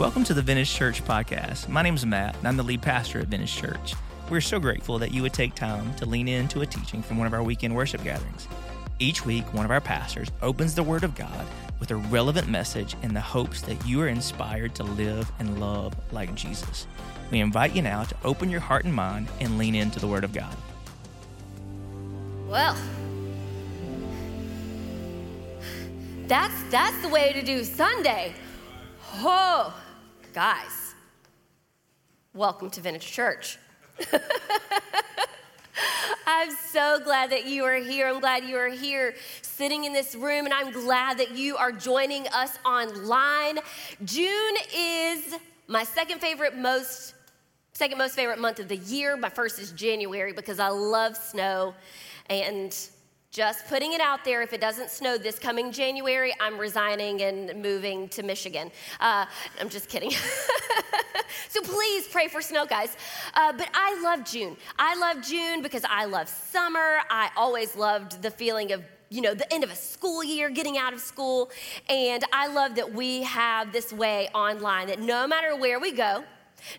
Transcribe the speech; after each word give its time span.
Welcome 0.00 0.24
to 0.24 0.32
the 0.32 0.40
Vintage 0.40 0.72
Church 0.72 1.04
podcast. 1.04 1.68
My 1.68 1.82
name 1.82 1.94
is 1.94 2.06
Matt, 2.06 2.34
and 2.38 2.48
I'm 2.48 2.56
the 2.56 2.62
lead 2.62 2.80
pastor 2.80 3.18
at 3.18 3.26
Vintage 3.26 3.54
Church. 3.54 3.94
We're 4.30 4.40
so 4.40 4.58
grateful 4.58 4.98
that 4.98 5.12
you 5.12 5.20
would 5.20 5.34
take 5.34 5.54
time 5.54 5.94
to 5.96 6.06
lean 6.06 6.26
into 6.26 6.62
a 6.62 6.66
teaching 6.66 7.02
from 7.02 7.18
one 7.18 7.26
of 7.26 7.34
our 7.34 7.42
weekend 7.42 7.76
worship 7.76 8.02
gatherings. 8.02 8.48
Each 8.98 9.26
week, 9.26 9.52
one 9.52 9.66
of 9.66 9.70
our 9.70 9.82
pastors 9.82 10.30
opens 10.40 10.74
the 10.74 10.82
Word 10.82 11.04
of 11.04 11.14
God 11.14 11.46
with 11.80 11.90
a 11.90 11.96
relevant 11.96 12.48
message 12.48 12.96
in 13.02 13.12
the 13.12 13.20
hopes 13.20 13.60
that 13.60 13.86
you 13.86 14.00
are 14.00 14.08
inspired 14.08 14.74
to 14.76 14.84
live 14.84 15.30
and 15.38 15.60
love 15.60 15.92
like 16.12 16.34
Jesus. 16.34 16.86
We 17.30 17.40
invite 17.40 17.76
you 17.76 17.82
now 17.82 18.04
to 18.04 18.16
open 18.24 18.48
your 18.48 18.60
heart 18.60 18.86
and 18.86 18.94
mind 18.94 19.28
and 19.38 19.58
lean 19.58 19.74
into 19.74 20.00
the 20.00 20.08
Word 20.08 20.24
of 20.24 20.32
God. 20.32 20.56
Well, 22.48 22.74
that's 26.26 26.62
that's 26.70 27.02
the 27.02 27.08
way 27.10 27.34
to 27.34 27.42
do 27.42 27.64
Sunday. 27.64 28.32
Oh, 29.16 29.74
guys, 30.32 30.94
welcome 32.34 32.70
to 32.70 32.80
Vintage 32.80 33.10
Church. 33.10 33.58
I'm 36.26 36.52
so 36.52 37.00
glad 37.02 37.30
that 37.30 37.46
you 37.46 37.64
are 37.64 37.74
here. 37.74 38.06
I'm 38.06 38.20
glad 38.20 38.44
you 38.44 38.56
are 38.56 38.68
here 38.68 39.16
sitting 39.42 39.82
in 39.82 39.92
this 39.92 40.14
room, 40.14 40.44
and 40.44 40.54
I'm 40.54 40.70
glad 40.70 41.18
that 41.18 41.32
you 41.32 41.56
are 41.56 41.72
joining 41.72 42.28
us 42.28 42.56
online. 42.64 43.58
June 44.04 44.54
is 44.72 45.34
my 45.66 45.82
second 45.82 46.20
favorite, 46.20 46.56
most 46.56 47.14
second 47.72 47.98
most 47.98 48.14
favorite 48.14 48.38
month 48.38 48.60
of 48.60 48.68
the 48.68 48.76
year. 48.76 49.16
My 49.16 49.30
first 49.30 49.58
is 49.58 49.72
January 49.72 50.32
because 50.32 50.60
I 50.60 50.68
love 50.68 51.16
snow 51.16 51.74
and 52.28 52.72
just 53.30 53.68
putting 53.68 53.92
it 53.92 54.00
out 54.00 54.24
there, 54.24 54.42
if 54.42 54.52
it 54.52 54.60
doesn't 54.60 54.90
snow 54.90 55.16
this 55.16 55.38
coming 55.38 55.70
January, 55.70 56.34
I'm 56.40 56.58
resigning 56.58 57.22
and 57.22 57.62
moving 57.62 58.08
to 58.08 58.24
Michigan. 58.24 58.72
Uh, 58.98 59.24
I'm 59.60 59.68
just 59.68 59.88
kidding. 59.88 60.10
so 61.48 61.60
please 61.62 62.08
pray 62.08 62.26
for 62.26 62.42
snow, 62.42 62.66
guys. 62.66 62.96
Uh, 63.34 63.52
but 63.52 63.68
I 63.72 64.00
love 64.02 64.24
June. 64.24 64.56
I 64.78 64.96
love 64.96 65.22
June 65.22 65.62
because 65.62 65.84
I 65.88 66.06
love 66.06 66.28
summer. 66.28 66.98
I 67.08 67.30
always 67.36 67.76
loved 67.76 68.20
the 68.20 68.32
feeling 68.32 68.72
of 68.72 68.82
you 69.12 69.20
know, 69.20 69.34
the 69.34 69.52
end 69.52 69.64
of 69.64 69.70
a 69.72 69.76
school 69.76 70.22
year, 70.22 70.50
getting 70.50 70.78
out 70.78 70.92
of 70.92 71.00
school. 71.00 71.50
And 71.88 72.24
I 72.32 72.46
love 72.46 72.76
that 72.76 72.94
we 72.94 73.22
have 73.24 73.72
this 73.72 73.92
way 73.92 74.28
online 74.34 74.86
that 74.86 75.00
no 75.00 75.26
matter 75.26 75.56
where 75.56 75.80
we 75.80 75.90
go, 75.90 76.22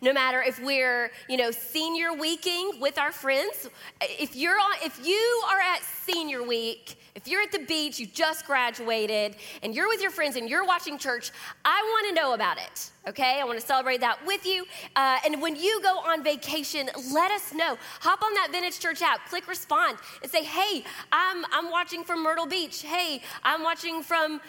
no 0.02 0.14
matter 0.14 0.42
if 0.42 0.62
we're, 0.62 1.12
you 1.30 1.38
know, 1.38 1.52
senior 1.52 2.14
weeking 2.14 2.80
with 2.80 2.98
our 2.98 3.12
friends, 3.12 3.70
if 4.02 4.36
you're 4.36 4.60
on, 4.60 4.72
if 4.84 5.06
you 5.06 5.44
are 5.50 5.60
at 5.60 5.82
senior 5.84 6.44
week, 6.44 6.98
if 7.16 7.28
you're 7.28 7.42
at 7.42 7.52
the 7.52 7.60
beach, 7.60 8.00
you 8.00 8.06
just 8.06 8.46
graduated, 8.46 9.36
and 9.64 9.76
you're 9.76 9.88
with 9.88 10.02
your 10.02 10.12
friends 10.12 10.38
and 10.38 10.50
you're 10.50 10.66
watching 10.66 10.98
church, 10.98 11.32
I 11.66 11.82
want 11.84 12.16
to 12.16 12.22
know 12.22 12.34
about 12.34 12.58
it. 12.58 12.92
Okay, 13.08 13.40
I 13.42 13.44
want 13.44 13.60
to 13.60 13.66
celebrate 13.66 14.00
that 14.02 14.24
with 14.26 14.46
you. 14.46 14.66
Uh, 14.96 15.18
and 15.26 15.42
when 15.42 15.56
you 15.56 15.82
go 15.82 15.98
on 16.00 16.24
vacation, 16.24 16.90
let 17.12 17.32
us 17.32 17.54
know. 17.54 17.78
Hop 18.02 18.22
on 18.22 18.34
that 18.36 18.50
Vintage 18.52 18.80
Church 18.80 19.02
app, 19.02 19.28
click 19.28 19.48
respond, 19.48 19.98
and 20.22 20.32
say, 20.32 20.44
"Hey, 20.44 20.84
I'm 21.12 21.44
I'm 21.52 21.72
watching 21.72 22.04
from 22.04 22.22
Myrtle 22.22 22.46
Beach. 22.46 22.84
Hey, 22.84 23.22
I'm 23.44 23.64
watching 23.64 24.04
from." 24.04 24.40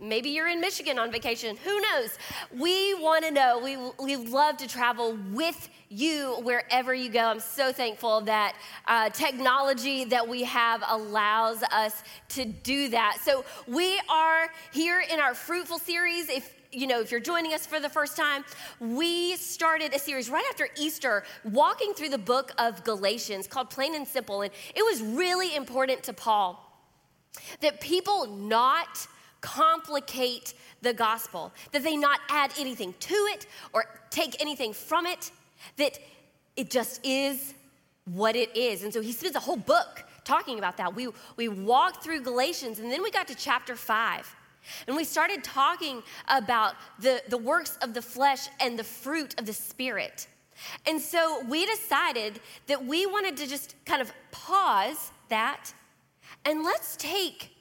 Maybe 0.00 0.30
you're 0.30 0.48
in 0.48 0.60
Michigan 0.60 0.98
on 0.98 1.12
vacation. 1.12 1.56
Who 1.64 1.80
knows? 1.80 2.18
We 2.58 2.94
want 2.94 3.24
to 3.24 3.30
know. 3.30 3.60
We, 3.60 3.76
we 4.04 4.16
love 4.16 4.56
to 4.56 4.66
travel 4.66 5.16
with 5.32 5.68
you 5.88 6.38
wherever 6.42 6.92
you 6.92 7.08
go. 7.08 7.20
I'm 7.20 7.40
so 7.40 7.72
thankful 7.72 8.22
that 8.22 8.56
uh, 8.86 9.10
technology 9.10 10.04
that 10.06 10.26
we 10.26 10.42
have 10.42 10.82
allows 10.88 11.62
us 11.62 12.02
to 12.30 12.44
do 12.44 12.88
that. 12.88 13.18
So 13.22 13.44
we 13.68 14.00
are 14.08 14.48
here 14.72 15.00
in 15.08 15.20
our 15.20 15.34
fruitful 15.34 15.78
series. 15.78 16.28
If 16.28 16.52
you 16.72 16.86
know, 16.86 17.00
if 17.00 17.10
you're 17.10 17.20
joining 17.20 17.52
us 17.52 17.66
for 17.66 17.78
the 17.80 17.88
first 17.88 18.16
time, 18.16 18.44
we 18.80 19.36
started 19.36 19.94
a 19.94 19.98
series 19.98 20.30
right 20.30 20.44
after 20.48 20.68
Easter 20.76 21.22
walking 21.44 21.92
through 21.92 22.08
the 22.08 22.18
book 22.18 22.52
of 22.58 22.82
Galatians 22.82 23.46
called 23.46 23.68
Plain 23.68 23.94
and 23.94 24.08
Simple. 24.08 24.40
And 24.40 24.50
it 24.74 24.82
was 24.82 25.02
really 25.02 25.54
important 25.54 26.02
to 26.04 26.14
Paul 26.14 26.66
that 27.60 27.80
people 27.80 28.26
not 28.26 29.06
complicate 29.42 30.54
the 30.80 30.94
gospel, 30.94 31.52
that 31.72 31.82
they 31.82 31.96
not 31.96 32.20
add 32.30 32.52
anything 32.58 32.94
to 33.00 33.14
it 33.32 33.46
or 33.74 33.84
take 34.08 34.40
anything 34.40 34.72
from 34.72 35.04
it, 35.04 35.30
that 35.76 35.98
it 36.56 36.70
just 36.70 37.04
is 37.04 37.52
what 38.06 38.34
it 38.34 38.56
is. 38.56 38.82
And 38.82 38.92
so 38.92 39.02
he 39.02 39.12
spends 39.12 39.36
a 39.36 39.40
whole 39.40 39.56
book 39.56 40.04
talking 40.24 40.58
about 40.58 40.78
that. 40.78 40.94
We, 40.94 41.08
we 41.36 41.48
walked 41.48 42.02
through 42.02 42.22
Galatians 42.22 42.78
and 42.78 42.90
then 42.90 43.02
we 43.02 43.10
got 43.10 43.28
to 43.28 43.34
chapter 43.34 43.76
five. 43.76 44.34
And 44.86 44.96
we 44.96 45.04
started 45.04 45.42
talking 45.42 46.02
about 46.28 46.74
the, 47.00 47.20
the 47.28 47.38
works 47.38 47.76
of 47.82 47.94
the 47.94 48.02
flesh 48.02 48.48
and 48.60 48.78
the 48.78 48.84
fruit 48.84 49.38
of 49.38 49.46
the 49.46 49.52
spirit. 49.52 50.28
And 50.86 51.00
so 51.00 51.44
we 51.48 51.66
decided 51.66 52.40
that 52.68 52.84
we 52.84 53.06
wanted 53.06 53.36
to 53.38 53.48
just 53.48 53.74
kind 53.84 54.00
of 54.00 54.12
pause 54.30 55.10
that 55.28 55.72
and 56.44 56.64
let's 56.64 56.96
take 56.96 57.51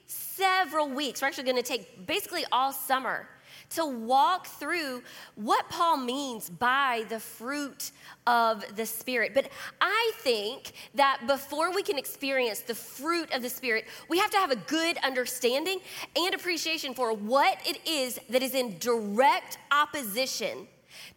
several 0.41 0.90
weeks. 0.90 1.22
We're 1.22 1.28
actually 1.28 1.44
going 1.44 1.57
to 1.57 1.63
take 1.63 2.07
basically 2.07 2.46
all 2.52 2.74
summer 2.74 3.28
to 3.72 3.85
walk 3.85 4.47
through 4.47 5.02
what 5.35 5.69
Paul 5.69 5.97
means 5.97 6.50
by 6.50 7.06
the 7.09 7.19
fruit 7.19 7.91
of 8.28 8.63
the 8.75 8.85
Spirit. 8.85 9.34
But 9.34 9.50
I 9.79 10.12
think 10.18 10.74
that 10.96 11.22
before 11.28 11.74
we 11.74 11.84
can 11.84 11.97
experience 11.97 12.62
the 12.62 12.75
fruit 12.75 13.31
of 13.34 13.41
the 13.41 13.50
Spirit, 13.50 13.85
we 14.09 14.18
have 14.19 14.31
to 14.31 14.38
have 14.38 14.52
a 14.52 14.56
good 14.56 14.97
understanding 15.03 15.79
and 16.16 16.34
appreciation 16.34 16.94
for 16.94 17.13
what 17.13 17.58
it 17.66 17.79
is 17.88 18.19
that 18.29 18.41
is 18.41 18.56
in 18.56 18.78
direct 18.79 19.58
opposition 19.72 20.68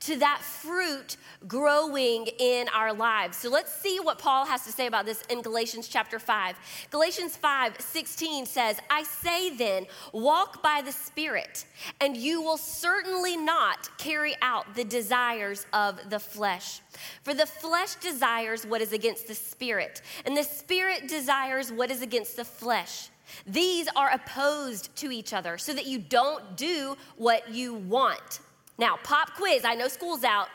to 0.01 0.17
that 0.17 0.41
fruit 0.41 1.17
growing 1.47 2.27
in 2.39 2.69
our 2.75 2.93
lives. 2.93 3.37
So 3.37 3.51
let's 3.51 3.73
see 3.73 3.99
what 4.01 4.19
Paul 4.19 4.47
has 4.47 4.65
to 4.65 4.73
say 4.73 4.87
about 4.87 5.07
this 5.07 5.23
in 5.31 5.43
Galatians 5.43 5.89
chapter 5.89 6.19
5. 6.19 6.57
Galatians 6.91 7.37
5 7.37 7.81
16 7.81 8.47
says, 8.47 8.79
I 8.91 9.03
say 9.03 9.51
then, 9.57 9.87
walk 10.13 10.63
by 10.63 10.83
the 10.85 10.93
Spirit, 10.93 11.65
and 12.01 12.17
you 12.17 12.43
will 12.43 12.57
certainly 12.57 13.37
not 13.37 13.89
carry 13.99 14.35
out 14.43 14.75
the 14.75 14.85
desires 14.85 15.67
of 15.73 16.11
the 16.11 16.19
flesh. 16.19 16.81
For 17.23 17.35
the 17.35 17.47
flesh 17.47 17.95
desires 17.97 18.67
what 18.67 18.81
is 18.81 18.93
against 18.93 19.27
the 19.27 19.35
Spirit, 19.35 20.03
and 20.25 20.37
the 20.37 20.45
Spirit 20.45 21.09
desires 21.09 21.73
what 21.73 21.91
is 21.91 22.03
against 22.03 22.37
the 22.37 22.45
flesh. 22.45 23.09
These 23.47 23.89
are 23.97 24.11
opposed 24.11 24.95
to 24.97 25.11
each 25.11 25.33
other 25.33 25.59
so 25.59 25.73
that 25.73 25.87
you 25.87 25.99
don't 25.99 26.57
do 26.57 26.97
what 27.17 27.51
you 27.53 27.75
want. 27.75 28.41
Now, 28.79 28.99
pop 29.03 29.35
quiz. 29.35 29.65
I 29.65 29.75
know 29.75 29.89
school's 29.89 30.25
out 30.25 30.49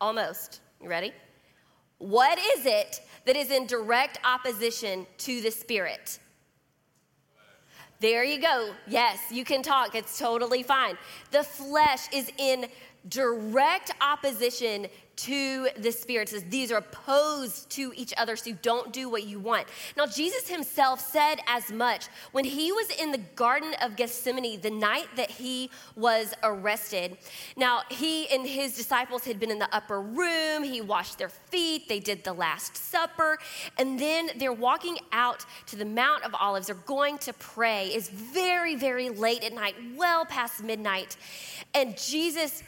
almost. 0.00 0.60
You 0.82 0.88
ready? 0.88 1.12
What 1.98 2.38
is 2.38 2.66
it 2.66 3.02
that 3.26 3.36
is 3.36 3.50
in 3.50 3.66
direct 3.66 4.18
opposition 4.24 5.06
to 5.18 5.40
the 5.40 5.50
Spirit? 5.50 6.18
There 8.00 8.24
you 8.24 8.40
go. 8.40 8.72
Yes, 8.86 9.20
you 9.30 9.44
can 9.44 9.62
talk. 9.62 9.94
It's 9.94 10.18
totally 10.18 10.62
fine. 10.62 10.96
The 11.30 11.42
flesh 11.42 12.10
is 12.12 12.32
in 12.38 12.66
direct 13.08 13.92
opposition 14.00 14.86
to 15.24 15.68
the 15.76 15.92
Spirit. 15.92 16.28
It 16.28 16.32
says 16.32 16.44
these 16.44 16.72
are 16.72 16.78
opposed 16.78 17.68
to 17.70 17.92
each 17.94 18.14
other, 18.16 18.36
so 18.36 18.50
you 18.50 18.58
don't 18.62 18.92
do 18.92 19.08
what 19.08 19.24
you 19.24 19.38
want. 19.38 19.66
Now, 19.96 20.06
Jesus 20.06 20.48
himself 20.48 21.00
said 21.00 21.36
as 21.46 21.70
much 21.70 22.06
when 22.32 22.44
he 22.44 22.72
was 22.72 22.90
in 22.90 23.12
the 23.12 23.20
Garden 23.34 23.74
of 23.82 23.96
Gethsemane 23.96 24.60
the 24.60 24.70
night 24.70 25.08
that 25.16 25.30
he 25.30 25.70
was 25.96 26.32
arrested. 26.42 27.18
Now, 27.56 27.82
he 27.90 28.28
and 28.28 28.46
his 28.46 28.76
disciples 28.76 29.24
had 29.24 29.38
been 29.38 29.50
in 29.50 29.58
the 29.58 29.74
upper 29.74 30.00
room, 30.00 30.62
he 30.62 30.80
washed 30.80 31.18
their 31.18 31.28
feet, 31.28 31.88
they 31.88 32.00
did 32.00 32.24
the 32.24 32.32
Last 32.32 32.76
Supper, 32.76 33.38
and 33.78 33.98
then 33.98 34.30
they're 34.38 34.52
walking 34.52 34.96
out 35.12 35.44
to 35.66 35.76
the 35.76 35.84
Mount 35.84 36.24
of 36.24 36.34
Olives. 36.34 36.68
They're 36.68 36.76
going 36.86 37.18
to 37.18 37.32
pray. 37.34 37.88
It's 37.88 38.08
very, 38.08 38.74
very 38.74 39.10
late 39.10 39.44
at 39.44 39.52
night, 39.52 39.74
well 39.96 40.24
past 40.24 40.62
midnight. 40.62 41.16
And 41.74 41.96
Jesus 41.98 42.62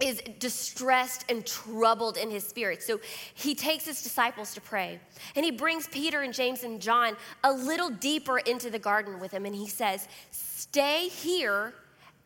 is 0.00 0.20
distressed 0.38 1.24
and 1.28 1.46
troubled 1.46 2.16
in 2.18 2.30
his 2.30 2.46
spirit. 2.46 2.82
So 2.82 3.00
he 3.34 3.54
takes 3.54 3.86
his 3.86 4.02
disciples 4.02 4.52
to 4.54 4.60
pray. 4.60 5.00
And 5.34 5.44
he 5.44 5.50
brings 5.50 5.88
Peter 5.88 6.20
and 6.20 6.34
James 6.34 6.64
and 6.64 6.80
John 6.80 7.16
a 7.42 7.52
little 7.52 7.88
deeper 7.90 8.38
into 8.38 8.68
the 8.68 8.78
garden 8.78 9.18
with 9.20 9.32
him. 9.32 9.46
And 9.46 9.54
he 9.54 9.68
says, 9.68 10.06
Stay 10.30 11.08
here 11.08 11.72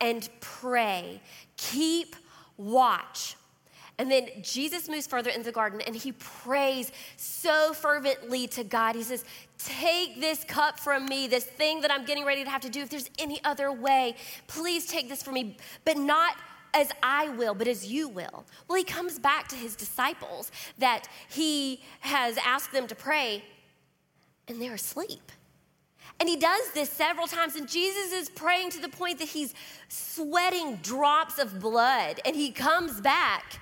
and 0.01 0.29
pray. 0.41 1.21
Keep 1.57 2.17
watch. 2.57 3.37
And 3.99 4.11
then 4.11 4.29
Jesus 4.41 4.89
moves 4.89 5.07
further 5.07 5.29
into 5.29 5.45
the 5.45 5.53
garden 5.53 5.83
and 5.83 5.95
he 5.95 6.13
prays 6.13 6.91
so 7.19 7.75
fervently 7.75 8.47
to 8.49 8.65
God. 8.65 8.97
He 8.97 9.03
says, 9.03 9.27
Take 9.59 10.23
this 10.23 10.43
cup 10.43 10.81
from 10.81 11.05
me, 11.05 11.29
this 11.29 11.45
thing 11.45 11.83
that 11.83 11.91
I'm 11.91 12.07
getting 12.07 12.25
ready 12.25 12.43
to 12.43 12.49
have 12.49 12.63
to 12.63 12.71
do. 12.71 12.81
If 12.81 12.89
there's 12.89 13.11
any 13.19 13.45
other 13.45 13.71
way, 13.71 14.17
please 14.47 14.87
take 14.87 15.11
this 15.11 15.23
from 15.23 15.35
me, 15.35 15.59
but 15.85 15.99
not 15.99 16.35
as 16.75 16.91
I 17.03 17.29
will, 17.31 17.55
but 17.55 17.69
as 17.69 17.87
you 17.87 18.09
will. 18.09 18.45
Well, 18.69 18.77
he 18.77 18.85
comes 18.85 19.19
back 19.19 19.49
to 19.49 19.57
his 19.57 19.77
disciples 19.77 20.51
that 20.79 21.09
he 21.29 21.83
has 22.01 22.39
asked 22.39 22.73
them 22.73 22.87
to 22.87 22.95
pray, 22.95 23.45
and 24.49 24.61
they're 24.61 24.75
asleep. 24.75 25.33
And 26.19 26.29
he 26.29 26.37
does 26.37 26.73
this 26.73 26.91
several 26.91 27.27
times. 27.27 27.57
And 27.57 27.67
Jesus 27.67 28.13
is 28.13 28.29
praying 28.29 28.71
to 28.71 28.81
the 28.81 28.91
point 28.91 29.19
that 29.19 29.29
he's 29.29 29.55
sweating 29.89 30.77
drops 30.77 31.39
of 31.39 31.59
blood. 31.59 32.21
And 32.27 32.37
he 32.37 32.51
comes 32.51 33.01
back, 33.01 33.61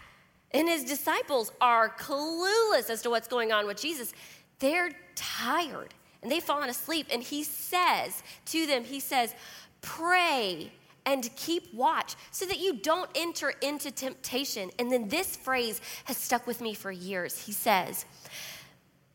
and 0.50 0.68
his 0.68 0.84
disciples 0.84 1.52
are 1.60 1.88
clueless 1.88 2.90
as 2.90 3.02
to 3.02 3.10
what's 3.10 3.28
going 3.28 3.52
on 3.52 3.66
with 3.66 3.80
Jesus. 3.80 4.12
They're 4.58 4.90
tired 5.14 5.94
and 6.22 6.32
they've 6.32 6.42
fallen 6.42 6.68
asleep. 6.68 7.06
And 7.12 7.22
he 7.22 7.44
says 7.44 8.22
to 8.46 8.66
them, 8.66 8.84
He 8.84 9.00
says, 9.00 9.34
Pray 9.80 10.72
and 11.08 11.34
keep 11.36 11.72
watch 11.72 12.14
so 12.30 12.44
that 12.44 12.60
you 12.60 12.74
don't 12.74 13.10
enter 13.14 13.54
into 13.62 13.90
temptation. 13.90 14.70
And 14.78 14.92
then 14.92 15.08
this 15.08 15.36
phrase 15.36 15.80
has 16.04 16.16
stuck 16.16 16.46
with 16.46 16.60
me 16.60 16.74
for 16.74 16.92
years. 16.92 17.38
He 17.38 17.52
says, 17.52 18.04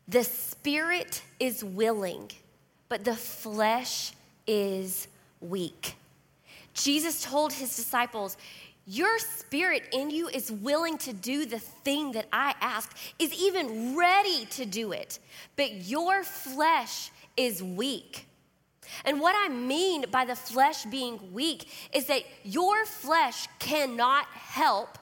The 0.08 0.24
spirit 0.24 1.22
is 1.38 1.62
willing, 1.62 2.30
but 2.88 3.04
the 3.04 3.14
flesh 3.14 4.12
is 4.46 5.06
weak. 5.40 5.94
Jesus 6.74 7.22
told 7.22 7.52
his 7.52 7.76
disciples, 7.76 8.36
your 8.86 9.18
spirit 9.18 9.88
in 9.92 10.10
you 10.10 10.28
is 10.28 10.52
willing 10.52 10.98
to 10.98 11.14
do 11.14 11.46
the 11.46 11.58
thing 11.58 12.12
that 12.12 12.26
I 12.30 12.54
ask, 12.60 12.94
is 13.18 13.32
even 13.32 13.96
ready 13.96 14.44
to 14.46 14.66
do 14.66 14.92
it, 14.92 15.18
but 15.56 15.72
your 15.72 16.22
flesh 16.22 17.10
is 17.34 17.62
weak. 17.62 18.26
And 19.04 19.20
what 19.20 19.34
I 19.36 19.48
mean 19.48 20.04
by 20.10 20.24
the 20.24 20.36
flesh 20.36 20.84
being 20.84 21.32
weak 21.32 21.68
is 21.92 22.06
that 22.06 22.22
your 22.42 22.84
flesh 22.86 23.48
cannot 23.58 24.26
help 24.26 24.98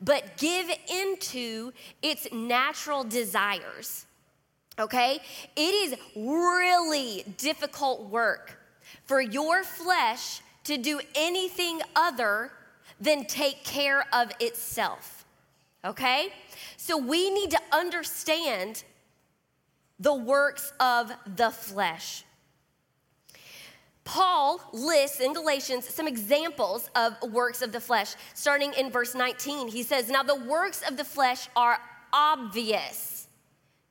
but 0.00 0.36
give 0.36 0.70
into 0.88 1.72
its 2.02 2.26
natural 2.32 3.04
desires. 3.04 4.06
Okay? 4.78 5.20
It 5.56 5.60
is 5.60 5.94
really 6.16 7.24
difficult 7.38 8.08
work 8.10 8.58
for 9.04 9.20
your 9.20 9.62
flesh 9.62 10.40
to 10.64 10.76
do 10.76 11.00
anything 11.14 11.80
other 11.94 12.50
than 13.00 13.24
take 13.24 13.64
care 13.64 14.04
of 14.12 14.32
itself. 14.40 15.24
Okay? 15.84 16.32
So 16.76 16.96
we 16.96 17.30
need 17.30 17.50
to 17.50 17.60
understand 17.72 18.84
the 19.98 20.14
works 20.14 20.72
of 20.80 21.12
the 21.36 21.50
flesh. 21.50 22.24
Paul 24.04 24.60
lists 24.72 25.20
in 25.20 25.32
Galatians 25.32 25.88
some 25.88 26.08
examples 26.08 26.90
of 26.96 27.14
works 27.32 27.62
of 27.62 27.72
the 27.72 27.80
flesh. 27.80 28.14
Starting 28.34 28.72
in 28.74 28.90
verse 28.90 29.14
19, 29.14 29.68
he 29.68 29.82
says, 29.82 30.10
Now 30.10 30.22
the 30.22 30.34
works 30.34 30.82
of 30.88 30.96
the 30.96 31.04
flesh 31.04 31.48
are 31.54 31.78
obvious. 32.12 33.28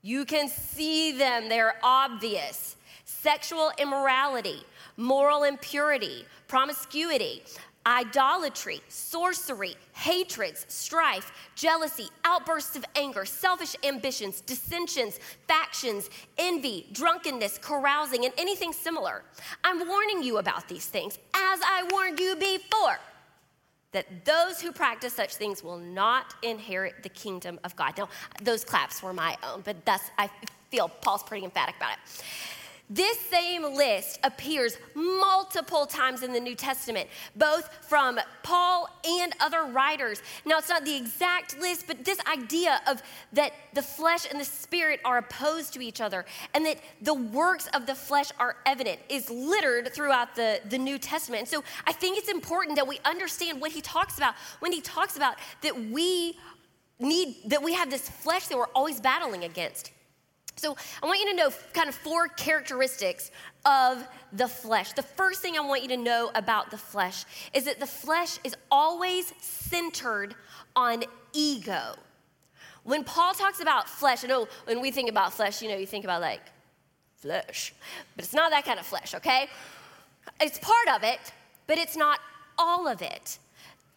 You 0.02 0.26
can 0.26 0.50
see 0.50 1.18
them, 1.18 1.48
they're 1.48 1.76
obvious. 1.84 2.76
Sexual 3.06 3.72
immorality, 3.78 4.64
moral 4.98 5.44
impurity, 5.44 6.26
promiscuity, 6.48 7.44
idolatry, 7.86 8.82
sorcery, 8.88 9.76
hatreds, 9.94 10.66
strife, 10.68 11.32
jealousy, 11.56 12.08
outbursts 12.24 12.76
of 12.76 12.86
anger, 12.96 13.26
selfish 13.26 13.76
ambitions, 13.84 14.42
dissensions, 14.42 15.20
factions, 15.48 16.10
envy, 16.38 16.88
drunkenness, 16.92 17.58
carousing, 17.58 18.26
and 18.26 18.34
anything 18.38 18.74
similar. 18.74 19.24
I'm 19.64 19.88
warning 19.88 20.22
you 20.24 20.38
about 20.38 20.68
these 20.68 20.86
things, 20.86 21.18
as 21.34 21.60
I 21.64 21.88
warned 21.92 22.20
you 22.20 22.36
before, 22.36 23.00
that 23.92 24.26
those 24.26 24.62
who 24.62 24.72
practice 24.72 25.14
such 25.14 25.36
things 25.36 25.64
will 25.64 25.78
not 25.78 26.36
inherit 26.44 27.04
the 27.04 27.10
kingdom 27.10 27.60
of 27.64 27.76
God. 27.76 27.98
Now, 27.98 28.10
those 28.42 28.64
claps 28.64 29.04
were 29.04 29.14
my 29.14 29.38
own, 29.44 29.62
but 29.62 29.84
that's, 29.86 30.10
I 30.18 30.30
feel 30.70 30.88
Paul's 30.88 31.24
pretty 31.24 31.44
emphatic 31.44 31.76
about 31.76 31.94
it. 31.94 32.24
This 32.90 33.18
same 33.20 33.64
list 33.64 34.20
appears 34.24 34.78
multiple 34.96 35.86
times 35.86 36.24
in 36.24 36.34
the 36.34 36.40
New 36.40 36.56
Testament, 36.56 37.08
both 37.36 37.70
from 37.88 38.20
Paul 38.44 38.90
and 39.06 39.34
other 39.40 39.64
writers. 39.64 40.22
Now, 40.46 40.58
it's 40.58 40.68
not 40.68 40.84
the 40.84 40.96
exact 40.96 41.58
list, 41.60 41.86
but 41.88 42.04
this 42.04 42.20
idea 42.26 42.82
of 42.88 43.02
that 43.34 43.54
the 43.74 43.82
flesh 43.82 44.28
and 44.30 44.40
the 44.40 44.46
spirit 44.46 45.00
are 45.06 45.20
opposed 45.20 45.74
to 45.74 45.82
each 45.82 46.02
other 46.02 46.26
and 46.54 46.66
that 46.66 46.80
the 47.02 47.14
works 47.14 47.68
of 47.74 47.86
the 47.86 47.96
flesh 47.96 48.32
are 48.40 48.58
evident 48.66 49.00
is 49.08 49.30
littered 49.30 49.94
throughout 49.94 50.36
the, 50.36 50.60
the 50.70 50.78
New 50.78 50.98
Testament. 50.98 51.42
And 51.42 51.50
so 51.50 51.64
I 51.88 51.94
think 51.94 52.18
it's 52.18 52.30
important 52.30 52.76
that 52.76 52.88
we 52.88 53.00
understand 53.06 53.62
what 53.62 53.72
he 53.72 53.82
talks 53.82 54.18
about 54.18 54.36
when 54.60 54.72
he 54.72 54.82
talks 54.82 55.16
about 55.16 55.36
that 55.62 55.80
we 55.80 56.38
need, 57.00 57.38
that 57.46 57.64
we 57.64 57.74
have 57.74 57.90
this 57.90 58.10
flesh 58.10 58.48
that 58.48 58.58
we're 58.58 58.66
always 58.76 59.00
battling 59.00 59.44
against. 59.44 59.92
So, 60.58 60.76
I 61.02 61.06
want 61.08 61.20
you 61.20 61.30
to 61.32 61.36
know 61.36 61.50
kind 61.74 61.90
of 61.90 61.96
four 61.96 62.28
characteristics 62.28 63.32
of 63.66 64.06
the 64.34 64.48
flesh. 64.48 64.94
The 64.94 65.02
first 65.02 65.42
thing 65.42 65.58
I 65.58 65.62
want 65.62 65.82
you 65.82 65.88
to 65.90 65.98
know 65.98 66.30
about 66.36 66.72
the 66.72 66.78
flesh 66.78 67.26
is 67.54 67.66
that 67.66 67.80
the 67.80 67.88
flesh 67.88 68.38
is 68.44 68.56
always 68.70 69.34
centered 69.40 70.36
on 70.76 71.04
ego. 71.34 71.96
When 72.84 73.04
Paul 73.04 73.34
talks 73.34 73.60
about 73.60 73.88
flesh, 73.88 74.24
I 74.24 74.28
know 74.28 74.48
when 74.66 74.82
we 74.82 74.92
think 74.92 75.10
about 75.10 75.34
flesh, 75.34 75.62
you 75.62 75.70
know, 75.70 75.78
you 75.78 75.86
think 75.86 76.04
about 76.04 76.22
like 76.22 76.42
flesh, 77.18 77.74
but 78.16 78.26
it's 78.26 78.34
not 78.34 78.52
that 78.52 78.66
kind 78.66 78.80
of 78.80 78.86
flesh, 78.86 79.14
okay? 79.16 79.48
It's 80.40 80.60
part 80.60 80.96
of 80.96 81.04
it, 81.04 81.20
but 81.68 81.78
it's 81.78 81.96
not 81.96 82.20
all 82.58 82.88
of 82.88 83.02
it. 83.02 83.38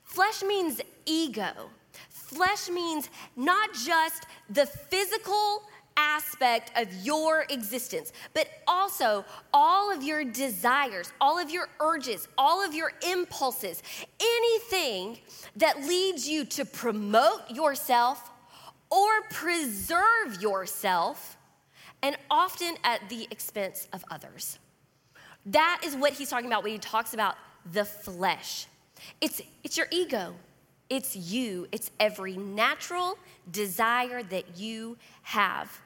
Flesh 0.03 0.43
means 0.43 0.81
ego. 1.07 1.71
Flesh 2.11 2.69
means 2.69 3.09
not 3.37 3.73
just 3.73 4.27
the 4.51 4.67
physical 4.67 5.63
aspect 5.97 6.71
of 6.77 6.93
your 7.05 7.47
existence, 7.51 8.13
but 8.33 8.49
also 8.67 9.25
all 9.53 9.95
of 9.95 10.03
your 10.03 10.25
desires, 10.25 11.13
all 11.21 11.39
of 11.39 11.51
your 11.51 11.69
urges, 11.81 12.29
all 12.37 12.65
of 12.65 12.75
your 12.75 12.93
impulses, 13.09 13.83
anything 14.21 15.19
that 15.57 15.81
leads 15.83 16.29
you 16.29 16.45
to 16.45 16.65
promote 16.65 17.51
yourself 17.51 18.31
or 18.91 19.23
preserve 19.31 20.41
yourself, 20.41 21.37
and 22.03 22.17
often 22.31 22.77
at 22.85 23.09
the 23.09 23.27
expense 23.31 23.89
of 23.93 24.05
others. 24.11 24.59
That 25.47 25.81
is 25.85 25.97
what 25.97 26.13
he's 26.13 26.31
talking 26.31 26.47
about 26.47 26.63
when 26.63 26.73
he 26.73 26.79
talks 26.79 27.15
about 27.15 27.37
the 27.73 27.85
flesh. 27.85 28.67
It's, 29.21 29.41
it's 29.63 29.77
your 29.77 29.87
ego. 29.91 30.35
It's 30.91 31.17
you. 31.17 31.67
It's 31.73 31.91
every 31.99 32.37
natural 32.37 33.19
desire 33.51 34.23
that 34.23 34.59
you 34.59 34.97
have. 35.23 35.81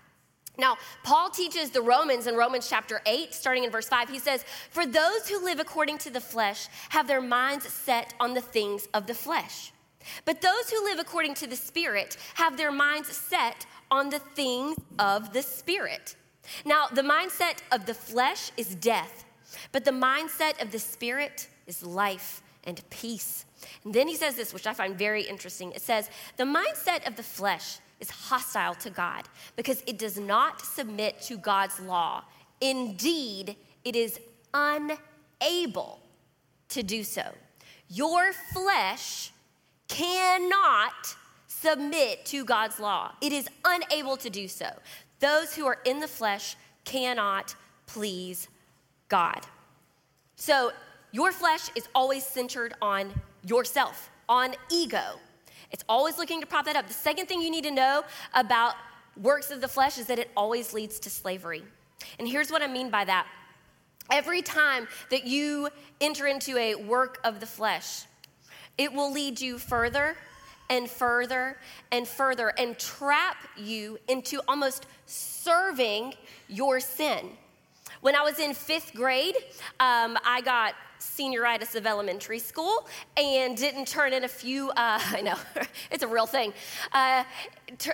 Now, 0.59 0.77
Paul 1.05 1.31
teaches 1.31 1.71
the 1.71 1.81
Romans 1.81 2.27
in 2.27 2.35
Romans 2.35 2.69
chapter 2.69 3.01
8, 3.07 3.33
starting 3.33 3.63
in 3.63 3.71
verse 3.71 3.89
5, 3.89 4.09
he 4.09 4.19
says, 4.19 4.45
For 4.71 4.85
those 4.85 5.29
who 5.29 5.45
live 5.45 5.61
according 5.61 5.99
to 5.99 6.11
the 6.11 6.21
flesh 6.21 6.67
have 6.89 7.07
their 7.07 7.21
minds 7.21 7.69
set 7.69 8.13
on 8.19 8.35
the 8.35 8.41
things 8.41 8.89
of 8.93 9.07
the 9.07 9.15
flesh. 9.15 9.73
But 10.25 10.41
those 10.41 10.71
who 10.71 10.85
live 10.85 10.99
according 10.99 11.35
to 11.35 11.47
the 11.47 11.57
Spirit 11.57 12.17
have 12.35 12.57
their 12.57 12.73
minds 12.73 13.09
set 13.09 13.67
on 13.91 14.11
the 14.11 14.19
things 14.19 14.77
of 14.99 15.33
the 15.33 15.43
Spirit. 15.43 16.17
Now, 16.65 16.87
the 16.89 17.03
mindset 17.03 17.59
of 17.71 17.87
the 17.87 17.95
flesh 17.95 18.51
is 18.57 18.75
death, 18.75 19.25
but 19.71 19.85
the 19.85 19.91
mindset 19.93 20.61
of 20.61 20.73
the 20.73 20.79
Spirit 20.79 21.49
is 21.67 21.85
life 21.85 22.43
and 22.65 22.83
peace. 22.91 23.45
And 23.85 23.95
then 23.95 24.09
he 24.09 24.17
says 24.17 24.37
this, 24.37 24.53
which 24.53 24.67
I 24.67 24.75
find 24.75 24.97
very 24.97 25.23
interesting. 25.23 25.73
It 25.73 25.83
says, 25.83 26.11
The 26.37 26.45
mindset 26.45 27.07
of 27.07 27.17
the 27.17 27.23
flesh 27.23 27.79
is 28.01 28.11
hostile 28.11 28.75
to 28.77 28.91
God 28.91 29.25
because 29.57 29.83
it 29.87 29.99
does 29.99 30.19
not 30.19 30.61
submit 30.61 31.21
to 31.23 31.37
God's 31.37 31.81
law. 31.81 32.25
Indeed, 32.61 33.57
it 33.85 33.97
is 33.97 34.21
unable 34.55 36.01
to 36.71 36.83
do 36.83 37.03
so. 37.03 37.23
Your 37.89 38.33
flesh 38.33 39.31
cannot 39.89 41.17
submit 41.47 42.25
to 42.27 42.45
God's 42.45 42.79
law, 42.79 43.13
it 43.21 43.33
is 43.33 43.49
unable 43.65 44.17
to 44.19 44.31
do 44.31 44.47
so. 44.47 44.69
Those 45.19 45.55
who 45.55 45.67
are 45.67 45.79
in 45.85 45.99
the 45.99 46.07
flesh 46.07 46.57
cannot 46.85 47.57
please 47.87 48.49
God. 49.09 49.41
So, 50.37 50.73
your 51.11 51.33
flesh 51.33 51.71
is 51.75 51.89
always 51.95 52.25
centered 52.25 52.75
on 52.83 53.13
yourself, 53.45 54.11
on 54.29 54.55
ego. 54.71 55.19
It's 55.71 55.85
always 55.89 56.19
looking 56.19 56.41
to 56.41 56.47
prop 56.47 56.65
that 56.67 56.77
up. 56.77 56.87
The 56.87 56.95
second 56.95 57.27
thing 57.27 57.41
you 57.41 57.51
need 57.51 57.65
to 57.65 57.71
know 57.71 58.03
about 58.35 58.75
works 59.21 59.51
of 59.51 59.61
the 59.61 59.69
flesh 59.69 59.99
is 59.99 60.07
that 60.07 60.19
it 60.19 60.31
always 60.37 60.73
leads 60.73 60.99
to 61.01 61.11
slavery. 61.11 61.63
And 62.19 62.29
here's 62.29 62.51
what 62.51 62.63
I 62.63 62.67
mean 62.67 62.91
by 62.91 63.05
that. 63.05 63.27
Every 64.11 64.41
time 64.41 64.89
that 65.11 65.27
you 65.27 65.69
enter 66.01 66.27
into 66.27 66.57
a 66.57 66.75
work 66.75 67.21
of 67.25 67.41
the 67.41 67.47
flesh, 67.47 68.05
it 68.79 68.93
will 68.93 69.13
lead 69.13 69.41
you 69.41 69.59
further 69.59 70.17
and 70.71 70.89
further 70.89 71.57
and 71.93 72.07
further 72.07 72.53
and 72.59 72.79
trap 72.79 73.37
you 73.57 73.99
into 74.09 74.41
almost 74.49 74.87
serving 75.07 76.15
your 76.49 76.81
sin. 76.81 77.31
When 78.01 78.15
I 78.15 78.23
was 78.23 78.39
in 78.39 78.55
fifth 78.55 78.95
grade, 78.95 79.37
um, 79.81 80.17
I 80.25 80.41
got 80.45 80.75
senioritis 81.01 81.75
of 81.75 81.87
elementary 81.87 82.39
school 82.39 82.89
and 83.17 83.57
didn't 83.57 83.87
turn 83.87 84.13
in 84.13 84.25
a 84.25 84.29
few, 84.29 84.71
uh, 84.71 84.75
I 84.77 85.21
know, 85.23 85.37
it's 85.91 86.03
a 86.03 86.09
real 86.09 86.27
thing. 86.27 86.53
Uh, 86.93 87.25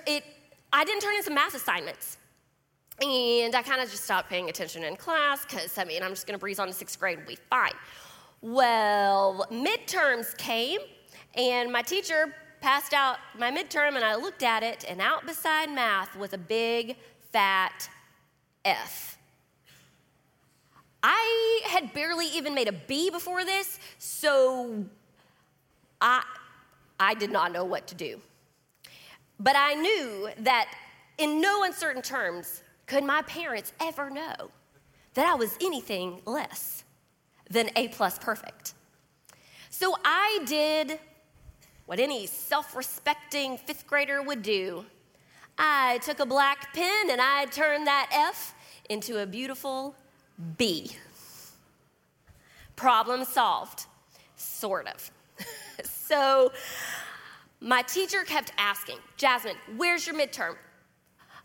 it, 0.07 0.23
I 0.71 0.83
didn't 0.85 1.01
turn 1.01 1.15
in 1.15 1.23
some 1.23 1.33
math 1.33 1.55
assignments. 1.55 2.17
And 3.01 3.53
I 3.55 3.61
kind 3.61 3.81
of 3.81 3.89
just 3.89 4.05
stopped 4.05 4.29
paying 4.29 4.49
attention 4.49 4.83
in 4.83 4.95
class 4.95 5.43
because, 5.45 5.77
I 5.77 5.83
mean, 5.83 6.01
I'm 6.01 6.11
just 6.11 6.27
going 6.27 6.37
to 6.37 6.39
breeze 6.39 6.59
on 6.59 6.67
to 6.67 6.73
sixth 6.73 6.97
grade 6.97 7.17
and 7.17 7.27
be 7.27 7.37
fine. 7.49 7.73
Well, 8.41 9.45
midterms 9.51 10.37
came, 10.37 10.79
and 11.35 11.73
my 11.73 11.81
teacher 11.81 12.33
passed 12.61 12.93
out 12.93 13.17
my 13.37 13.51
midterm, 13.51 13.95
and 13.95 14.05
I 14.05 14.15
looked 14.15 14.43
at 14.43 14.63
it, 14.63 14.85
and 14.87 15.01
out 15.01 15.25
beside 15.25 15.69
math 15.71 16.15
was 16.15 16.31
a 16.31 16.37
big, 16.37 16.95
fat 17.33 17.89
F. 18.63 19.17
I 21.07 21.61
had 21.65 21.93
barely 21.93 22.25
even 22.29 22.55
made 22.55 22.67
a 22.67 22.71
B 22.71 23.11
before 23.11 23.45
this, 23.45 23.79
so 23.99 24.85
I, 26.01 26.23
I 26.99 27.13
did 27.13 27.29
not 27.29 27.51
know 27.51 27.63
what 27.63 27.85
to 27.89 27.95
do. 27.95 28.19
But 29.39 29.55
I 29.55 29.75
knew 29.75 30.29
that 30.39 30.67
in 31.19 31.39
no 31.39 31.63
uncertain 31.63 32.01
terms 32.01 32.63
could 32.87 33.03
my 33.03 33.21
parents 33.21 33.71
ever 33.79 34.09
know 34.09 34.49
that 35.13 35.27
I 35.27 35.35
was 35.35 35.55
anything 35.61 36.21
less 36.25 36.83
than 37.51 37.69
A 37.75 37.89
plus 37.89 38.17
perfect. 38.17 38.73
So 39.69 39.95
I 40.03 40.39
did 40.47 40.97
what 41.85 41.99
any 41.99 42.25
self 42.25 42.75
respecting 42.75 43.59
fifth 43.59 43.85
grader 43.85 44.23
would 44.23 44.41
do. 44.41 44.85
I 45.55 45.99
took 45.99 46.19
a 46.19 46.25
black 46.25 46.73
pen 46.73 47.11
and 47.11 47.21
I 47.21 47.45
turned 47.45 47.85
that 47.85 48.09
F 48.11 48.55
into 48.89 49.21
a 49.21 49.27
beautiful 49.27 49.95
B. 50.57 50.91
Problem 52.75 53.23
solved, 53.23 53.85
sort 54.35 54.87
of. 54.87 55.11
so 55.85 56.51
my 57.61 57.81
teacher 57.81 58.23
kept 58.23 58.51
asking, 58.57 58.97
Jasmine, 59.17 59.55
where's 59.77 60.05
your 60.05 60.15
midterm? 60.15 60.55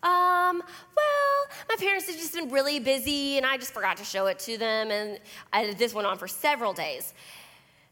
Um, 0.02 0.62
well, 0.96 1.56
my 1.68 1.76
parents 1.78 2.06
have 2.06 2.16
just 2.16 2.34
been 2.34 2.50
really 2.50 2.80
busy 2.80 3.36
and 3.36 3.44
I 3.44 3.58
just 3.58 3.72
forgot 3.72 3.98
to 3.98 4.04
show 4.04 4.26
it 4.26 4.38
to 4.40 4.56
them. 4.56 4.90
And 4.90 5.20
I, 5.52 5.74
this 5.74 5.94
went 5.94 6.06
on 6.06 6.18
for 6.18 6.26
several 6.26 6.72
days. 6.72 7.12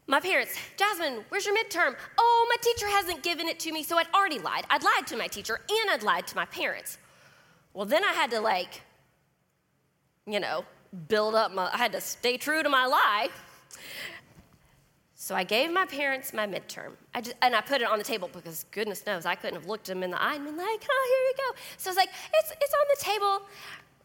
My 0.07 0.19
parents, 0.19 0.57
Jasmine, 0.75 1.23
where's 1.29 1.45
your 1.45 1.55
midterm? 1.55 1.95
Oh, 2.17 2.47
my 2.49 2.55
teacher 2.61 2.87
hasn't 2.87 3.21
given 3.21 3.47
it 3.47 3.59
to 3.59 3.71
me, 3.71 3.83
so 3.83 3.97
I'd 3.97 4.07
already 4.15 4.39
lied. 4.39 4.65
I'd 4.71 4.83
lied 4.83 5.05
to 5.07 5.17
my 5.17 5.27
teacher 5.27 5.59
and 5.69 5.91
I'd 5.91 6.01
lied 6.01 6.25
to 6.27 6.35
my 6.35 6.45
parents. 6.45 6.97
Well, 7.75 7.85
then 7.85 8.03
I 8.03 8.13
had 8.13 8.31
to, 8.31 8.41
like, 8.41 8.81
you 10.25 10.39
know, 10.39 10.65
build 11.07 11.35
up 11.35 11.53
my, 11.53 11.69
I 11.71 11.77
had 11.77 11.91
to 11.93 12.01
stay 12.01 12.37
true 12.37 12.63
to 12.63 12.69
my 12.69 12.85
lie. 12.85 13.29
So 15.15 15.35
I 15.35 15.43
gave 15.43 15.71
my 15.71 15.85
parents 15.85 16.33
my 16.33 16.47
midterm. 16.47 16.93
I 17.13 17.21
just, 17.21 17.35
and 17.41 17.55
I 17.55 17.61
put 17.61 17.81
it 17.81 17.87
on 17.87 17.99
the 17.99 18.03
table 18.03 18.29
because 18.33 18.65
goodness 18.71 19.05
knows 19.05 19.25
I 19.25 19.35
couldn't 19.35 19.59
have 19.59 19.67
looked 19.67 19.85
them 19.85 20.01
in 20.01 20.11
the 20.11 20.21
eye 20.21 20.35
and 20.35 20.45
been 20.45 20.57
like, 20.57 20.87
oh, 20.89 21.35
here 21.37 21.45
you 21.45 21.53
go. 21.53 21.59
So 21.77 21.89
I 21.89 21.91
was 21.91 21.97
like, 21.97 22.09
it's, 22.33 22.51
it's 22.51 22.73
on 22.73 22.87
the 22.95 23.03
table. 23.03 23.47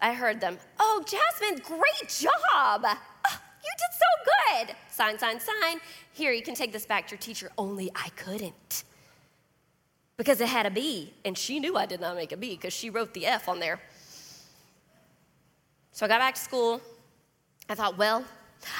I 0.00 0.12
heard 0.12 0.40
them, 0.40 0.58
oh, 0.80 1.04
Jasmine, 1.06 1.62
great 1.64 2.08
job. 2.08 2.84
Oh, 2.84 3.40
you 3.64 3.70
did 3.78 3.92
so 3.92 4.66
good. 4.66 4.76
Sign, 4.90 5.18
sign, 5.18 5.40
sign. 5.40 5.80
Here, 6.12 6.32
you 6.32 6.42
can 6.42 6.54
take 6.54 6.72
this 6.72 6.84
back 6.84 7.06
to 7.08 7.12
your 7.12 7.20
teacher. 7.20 7.50
Only 7.56 7.90
I 7.94 8.10
couldn't 8.10 8.84
because 10.16 10.40
it 10.40 10.48
had 10.48 10.66
a 10.66 10.70
B. 10.70 11.14
And 11.24 11.38
she 11.38 11.60
knew 11.60 11.76
I 11.76 11.86
did 11.86 12.00
not 12.00 12.16
make 12.16 12.32
a 12.32 12.36
B 12.36 12.50
because 12.50 12.72
she 12.72 12.90
wrote 12.90 13.14
the 13.14 13.26
F 13.26 13.48
on 13.48 13.60
there. 13.60 13.80
So 15.94 16.04
I 16.04 16.08
got 16.08 16.18
back 16.18 16.34
to 16.34 16.40
school. 16.40 16.80
I 17.68 17.76
thought, 17.76 17.96
well, 17.96 18.24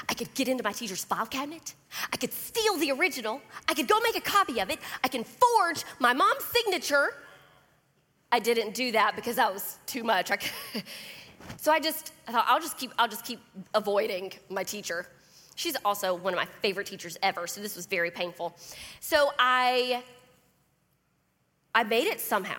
I 0.09 0.15
could 0.15 0.35
get 0.35 0.49
into 0.49 0.65
my 0.65 0.73
teacher's 0.73 1.05
file 1.05 1.27
cabinet. 1.27 1.75
I 2.13 2.17
could 2.17 2.33
steal 2.33 2.77
the 2.77 2.91
original. 2.91 3.41
I 3.69 3.75
could 3.75 3.87
go 3.87 4.01
make 4.01 4.17
a 4.17 4.21
copy 4.21 4.59
of 4.59 4.69
it. 4.69 4.81
I 5.05 5.07
can 5.07 5.23
forge 5.23 5.85
my 6.01 6.13
mom's 6.13 6.45
signature. 6.45 7.15
I 8.33 8.41
didn't 8.41 8.75
do 8.75 8.91
that 8.93 9.15
because 9.15 9.37
that 9.37 9.55
was 9.55 9.79
too 9.87 10.03
much. 10.03 10.33
I 10.33 10.39
so 11.57 11.71
I 11.71 11.79
just 11.79 12.13
I 12.27 12.33
thought 12.33 12.47
I'll 12.49 12.61
just 12.61 12.77
keep 12.79 12.91
I'll 12.99 13.07
just 13.07 13.25
keep 13.25 13.39
avoiding 13.75 14.33
my 14.51 14.65
teacher. 14.65 15.07
She's 15.55 15.77
also 15.85 16.17
one 16.17 16.35
of 16.35 16.37
my 16.37 16.49
favorite 16.63 16.89
teachers 16.89 17.17
ever, 17.23 17.47
so 17.47 17.61
this 17.61 17.77
was 17.77 17.87
very 17.87 18.11
painful. 18.11 18.57
So 18.99 19.31
I 19.39 20.03
I 21.77 21.85
made 21.85 22.09
it 22.09 22.21
somehow. 22.21 22.59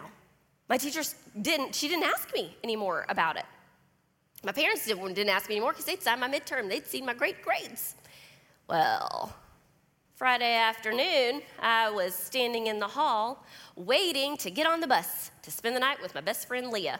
My 0.69 0.77
teacher 0.77 1.01
didn't 1.41 1.75
she 1.75 1.89
didn't 1.89 2.05
ask 2.05 2.33
me 2.33 2.55
anymore 2.63 3.05
about 3.09 3.35
it. 3.35 3.45
My 4.45 4.51
parents 4.51 4.85
didn't 4.85 5.29
ask 5.29 5.49
me 5.49 5.55
anymore 5.55 5.71
because 5.71 5.85
they'd 5.85 6.03
signed 6.03 6.21
my 6.21 6.29
midterm. 6.29 6.69
They'd 6.69 6.85
seen 6.85 7.03
my 7.03 7.15
great 7.15 7.41
grades. 7.41 7.95
Well, 8.67 9.35
Friday 10.15 10.53
afternoon, 10.53 11.41
I 11.59 11.89
was 11.89 12.13
standing 12.13 12.67
in 12.67 12.77
the 12.77 12.87
hall 12.87 13.43
waiting 13.75 14.37
to 14.37 14.51
get 14.51 14.67
on 14.67 14.81
the 14.81 14.87
bus 14.87 15.31
to 15.41 15.49
spend 15.49 15.75
the 15.75 15.79
night 15.79 15.99
with 15.99 16.13
my 16.13 16.21
best 16.21 16.47
friend 16.47 16.69
Leah. 16.69 16.99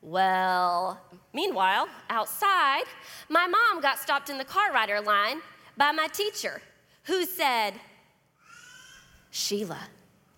Well, 0.00 0.98
meanwhile, 1.34 1.88
outside, 2.08 2.84
my 3.28 3.46
mom 3.46 3.82
got 3.82 3.98
stopped 3.98 4.30
in 4.30 4.38
the 4.38 4.44
car 4.44 4.72
rider 4.72 5.02
line 5.02 5.42
by 5.76 5.92
my 5.92 6.06
teacher, 6.06 6.62
who 7.02 7.26
said, 7.26 7.74
Sheila, 9.30 9.80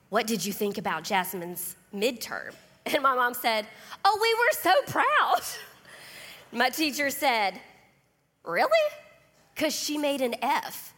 what 0.09 0.27
did 0.27 0.45
you 0.45 0.53
think 0.53 0.79
about 0.79 1.05
Jasmine's 1.05 1.77
midterm? 1.95 2.55
And 2.87 3.05
my 3.05 3.15
mom 3.15 3.35
said, 3.35 3.69
Oh, 4.05 4.19
we 4.21 4.35
were 4.35 4.75
so 4.75 4.93
proud. 4.93 5.43
My 6.53 6.69
teacher 6.69 7.11
said, 7.11 7.61
Really? 8.45 8.71
Because 9.55 9.75
she 9.75 9.99
made 9.99 10.21
an 10.21 10.35
F. 10.43 10.95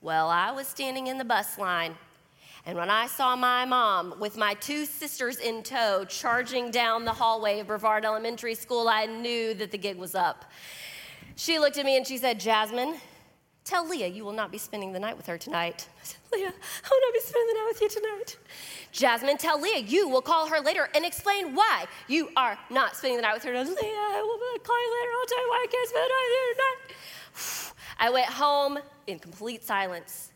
Well, 0.00 0.28
I 0.28 0.52
was 0.52 0.66
standing 0.66 1.08
in 1.08 1.18
the 1.18 1.24
bus 1.24 1.58
line, 1.58 1.96
and 2.64 2.78
when 2.78 2.88
I 2.88 3.06
saw 3.06 3.36
my 3.36 3.64
mom 3.64 4.14
with 4.18 4.36
my 4.36 4.54
two 4.54 4.86
sisters 4.86 5.38
in 5.38 5.62
tow 5.62 6.04
charging 6.08 6.70
down 6.70 7.04
the 7.04 7.12
hallway 7.12 7.60
of 7.60 7.66
Brevard 7.66 8.04
Elementary 8.04 8.54
School, 8.54 8.88
I 8.88 9.06
knew 9.06 9.52
that 9.54 9.70
the 9.70 9.78
gig 9.78 9.98
was 9.98 10.14
up. 10.14 10.44
She 11.36 11.58
looked 11.58 11.76
at 11.76 11.84
me 11.84 11.96
and 11.96 12.06
she 12.06 12.16
said, 12.16 12.40
Jasmine, 12.40 12.96
tell 13.64 13.88
Leah 13.88 14.08
you 14.08 14.24
will 14.24 14.32
not 14.32 14.52
be 14.52 14.58
spending 14.58 14.92
the 14.92 15.00
night 15.00 15.16
with 15.16 15.26
her 15.26 15.38
tonight. 15.38 15.88
I 16.00 16.04
said, 16.04 16.18
Leah, 16.32 16.52
I 16.52 16.88
will 16.90 17.00
not 17.00 17.14
be 17.14 17.20
spending 17.20 17.48
the 17.48 17.54
night 17.54 17.68
with 17.72 17.80
you 17.80 17.88
tonight. 17.88 18.36
Jasmine, 18.92 19.38
tell 19.38 19.60
Leah 19.60 19.78
you 19.78 20.08
will 20.08 20.22
call 20.22 20.48
her 20.48 20.60
later 20.60 20.88
and 20.94 21.04
explain 21.04 21.54
why 21.54 21.86
you 22.08 22.28
are 22.36 22.58
not 22.70 22.96
spending 22.96 23.16
the 23.16 23.22
night 23.22 23.34
with 23.34 23.42
her. 23.44 23.52
Leah, 23.52 23.64
I 23.64 24.22
will 24.22 24.58
call 24.60 24.78
you 24.78 25.00
later. 25.00 25.12
I'll 25.18 25.26
tell 25.26 25.42
you 25.42 25.48
why 25.48 25.64
I 25.64 25.70
can't 25.70 25.88
spend 25.88 26.04
the 26.04 26.14
night 26.14 26.28
with 26.28 26.38
you 26.38 26.54
tonight. 26.54 27.74
I 27.98 28.10
went 28.10 28.26
home 28.26 28.78
in 29.06 29.18
complete 29.18 29.64
silence. 29.64 30.30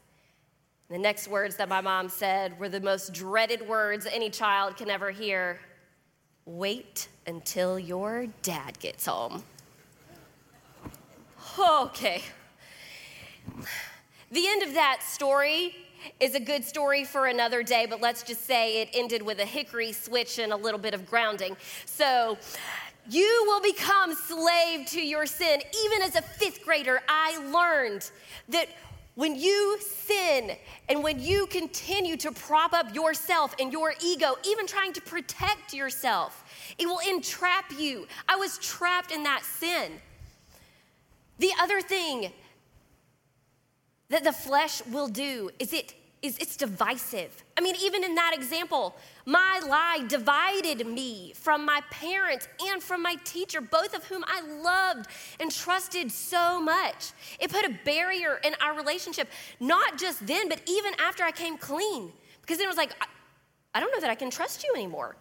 The 0.89 0.99
next 0.99 1.29
words 1.29 1.57
that 1.57 1.69
my 1.69 1.83
mom 1.83 2.09
said 2.09 2.59
were 2.59 2.69
the 2.69 2.81
most 2.81 3.13
dreaded 3.13 3.69
words 3.69 4.07
any 4.07 4.31
child 4.31 4.77
can 4.77 4.89
ever 4.89 5.11
hear 5.11 5.61
Wait 6.49 7.09
until 7.27 7.79
your 7.79 8.27
dad 8.41 8.79
gets 8.81 9.05
home. 9.05 9.43
Okay. 11.59 12.23
The 14.31 14.47
end 14.47 14.63
of 14.63 14.75
that 14.75 15.03
story 15.03 15.75
is 16.21 16.35
a 16.35 16.41
good 16.41 16.65
story 16.65 17.05
for 17.05 17.27
another 17.27 17.63
day, 17.63 17.87
but 17.89 18.01
let's 18.01 18.23
just 18.23 18.45
say 18.45 18.83
it 18.83 18.91
ended 18.93 19.23
with 19.23 19.41
a 19.41 19.45
hickory 19.45 19.93
switch 19.93 20.39
and 20.39 20.53
a 20.53 20.57
little 20.57 20.81
bit 20.81 20.95
of 20.95 21.07
grounding. 21.07 21.57
So, 21.87 22.39
you 23.11 23.45
will 23.47 23.63
become 23.63 24.15
slave 24.15 24.87
to 24.89 25.01
your 25.01 25.25
sin. 25.25 25.61
Even 25.85 26.03
as 26.03 26.15
a 26.15 26.21
fifth 26.21 26.63
grader, 26.63 27.01
I 27.09 27.39
learned 27.51 28.11
that 28.51 28.69
when 29.15 29.35
you 29.35 29.79
sin 29.81 30.53
and 30.89 31.03
when 31.03 31.19
you 31.19 31.47
continue 31.47 32.17
to 32.19 32.31
prop 32.31 32.73
up 32.73 32.95
yourself 32.95 33.55
and 33.59 33.73
your 33.73 33.95
ego, 34.05 34.35
even 34.45 34.67
trying 34.67 34.93
to 34.93 35.01
protect 35.01 35.73
yourself, 35.73 36.45
it 36.79 36.87
will 36.87 37.01
entrap 37.01 37.73
you. 37.79 38.07
I 38.29 38.37
was 38.37 38.59
trapped 38.59 39.11
in 39.11 39.23
that 39.23 39.43
sin. 39.43 39.93
The 41.39 41.51
other 41.61 41.81
thing 41.81 42.31
that 44.11 44.25
the 44.25 44.33
flesh 44.33 44.85
will 44.87 45.09
do 45.09 45.51
is 45.59 45.73
it 45.73 45.95
is 46.21 46.37
it's 46.39 46.57
divisive. 46.57 47.45
I 47.57 47.61
mean, 47.61 47.77
even 47.81 48.03
in 48.03 48.17
that 48.17 48.33
example, 48.35 48.97
my 49.25 49.61
lie 49.65 50.05
divided 50.09 50.85
me 50.87 51.33
from 51.35 51.65
my 51.65 51.81
parents 51.91 52.49
and 52.61 52.83
from 52.83 53.03
my 53.03 53.17
teacher, 53.25 53.61
both 53.61 53.95
of 53.95 54.05
whom 54.05 54.25
I 54.27 54.41
loved 54.41 55.09
and 55.39 55.51
trusted 55.51 56.11
so 56.11 56.61
much. 56.61 57.13
It 57.39 57.51
put 57.53 57.65
a 57.65 57.79
barrier 57.85 58.41
in 58.43 58.55
our 58.61 58.75
relationship, 58.75 59.29
not 59.61 59.99
just 59.99 60.27
then, 60.27 60.49
but 60.49 60.61
even 60.67 60.93
after 60.99 61.23
I 61.23 61.31
came 61.31 61.57
clean. 61.57 62.13
Because 62.41 62.59
then 62.59 62.65
it 62.65 62.71
was 62.71 62.77
like, 62.77 62.97
I, 63.01 63.07
I 63.75 63.81
don't 63.81 63.93
know 63.93 64.01
that 64.01 64.11
I 64.11 64.17
can 64.17 64.31
trust 64.31 64.65
you 64.65 64.73
anymore. 64.75 65.15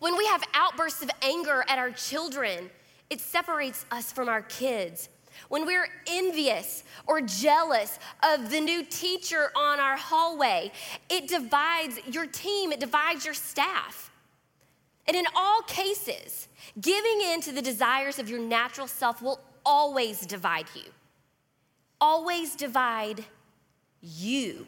When 0.00 0.16
we 0.16 0.26
have 0.26 0.42
outbursts 0.52 1.02
of 1.02 1.10
anger 1.22 1.64
at 1.68 1.78
our 1.78 1.90
children, 1.90 2.70
it 3.08 3.20
separates 3.20 3.86
us 3.90 4.12
from 4.12 4.28
our 4.28 4.42
kids 4.42 5.08
when 5.48 5.66
we're 5.66 5.88
envious 6.06 6.84
or 7.06 7.20
jealous 7.20 7.98
of 8.22 8.50
the 8.50 8.60
new 8.60 8.84
teacher 8.84 9.50
on 9.56 9.80
our 9.80 9.96
hallway, 9.96 10.72
it 11.08 11.28
divides 11.28 11.98
your 12.10 12.26
team, 12.26 12.72
it 12.72 12.80
divides 12.80 13.24
your 13.24 13.34
staff. 13.34 14.10
And 15.06 15.16
in 15.16 15.24
all 15.34 15.62
cases, 15.62 16.48
giving 16.80 17.20
in 17.20 17.40
to 17.42 17.52
the 17.52 17.62
desires 17.62 18.18
of 18.18 18.28
your 18.28 18.38
natural 18.38 18.86
self 18.86 19.20
will 19.22 19.40
always 19.64 20.20
divide 20.20 20.66
you. 20.74 20.84
Always 22.00 22.54
divide 22.54 23.24
you. 24.00 24.66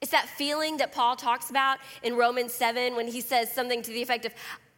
It's 0.00 0.10
that 0.10 0.28
feeling 0.28 0.76
that 0.76 0.92
Paul 0.92 1.16
talks 1.16 1.50
about 1.50 1.78
in 2.02 2.16
Romans 2.16 2.52
7 2.52 2.94
when 2.94 3.08
he 3.08 3.20
says 3.20 3.50
something 3.50 3.82
to 3.82 3.90
the 3.90 4.02
effect 4.02 4.24
of, 4.24 4.32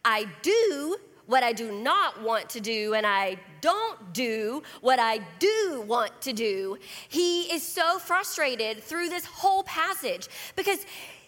I 0.05 0.27
do 0.41 0.97
what 1.29 1.43
I 1.43 1.53
do 1.53 1.71
not 1.71 2.23
want 2.23 2.49
to 2.49 2.59
do, 2.59 2.95
and 2.95 3.05
I 3.05 3.37
don't 3.61 4.13
do 4.13 4.63
what 4.81 4.97
I 4.97 5.19
do 5.37 5.83
want 5.85 6.19
to 6.21 6.33
do. 6.33 6.79
He 7.07 7.43
is 7.53 7.61
so 7.61 7.99
frustrated 7.99 8.81
through 8.81 9.09
this 9.09 9.25
whole 9.25 9.61
passage 9.61 10.27
because 10.55 10.83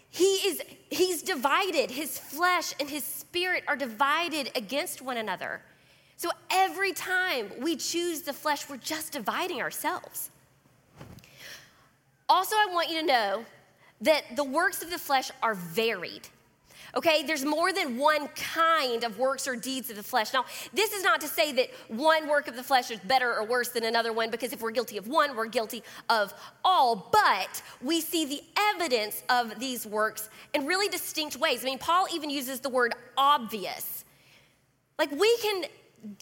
he 0.09 0.23
is 0.23 0.63
he's 0.89 1.21
divided. 1.21 1.91
His 1.91 2.17
flesh 2.17 2.73
and 2.79 2.89
his 2.89 3.03
spirit 3.03 3.63
are 3.67 3.75
divided 3.75 4.49
against 4.55 5.03
one 5.03 5.17
another. 5.17 5.61
So 6.17 6.31
every 6.49 6.93
time 6.93 7.51
we 7.59 7.75
choose 7.75 8.23
the 8.23 8.33
flesh, 8.33 8.67
we're 8.67 8.77
just 8.77 9.13
dividing 9.13 9.61
ourselves. 9.61 10.31
Also, 12.27 12.55
I 12.55 12.69
want 12.73 12.89
you 12.89 13.01
to 13.01 13.05
know 13.05 13.45
that 14.01 14.35
the 14.35 14.43
works 14.43 14.81
of 14.81 14.89
the 14.89 14.97
flesh 14.97 15.29
are 15.43 15.53
varied. 15.53 16.27
Okay, 16.93 17.23
there's 17.23 17.45
more 17.45 17.71
than 17.71 17.97
one 17.97 18.27
kind 18.29 19.05
of 19.05 19.17
works 19.17 19.47
or 19.47 19.55
deeds 19.55 19.89
of 19.89 19.95
the 19.95 20.03
flesh. 20.03 20.33
Now, 20.33 20.43
this 20.73 20.91
is 20.91 21.03
not 21.03 21.21
to 21.21 21.27
say 21.27 21.53
that 21.53 21.69
one 21.87 22.27
work 22.27 22.47
of 22.47 22.55
the 22.57 22.63
flesh 22.63 22.91
is 22.91 22.99
better 22.99 23.33
or 23.33 23.45
worse 23.45 23.69
than 23.69 23.85
another 23.85 24.11
one, 24.11 24.29
because 24.29 24.51
if 24.51 24.61
we're 24.61 24.71
guilty 24.71 24.97
of 24.97 25.07
one, 25.07 25.35
we're 25.35 25.45
guilty 25.45 25.83
of 26.09 26.33
all. 26.65 27.09
But 27.11 27.61
we 27.81 28.01
see 28.01 28.25
the 28.25 28.41
evidence 28.75 29.23
of 29.29 29.57
these 29.57 29.85
works 29.85 30.29
in 30.53 30.65
really 30.65 30.89
distinct 30.89 31.37
ways. 31.37 31.63
I 31.63 31.65
mean, 31.65 31.79
Paul 31.79 32.07
even 32.13 32.29
uses 32.29 32.59
the 32.59 32.69
word 32.69 32.93
obvious. 33.17 34.03
Like, 34.99 35.11
we 35.11 35.37
can 35.37 35.65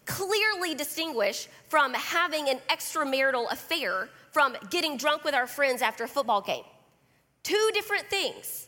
clearly 0.05 0.75
distinguish 0.75 1.47
from 1.67 1.93
having 1.93 2.47
an 2.47 2.59
extramarital 2.69 3.51
affair 3.51 4.09
from 4.31 4.55
getting 4.69 4.97
drunk 4.97 5.23
with 5.23 5.33
our 5.33 5.47
friends 5.47 5.81
after 5.81 6.03
a 6.03 6.07
football 6.07 6.41
game. 6.41 6.63
Two 7.41 7.71
different 7.73 8.07
things. 8.09 8.67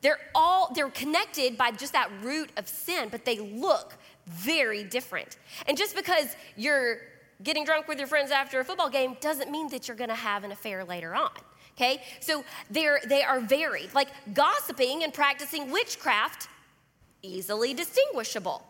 They're 0.00 0.18
all 0.34 0.72
they're 0.74 0.90
connected 0.90 1.56
by 1.58 1.72
just 1.72 1.92
that 1.92 2.10
root 2.22 2.50
of 2.56 2.68
sin, 2.68 3.08
but 3.10 3.24
they 3.24 3.38
look 3.38 3.96
very 4.26 4.84
different. 4.84 5.36
And 5.66 5.76
just 5.76 5.96
because 5.96 6.36
you're 6.56 6.98
getting 7.42 7.64
drunk 7.64 7.88
with 7.88 7.98
your 7.98 8.08
friends 8.08 8.30
after 8.30 8.60
a 8.60 8.64
football 8.64 8.90
game 8.90 9.16
doesn't 9.20 9.50
mean 9.50 9.68
that 9.70 9.88
you're 9.88 9.96
going 9.96 10.10
to 10.10 10.16
have 10.16 10.44
an 10.44 10.52
affair 10.52 10.84
later 10.84 11.14
on. 11.14 11.30
Okay? 11.76 12.02
So 12.20 12.44
they're 12.70 13.00
they 13.06 13.22
are 13.22 13.40
varied. 13.40 13.94
Like 13.94 14.08
gossiping 14.34 15.02
and 15.04 15.12
practicing 15.12 15.70
witchcraft 15.70 16.48
easily 17.22 17.74
distinguishable. 17.74 18.62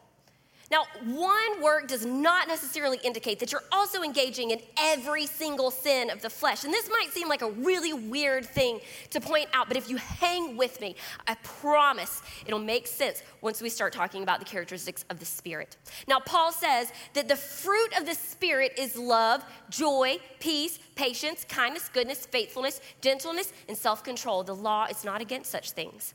Now, 0.70 0.84
one 1.02 1.62
work 1.62 1.88
does 1.88 2.04
not 2.04 2.46
necessarily 2.46 2.98
indicate 3.02 3.38
that 3.38 3.52
you're 3.52 3.64
also 3.72 4.02
engaging 4.02 4.50
in 4.50 4.60
every 4.78 5.24
single 5.24 5.70
sin 5.70 6.10
of 6.10 6.20
the 6.20 6.28
flesh. 6.28 6.64
And 6.64 6.72
this 6.72 6.90
might 6.90 7.10
seem 7.10 7.26
like 7.26 7.40
a 7.40 7.50
really 7.50 7.94
weird 7.94 8.44
thing 8.44 8.80
to 9.10 9.20
point 9.20 9.48
out, 9.54 9.68
but 9.68 9.78
if 9.78 9.88
you 9.88 9.96
hang 9.96 10.58
with 10.58 10.78
me, 10.80 10.94
I 11.26 11.36
promise 11.36 12.20
it'll 12.46 12.58
make 12.58 12.86
sense 12.86 13.22
once 13.40 13.62
we 13.62 13.70
start 13.70 13.94
talking 13.94 14.22
about 14.22 14.40
the 14.40 14.44
characteristics 14.44 15.06
of 15.08 15.18
the 15.18 15.24
Spirit. 15.24 15.78
Now, 16.06 16.20
Paul 16.20 16.52
says 16.52 16.92
that 17.14 17.28
the 17.28 17.36
fruit 17.36 17.98
of 17.98 18.04
the 18.04 18.14
Spirit 18.14 18.72
is 18.76 18.94
love, 18.96 19.44
joy, 19.70 20.18
peace, 20.38 20.78
patience, 20.96 21.46
kindness, 21.48 21.88
goodness, 21.88 22.26
faithfulness, 22.26 22.80
gentleness, 23.00 23.52
and 23.68 23.76
self 23.76 24.04
control. 24.04 24.42
The 24.42 24.54
law 24.54 24.86
is 24.90 25.02
not 25.04 25.22
against 25.22 25.50
such 25.50 25.70
things. 25.70 26.14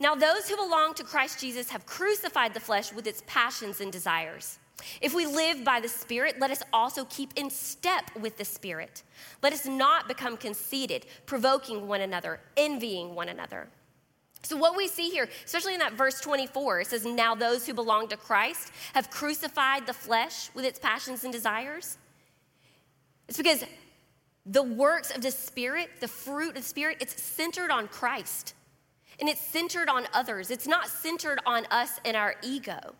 Now, 0.00 0.14
those 0.14 0.48
who 0.48 0.56
belong 0.56 0.94
to 0.94 1.04
Christ 1.04 1.40
Jesus 1.40 1.70
have 1.70 1.86
crucified 1.86 2.54
the 2.54 2.60
flesh 2.60 2.92
with 2.92 3.06
its 3.06 3.22
passions 3.26 3.80
and 3.80 3.92
desires. 3.92 4.58
If 5.00 5.14
we 5.14 5.26
live 5.26 5.64
by 5.64 5.80
the 5.80 5.88
Spirit, 5.88 6.36
let 6.38 6.50
us 6.50 6.62
also 6.72 7.04
keep 7.06 7.32
in 7.36 7.50
step 7.50 8.04
with 8.18 8.38
the 8.38 8.44
Spirit. 8.44 9.02
Let 9.42 9.52
us 9.52 9.66
not 9.66 10.06
become 10.06 10.36
conceited, 10.36 11.06
provoking 11.26 11.88
one 11.88 12.00
another, 12.00 12.40
envying 12.56 13.14
one 13.14 13.28
another. 13.28 13.68
So, 14.42 14.56
what 14.56 14.76
we 14.76 14.86
see 14.86 15.10
here, 15.10 15.28
especially 15.44 15.74
in 15.74 15.80
that 15.80 15.94
verse 15.94 16.20
24, 16.20 16.82
it 16.82 16.86
says, 16.86 17.04
Now 17.04 17.34
those 17.34 17.66
who 17.66 17.74
belong 17.74 18.08
to 18.08 18.16
Christ 18.16 18.70
have 18.94 19.10
crucified 19.10 19.86
the 19.86 19.92
flesh 19.92 20.50
with 20.54 20.64
its 20.64 20.78
passions 20.78 21.24
and 21.24 21.32
desires. 21.32 21.98
It's 23.26 23.36
because 23.36 23.64
the 24.46 24.62
works 24.62 25.10
of 25.10 25.22
the 25.22 25.32
Spirit, 25.32 25.90
the 26.00 26.08
fruit 26.08 26.50
of 26.50 26.54
the 26.54 26.62
Spirit, 26.62 26.98
it's 27.00 27.20
centered 27.20 27.70
on 27.70 27.88
Christ 27.88 28.54
and 29.20 29.28
it's 29.28 29.40
centered 29.40 29.88
on 29.88 30.06
others. 30.12 30.50
It's 30.50 30.66
not 30.66 30.88
centered 30.88 31.40
on 31.46 31.66
us 31.70 31.98
and 32.04 32.16
our 32.16 32.36
ego. 32.42 32.94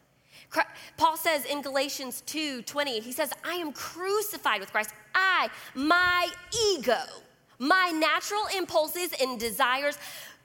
Paul 0.97 1.17
says 1.17 1.45
in 1.45 1.63
Galatians 1.63 2.23
2 2.23 2.63
20, 2.63 3.01
he 3.01 3.13
says, 3.13 3.33
I 3.45 3.55
am 3.55 3.73
crucified 3.73 4.61
with 4.61 4.73
Christ. 4.73 4.91
I, 5.15 5.49
my 5.75 6.29
ego, 6.75 7.01
my 7.59 7.93
natural 7.95 8.43
impulses 8.57 9.13
and 9.21 9.39
desires, 9.39 9.99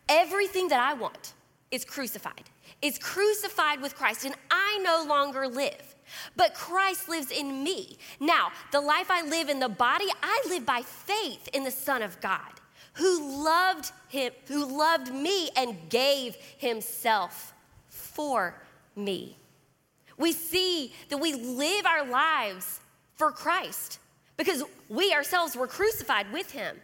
everything 0.10 0.68
that 0.70 0.80
I 0.80 0.94
want 0.94 1.34
is 1.72 1.86
crucified. 1.86 2.50
Is 2.82 3.00
crucified 3.00 3.82
with 3.82 3.96
Christ, 3.96 4.26
and 4.26 4.36
I 4.52 4.80
no 4.84 5.06
longer 5.08 5.48
live. 5.48 5.96
But 6.36 6.54
Christ 6.54 7.08
lives 7.08 7.32
in 7.32 7.64
me. 7.64 7.98
Now, 8.20 8.50
the 8.74 8.82
life 8.82 9.10
I 9.10 9.22
live 9.22 9.48
in 9.48 9.60
the 9.60 9.70
body, 9.70 10.08
I 10.22 10.44
live 10.50 10.66
by 10.66 10.82
faith 10.82 11.48
in 11.54 11.64
the 11.64 11.72
Son 11.72 12.02
of 12.02 12.20
God 12.20 12.60
who 12.94 13.44
loved 13.44 13.92
him, 14.10 14.32
who 14.48 14.78
loved 14.78 15.14
me 15.14 15.50
and 15.56 15.90
gave 15.90 16.36
himself 16.58 17.54
for 17.88 18.56
me. 18.96 19.38
We 20.18 20.32
see 20.32 20.94
that 21.10 21.18
we 21.18 21.34
live 21.34 21.86
our 21.86 22.06
lives 22.06 22.80
for 23.16 23.32
Christ 23.32 24.00
because 24.38 24.64
we 24.90 25.14
ourselves 25.14 25.56
were 25.56 25.68
crucified 25.68 26.32
with 26.32 26.52
him 26.52 26.78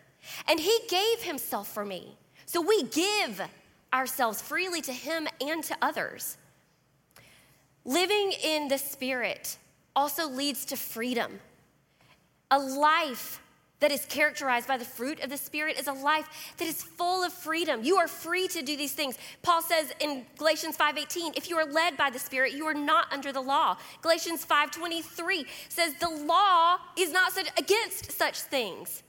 and 0.47 0.59
he 0.59 0.77
gave 0.89 1.21
himself 1.21 1.67
for 1.67 1.85
me. 1.85 2.17
So 2.45 2.61
we 2.61 2.83
give 2.83 3.41
ourselves 3.93 4.41
freely 4.41 4.81
to 4.81 4.93
him 4.93 5.27
and 5.41 5.63
to 5.65 5.77
others. 5.81 6.37
Living 7.85 8.33
in 8.43 8.67
the 8.67 8.77
Spirit 8.77 9.57
also 9.95 10.27
leads 10.27 10.65
to 10.65 10.75
freedom, 10.75 11.39
a 12.51 12.59
life 12.59 13.41
that 13.79 13.91
is 13.91 14.05
characterized 14.05 14.67
by 14.67 14.77
the 14.77 14.85
fruit 14.85 15.21
of 15.21 15.29
the 15.29 15.37
Spirit 15.37 15.79
is 15.79 15.87
a 15.87 15.93
life 15.93 16.53
that 16.57 16.67
is 16.67 16.83
full 16.83 17.23
of 17.23 17.31
freedom. 17.31 17.83
You 17.83 17.97
are 17.97 18.07
free 18.07 18.47
to 18.49 18.61
do 18.61 18.75
these 18.75 18.93
things. 18.93 19.17
Paul 19.41 19.61
says 19.61 19.93
in 19.99 20.25
Galatians 20.37 20.75
5:18, 20.75 21.33
if 21.35 21.49
you 21.49 21.57
are 21.57 21.65
led 21.65 21.95
by 21.95 22.09
the 22.09 22.19
Spirit, 22.19 22.53
you 22.53 22.65
are 22.65 22.73
not 22.73 23.11
under 23.11 23.31
the 23.31 23.41
law. 23.41 23.77
Galatians 24.01 24.45
5:23 24.45 25.45
says 25.69 25.93
the 25.95 26.09
law 26.09 26.77
is 26.97 27.11
not 27.11 27.31
against 27.57 28.11
such 28.11 28.41
things. 28.41 29.03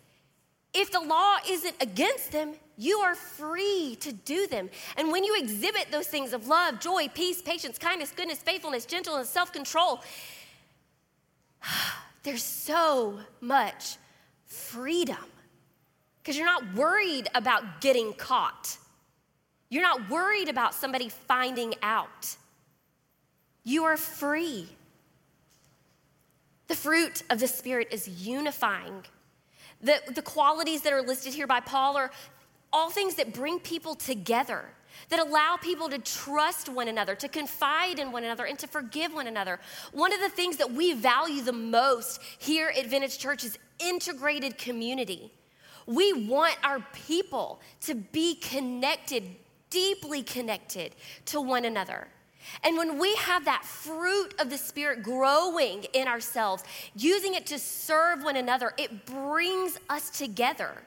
If 0.72 0.92
the 0.92 1.00
law 1.00 1.38
isn't 1.48 1.74
against 1.80 2.30
them, 2.30 2.54
you 2.76 3.00
are 3.00 3.16
free 3.16 3.96
to 4.00 4.12
do 4.12 4.46
them. 4.46 4.70
And 4.96 5.10
when 5.10 5.24
you 5.24 5.36
exhibit 5.36 5.90
those 5.90 6.06
things 6.06 6.32
of 6.32 6.46
love, 6.46 6.78
joy, 6.78 7.08
peace, 7.08 7.42
patience, 7.42 7.76
kindness, 7.76 8.12
goodness, 8.12 8.38
faithfulness, 8.38 8.86
gentleness, 8.86 9.28
self 9.28 9.52
control, 9.52 10.00
there's 12.22 12.44
so 12.44 13.18
much 13.40 13.96
freedom 14.50 15.24
because 16.18 16.36
you're 16.36 16.46
not 16.46 16.74
worried 16.74 17.28
about 17.34 17.80
getting 17.80 18.12
caught. 18.12 18.76
You're 19.70 19.82
not 19.82 20.10
worried 20.10 20.48
about 20.48 20.74
somebody 20.74 21.08
finding 21.08 21.74
out. 21.82 22.36
You 23.64 23.84
are 23.84 23.96
free. 23.96 24.68
The 26.68 26.74
fruit 26.74 27.22
of 27.30 27.40
the 27.40 27.48
Spirit 27.48 27.88
is 27.90 28.08
unifying. 28.08 29.04
The, 29.80 30.00
the 30.14 30.22
qualities 30.22 30.82
that 30.82 30.92
are 30.92 31.02
listed 31.02 31.32
here 31.32 31.46
by 31.46 31.60
Paul 31.60 31.96
are 31.96 32.10
all 32.72 32.90
things 32.90 33.14
that 33.14 33.32
bring 33.32 33.58
people 33.58 33.94
together, 33.94 34.66
that 35.08 35.18
allow 35.18 35.56
people 35.60 35.88
to 35.88 35.98
trust 35.98 36.68
one 36.68 36.88
another, 36.88 37.14
to 37.16 37.28
confide 37.28 37.98
in 37.98 38.12
one 38.12 38.24
another, 38.24 38.44
and 38.44 38.58
to 38.58 38.66
forgive 38.66 39.12
one 39.12 39.26
another. 39.26 39.58
One 39.92 40.12
of 40.12 40.20
the 40.20 40.28
things 40.28 40.56
that 40.58 40.72
we 40.72 40.92
value 40.92 41.42
the 41.42 41.52
most 41.52 42.20
here 42.38 42.72
at 42.76 42.86
Vintage 42.86 43.18
Church 43.18 43.44
is 43.44 43.58
integrated 43.78 44.58
community. 44.58 45.32
We 45.86 46.12
want 46.28 46.56
our 46.62 46.84
people 47.06 47.60
to 47.82 47.94
be 47.94 48.36
connected, 48.36 49.24
deeply 49.70 50.22
connected 50.22 50.94
to 51.26 51.40
one 51.40 51.64
another. 51.64 52.08
And 52.64 52.76
when 52.76 52.98
we 52.98 53.14
have 53.16 53.44
that 53.44 53.64
fruit 53.64 54.34
of 54.40 54.50
the 54.50 54.58
Spirit 54.58 55.02
growing 55.02 55.84
in 55.92 56.08
ourselves, 56.08 56.64
using 56.94 57.34
it 57.34 57.46
to 57.46 57.58
serve 57.58 58.22
one 58.22 58.36
another, 58.36 58.72
it 58.78 59.06
brings 59.06 59.78
us 59.88 60.10
together. 60.10 60.82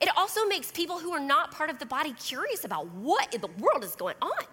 It 0.00 0.08
also 0.16 0.44
makes 0.46 0.70
people 0.70 0.98
who 0.98 1.12
are 1.12 1.20
not 1.20 1.52
part 1.52 1.70
of 1.70 1.78
the 1.78 1.86
body 1.86 2.12
curious 2.14 2.64
about 2.64 2.86
what 2.94 3.34
in 3.34 3.40
the 3.40 3.50
world 3.58 3.84
is 3.84 3.94
going 3.94 4.16
on. 4.20 4.44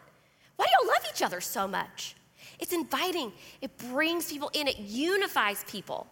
Why 0.55 0.65
do 0.65 0.71
y'all 0.79 0.87
love 0.87 1.03
each 1.13 1.21
other 1.21 1.41
so 1.41 1.67
much? 1.67 2.15
It's 2.59 2.73
inviting, 2.73 3.31
it 3.61 3.77
brings 3.77 4.31
people 4.31 4.49
in, 4.53 4.67
it 4.67 4.77
unifies 4.77 5.63
people. 5.67 6.07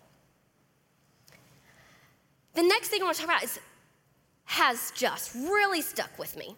The 2.53 2.63
next 2.63 2.89
thing 2.89 3.01
I 3.01 3.05
want 3.05 3.17
to 3.17 3.21
talk 3.23 3.31
about 3.31 3.43
is 3.43 3.59
has 4.45 4.91
just 4.95 5.33
really 5.33 5.81
stuck 5.81 6.17
with 6.19 6.35
me. 6.35 6.55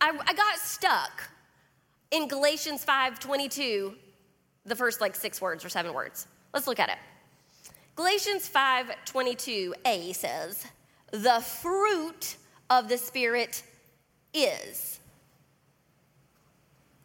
I, 0.00 0.10
I 0.10 0.32
got 0.34 0.58
stuck 0.58 1.30
in 2.10 2.28
Galatians 2.28 2.84
5:22, 2.84 3.94
the 4.66 4.76
first 4.76 5.00
like 5.00 5.14
six 5.14 5.40
words 5.40 5.64
or 5.64 5.70
seven 5.70 5.94
words. 5.94 6.26
Let's 6.52 6.66
look 6.66 6.78
at 6.78 6.90
it. 6.90 6.98
Galatians 7.96 8.48
5:22a 8.48 10.14
says, 10.14 10.66
"The 11.10 11.40
fruit 11.40 12.36
of 12.70 12.88
the 12.88 12.98
spirit 12.98 13.62
is." 14.34 14.98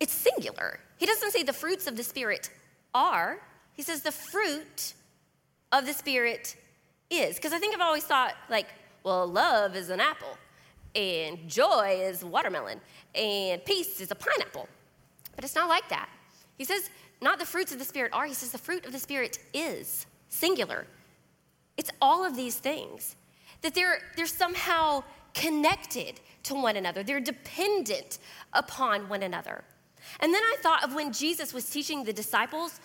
it's 0.03 0.13
singular. 0.13 0.81
He 0.97 1.05
doesn't 1.05 1.31
say 1.31 1.43
the 1.43 1.53
fruits 1.53 1.87
of 1.87 1.95
the 1.95 2.03
Spirit 2.03 2.49
are, 2.93 3.39
he 3.71 3.81
says 3.81 4.01
the 4.01 4.11
fruit 4.11 4.93
of 5.71 5.85
the 5.85 5.93
Spirit 5.93 6.57
is. 7.09 7.37
Because 7.37 7.53
I 7.53 7.57
think 7.57 7.73
I've 7.73 7.81
always 7.81 8.03
thought, 8.03 8.33
like, 8.49 8.67
well, 9.03 9.25
love 9.25 9.77
is 9.77 9.89
an 9.89 10.01
apple, 10.01 10.37
and 10.93 11.47
joy 11.47 11.99
is 12.01 12.23
watermelon, 12.23 12.81
and 13.15 13.63
peace 13.63 14.01
is 14.01 14.11
a 14.11 14.15
pineapple. 14.15 14.67
But 15.35 15.45
it's 15.45 15.55
not 15.55 15.69
like 15.69 15.87
that. 15.87 16.09
He 16.57 16.65
says, 16.65 16.89
not 17.21 17.39
the 17.39 17.45
fruits 17.45 17.71
of 17.71 17.79
the 17.79 17.85
Spirit 17.85 18.11
are, 18.13 18.25
he 18.25 18.33
says 18.33 18.51
the 18.51 18.57
fruit 18.57 18.85
of 18.85 18.91
the 18.91 18.99
Spirit 18.99 19.39
is 19.53 20.05
singular. 20.27 20.85
It's 21.77 21.91
all 22.01 22.25
of 22.25 22.35
these 22.35 22.57
things. 22.57 23.15
That 23.63 23.73
they're, 23.73 23.99
they're 24.15 24.25
somehow 24.27 25.03
connected 25.33 26.19
to 26.43 26.53
one 26.53 26.75
another, 26.75 27.03
they're 27.03 27.19
dependent 27.19 28.19
upon 28.53 29.09
one 29.09 29.23
another. 29.23 29.63
And 30.19 30.33
then 30.33 30.41
I 30.43 30.57
thought 30.61 30.83
of 30.83 30.93
when 30.93 31.13
Jesus 31.13 31.53
was 31.53 31.69
teaching 31.69 32.03
the 32.03 32.13
disciples 32.13 32.79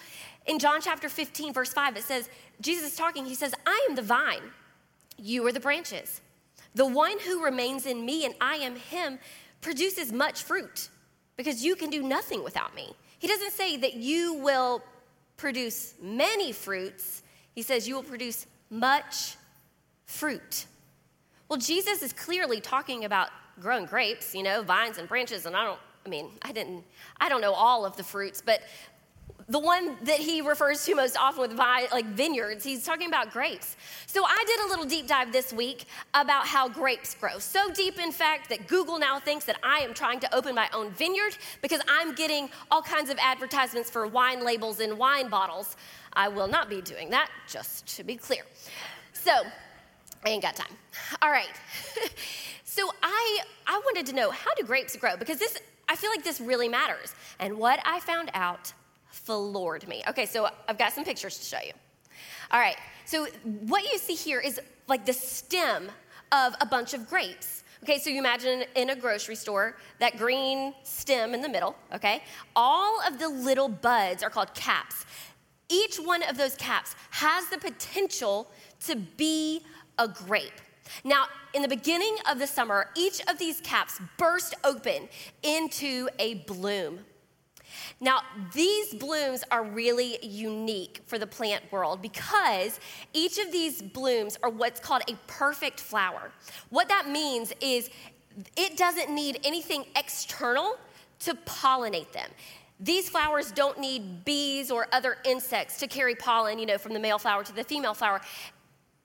in 0.46 0.58
John 0.58 0.80
chapter 0.80 1.08
15, 1.08 1.52
verse 1.52 1.72
5, 1.72 1.96
it 1.96 2.04
says, 2.04 2.30
Jesus 2.60 2.92
is 2.92 2.96
talking, 2.96 3.26
he 3.26 3.34
says, 3.34 3.54
I 3.66 3.86
am 3.88 3.96
the 3.96 4.02
vine, 4.02 4.42
you 5.18 5.46
are 5.46 5.52
the 5.52 5.60
branches. 5.60 6.20
The 6.74 6.86
one 6.86 7.18
who 7.20 7.44
remains 7.44 7.86
in 7.86 8.04
me 8.04 8.24
and 8.24 8.34
I 8.40 8.56
am 8.56 8.76
him 8.76 9.18
produces 9.60 10.12
much 10.12 10.42
fruit 10.42 10.88
because 11.36 11.64
you 11.64 11.76
can 11.76 11.90
do 11.90 12.02
nothing 12.02 12.42
without 12.42 12.74
me. 12.74 12.94
He 13.18 13.26
doesn't 13.26 13.52
say 13.52 13.76
that 13.78 13.94
you 13.94 14.34
will 14.34 14.82
produce 15.36 15.94
many 16.00 16.52
fruits, 16.52 17.22
he 17.54 17.62
says 17.62 17.86
you 17.86 17.94
will 17.94 18.02
produce 18.02 18.46
much 18.70 19.36
fruit. 20.06 20.66
Well, 21.48 21.58
Jesus 21.58 22.02
is 22.02 22.12
clearly 22.12 22.60
talking 22.60 23.04
about 23.04 23.30
growing 23.60 23.86
grapes, 23.86 24.34
you 24.34 24.42
know, 24.42 24.62
vines 24.62 24.98
and 24.98 25.08
branches, 25.08 25.46
and 25.46 25.56
I 25.56 25.64
don't, 25.64 25.80
I 26.04 26.08
mean, 26.08 26.30
I 26.42 26.52
didn't, 26.52 26.84
I 27.20 27.28
don't 27.28 27.40
know 27.40 27.52
all 27.52 27.86
of 27.86 27.96
the 27.96 28.04
fruits, 28.04 28.42
but 28.44 28.60
the 29.48 29.58
one 29.58 29.96
that 30.02 30.18
he 30.18 30.42
refers 30.42 30.84
to 30.84 30.94
most 30.94 31.16
often 31.16 31.40
with 31.40 31.54
like 31.54 32.04
vineyards, 32.04 32.62
he's 32.62 32.84
talking 32.84 33.08
about 33.08 33.32
grapes. 33.32 33.76
So 34.06 34.22
I 34.24 34.44
did 34.46 34.60
a 34.66 34.68
little 34.68 34.84
deep 34.84 35.06
dive 35.06 35.32
this 35.32 35.54
week 35.54 35.86
about 36.12 36.46
how 36.46 36.68
grapes 36.68 37.14
grow. 37.14 37.38
So 37.38 37.70
deep, 37.70 37.98
in 37.98 38.12
fact, 38.12 38.50
that 38.50 38.66
Google 38.66 38.98
now 38.98 39.18
thinks 39.18 39.46
that 39.46 39.56
I 39.62 39.78
am 39.78 39.94
trying 39.94 40.20
to 40.20 40.34
open 40.34 40.54
my 40.54 40.68
own 40.74 40.90
vineyard 40.90 41.38
because 41.62 41.80
I'm 41.88 42.14
getting 42.14 42.50
all 42.70 42.82
kinds 42.82 43.08
of 43.08 43.16
advertisements 43.22 43.88
for 43.88 44.06
wine 44.06 44.44
labels 44.44 44.80
and 44.80 44.98
wine 44.98 45.30
bottles. 45.30 45.76
I 46.12 46.28
will 46.28 46.48
not 46.48 46.68
be 46.68 46.82
doing 46.82 47.08
that, 47.10 47.30
just 47.48 47.86
to 47.96 48.04
be 48.04 48.16
clear. 48.16 48.42
So 49.14 49.32
I 50.24 50.30
ain't 50.30 50.42
got 50.42 50.56
time. 50.56 50.76
All 51.22 51.30
right. 51.30 51.52
so 52.64 52.90
I 53.02 53.40
I 53.66 53.80
wanted 53.84 54.06
to 54.06 54.12
know 54.14 54.30
how 54.30 54.54
do 54.54 54.64
grapes 54.64 54.96
grow 54.96 55.16
because 55.16 55.38
this 55.38 55.58
I 55.88 55.96
feel 55.96 56.10
like 56.10 56.24
this 56.24 56.40
really 56.40 56.68
matters. 56.68 57.14
And 57.38 57.58
what 57.58 57.80
I 57.84 58.00
found 58.00 58.30
out 58.34 58.72
floored 59.08 59.88
me. 59.88 60.02
Okay, 60.08 60.26
so 60.26 60.48
I've 60.68 60.78
got 60.78 60.92
some 60.92 61.04
pictures 61.04 61.38
to 61.38 61.44
show 61.44 61.62
you. 61.64 61.72
All 62.50 62.60
right, 62.60 62.76
so 63.04 63.26
what 63.66 63.84
you 63.90 63.98
see 63.98 64.14
here 64.14 64.40
is 64.40 64.60
like 64.86 65.04
the 65.06 65.12
stem 65.12 65.90
of 66.32 66.54
a 66.60 66.66
bunch 66.66 66.94
of 66.94 67.08
grapes. 67.08 67.64
Okay, 67.82 67.98
so 67.98 68.10
you 68.10 68.18
imagine 68.18 68.64
in 68.74 68.90
a 68.90 68.96
grocery 68.96 69.36
store 69.36 69.76
that 70.00 70.16
green 70.18 70.74
stem 70.82 71.32
in 71.32 71.40
the 71.40 71.48
middle, 71.48 71.76
okay? 71.94 72.22
All 72.56 73.00
of 73.06 73.18
the 73.18 73.28
little 73.28 73.68
buds 73.68 74.22
are 74.22 74.30
called 74.30 74.52
caps. 74.54 75.06
Each 75.68 75.96
one 75.96 76.22
of 76.24 76.36
those 76.36 76.56
caps 76.56 76.96
has 77.10 77.48
the 77.48 77.58
potential 77.58 78.50
to 78.86 78.96
be 78.96 79.62
a 79.98 80.08
grape. 80.08 80.52
Now, 81.04 81.26
in 81.54 81.62
the 81.62 81.68
beginning 81.68 82.16
of 82.30 82.38
the 82.38 82.46
summer, 82.46 82.90
each 82.96 83.20
of 83.28 83.38
these 83.38 83.60
caps 83.60 84.00
burst 84.16 84.54
open 84.64 85.08
into 85.42 86.08
a 86.18 86.34
bloom. 86.46 87.00
Now, 88.00 88.20
these 88.54 88.94
blooms 88.94 89.44
are 89.50 89.64
really 89.64 90.18
unique 90.24 91.00
for 91.06 91.18
the 91.18 91.26
plant 91.26 91.70
world 91.70 92.00
because 92.00 92.80
each 93.12 93.38
of 93.38 93.52
these 93.52 93.82
blooms 93.82 94.38
are 94.42 94.50
what's 94.50 94.80
called 94.80 95.02
a 95.08 95.14
perfect 95.26 95.80
flower. 95.80 96.30
What 96.70 96.88
that 96.88 97.08
means 97.08 97.52
is 97.60 97.90
it 98.56 98.76
doesn't 98.76 99.10
need 99.10 99.40
anything 99.44 99.84
external 99.96 100.76
to 101.20 101.34
pollinate 101.34 102.12
them. 102.12 102.30
These 102.80 103.08
flowers 103.08 103.50
don't 103.50 103.78
need 103.80 104.24
bees 104.24 104.70
or 104.70 104.86
other 104.92 105.16
insects 105.24 105.78
to 105.80 105.88
carry 105.88 106.14
pollen, 106.14 106.60
you 106.60 106.66
know, 106.66 106.78
from 106.78 106.92
the 106.94 107.00
male 107.00 107.18
flower 107.18 107.42
to 107.42 107.52
the 107.52 107.64
female 107.64 107.94
flower. 107.94 108.20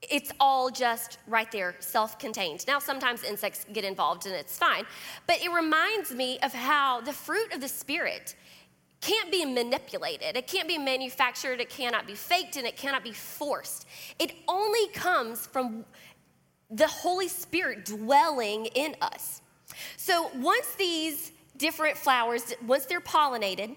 It's 0.10 0.32
all 0.40 0.70
just 0.70 1.18
right 1.28 1.52
there, 1.52 1.76
self 1.80 2.20
contained. 2.20 2.66
Now, 2.68 2.80
sometimes 2.80 3.24
insects 3.24 3.66
get 3.72 3.84
involved 3.84 4.26
and 4.26 4.36
it's 4.36 4.58
fine, 4.58 4.86
but 5.28 5.42
it 5.42 5.52
reminds 5.52 6.12
me 6.12 6.40
of 6.44 6.54
how 6.54 7.02
the 7.02 7.14
fruit 7.14 7.54
of 7.54 7.62
the 7.62 7.68
Spirit 7.68 8.36
can't 9.02 9.32
be 9.32 9.44
manipulated. 9.46 10.38
It 10.38 10.48
can't 10.48 10.68
be 10.68 10.78
manufactured. 10.78 11.60
It 11.60 11.70
cannot 11.70 12.08
be 12.08 12.16
faked 12.16 12.56
and 12.56 12.66
it 12.66 12.78
cannot 12.78 13.04
be 13.04 13.12
forced. 13.12 13.86
It 14.18 14.34
only 14.48 14.88
comes 14.90 15.46
from 15.46 15.84
the 16.72 16.88
Holy 16.88 17.28
Spirit 17.28 17.86
dwelling 17.86 18.68
in 18.68 18.96
us. 19.02 19.42
So 19.98 20.32
once 20.36 20.76
these 20.76 21.32
different 21.58 21.98
flowers, 21.98 22.54
once 22.66 22.86
they're 22.86 23.02
pollinated, 23.02 23.76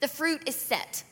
the 0.00 0.08
fruit 0.08 0.42
is 0.46 0.56
set. 0.56 1.04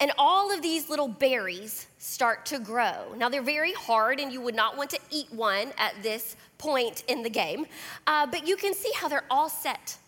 And 0.00 0.12
all 0.16 0.52
of 0.52 0.62
these 0.62 0.88
little 0.88 1.08
berries 1.08 1.86
start 2.00 2.46
to 2.46 2.58
grow. 2.58 3.12
Now, 3.14 3.28
they're 3.28 3.42
very 3.42 3.74
hard, 3.74 4.20
and 4.20 4.32
you 4.32 4.40
would 4.40 4.54
not 4.54 4.74
want 4.74 4.88
to 4.90 4.98
eat 5.10 5.30
one 5.30 5.70
at 5.76 5.92
this 6.02 6.34
point 6.56 7.04
in 7.08 7.22
the 7.22 7.28
game, 7.28 7.66
uh, 8.06 8.26
but 8.26 8.48
you 8.48 8.56
can 8.56 8.72
see 8.72 8.90
how 8.96 9.06
they're 9.06 9.26
all 9.30 9.50
set 9.50 9.98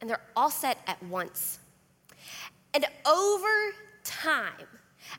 and 0.00 0.08
they're 0.08 0.22
all 0.36 0.50
set 0.50 0.78
at 0.86 1.02
once. 1.02 1.58
And 2.74 2.84
over 3.04 3.72
time, 4.04 4.68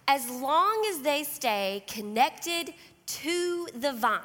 as 0.07 0.29
long 0.29 0.85
as 0.89 1.01
they 1.01 1.23
stay 1.23 1.83
connected 1.87 2.73
to 3.07 3.67
the 3.75 3.91
vine, 3.91 4.21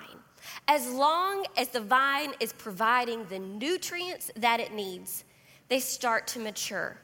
as 0.69 0.89
long 0.89 1.45
as 1.57 1.69
the 1.69 1.81
vine 1.81 2.33
is 2.39 2.53
providing 2.53 3.25
the 3.25 3.41
nutrients 3.41 4.31
that 4.37 4.61
it 4.61 4.73
needs, 4.73 5.25
they 5.69 5.81
start 5.81 6.29
to 6.29 6.39
mature. 6.39 6.97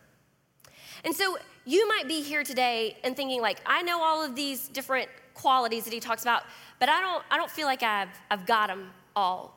And 1.05 1.14
so 1.14 1.37
you 1.68 1.87
might 1.87 2.09
be 2.09 2.22
here 2.22 2.42
today 2.42 2.96
and 3.04 3.14
thinking 3.14 3.42
like, 3.42 3.61
I 3.66 3.83
know 3.83 4.02
all 4.02 4.24
of 4.24 4.35
these 4.35 4.68
different 4.68 5.11
qualities 5.35 5.85
that 5.85 5.92
he 5.92 6.00
talks 6.00 6.22
about, 6.22 6.44
but 6.81 6.88
I 6.88 6.98
don't, 7.02 7.22
I 7.31 7.37
don't 7.37 7.50
feel 7.50 7.66
like 7.66 7.83
I've, 7.83 8.09
I've 8.31 8.46
got 8.46 8.68
them 8.68 8.88
all. 9.14 9.54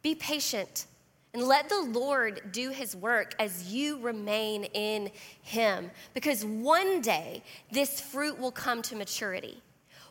Be 0.00 0.14
patient. 0.14 0.86
And 1.34 1.42
let 1.42 1.68
the 1.68 1.80
Lord 1.80 2.52
do 2.52 2.70
his 2.70 2.94
work 2.94 3.34
as 3.40 3.72
you 3.72 3.98
remain 3.98 4.64
in 4.64 5.10
him. 5.42 5.90
Because 6.14 6.44
one 6.44 7.00
day 7.00 7.42
this 7.72 8.00
fruit 8.00 8.38
will 8.38 8.52
come 8.52 8.80
to 8.82 8.94
maturity. 8.94 9.60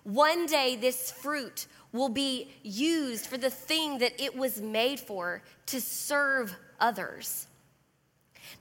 One 0.03 0.45
day 0.45 0.75
this 0.75 1.09
fruit 1.09 1.67
will 1.93 2.09
be 2.09 2.49
used 2.63 3.27
for 3.27 3.37
the 3.37 3.49
thing 3.49 3.99
that 3.99 4.21
it 4.21 4.35
was 4.35 4.61
made 4.61 4.99
for 4.99 5.41
to 5.67 5.79
serve 5.79 6.53
others. 6.81 7.47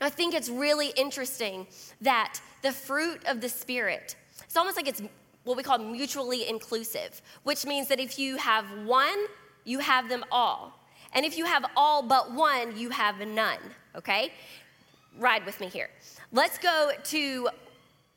Now, 0.01 0.07
I 0.07 0.11
think 0.11 0.35
it's 0.35 0.49
really 0.49 0.89
interesting 0.97 1.67
that 2.01 2.41
the 2.63 2.73
fruit 2.73 3.25
of 3.27 3.41
the 3.41 3.49
Spirit, 3.49 4.17
it's 4.45 4.57
almost 4.57 4.77
like 4.77 4.89
it's 4.89 5.03
what 5.45 5.57
we 5.57 5.63
call 5.63 5.79
mutually 5.79 6.49
inclusive, 6.49 7.23
which 7.45 7.65
means 7.65 7.89
that 7.89 8.01
if 8.01 8.19
you 8.19 8.37
have 8.37 8.67
one, 8.85 9.27
you 9.65 9.79
have 9.79 10.09
them 10.09 10.25
all. 10.31 10.73
And 11.13 11.25
if 11.25 11.39
you 11.39 11.45
have 11.45 11.65
all 11.77 12.03
but 12.03 12.33
one, 12.33 12.77
you 12.77 12.91
have 12.91 13.27
none, 13.27 13.59
okay? 13.95 14.33
Ride 15.19 15.47
with 15.47 15.61
me 15.61 15.69
here. 15.69 15.89
Let's 16.33 16.59
go 16.59 16.91
to 17.05 17.49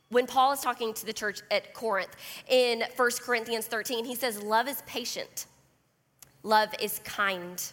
when 0.09 0.25
Paul 0.25 0.51
is 0.51 0.61
talking 0.61 0.93
to 0.93 1.05
the 1.05 1.13
church 1.13 1.41
at 1.51 1.73
Corinth 1.73 2.15
in 2.47 2.83
1 2.95 3.11
Corinthians 3.21 3.67
13. 3.67 4.05
He 4.05 4.15
says, 4.15 4.41
Love 4.41 4.67
is 4.67 4.81
patient, 4.87 5.45
love 6.43 6.69
is 6.81 6.99
kind, 7.03 7.63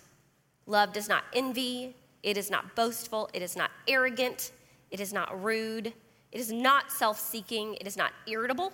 love 0.66 0.92
does 0.92 1.08
not 1.08 1.24
envy, 1.34 1.96
it 2.26 2.36
is 2.36 2.50
not 2.50 2.76
boastful, 2.76 3.30
it 3.32 3.40
is 3.40 3.56
not 3.56 3.70
arrogant, 3.88 4.52
it 4.90 5.00
is 5.00 5.14
not 5.14 5.42
rude, 5.42 5.86
it 6.32 6.38
is 6.38 6.52
not 6.52 6.92
self 6.92 7.18
seeking, 7.18 7.74
it 7.76 7.86
is 7.86 7.96
not 7.96 8.12
irritable. 8.26 8.72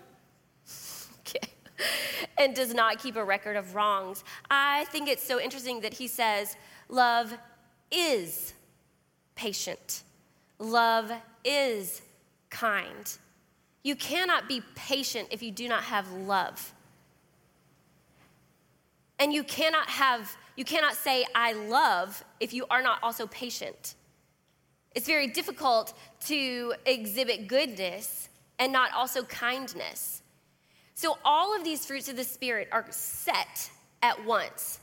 okay 1.20 1.52
and 2.38 2.54
does 2.54 2.74
not 2.74 2.98
keep 2.98 3.16
a 3.16 3.24
record 3.24 3.56
of 3.56 3.74
wrongs. 3.74 4.24
I 4.50 4.84
think 4.86 5.08
it's 5.08 5.22
so 5.22 5.40
interesting 5.40 5.80
that 5.80 5.94
he 5.94 6.06
says, 6.06 6.56
Love 6.88 7.36
is 7.90 8.54
patient, 9.34 10.02
love 10.58 11.10
is 11.44 12.02
kind. 12.50 13.18
You 13.82 13.96
cannot 13.96 14.48
be 14.48 14.62
patient 14.74 15.28
if 15.30 15.42
you 15.42 15.50
do 15.50 15.68
not 15.68 15.84
have 15.84 16.10
love. 16.12 16.72
And 19.18 19.32
you 19.32 19.42
cannot 19.42 19.88
have 19.88 20.36
you 20.56 20.64
cannot 20.64 20.94
say 20.94 21.24
I 21.34 21.52
love 21.52 22.24
if 22.40 22.52
you 22.52 22.66
are 22.70 22.82
not 22.82 22.98
also 23.02 23.26
patient. 23.26 23.94
It's 24.94 25.06
very 25.06 25.28
difficult 25.28 25.94
to 26.26 26.74
exhibit 26.84 27.48
goodness 27.48 28.28
and 28.58 28.72
not 28.72 28.92
also 28.92 29.22
kindness. 29.24 30.22
So 30.94 31.18
all 31.24 31.56
of 31.56 31.64
these 31.64 31.86
fruits 31.86 32.08
of 32.08 32.16
the 32.16 32.24
Spirit 32.24 32.68
are 32.70 32.84
set 32.90 33.70
at 34.02 34.24
once 34.24 34.80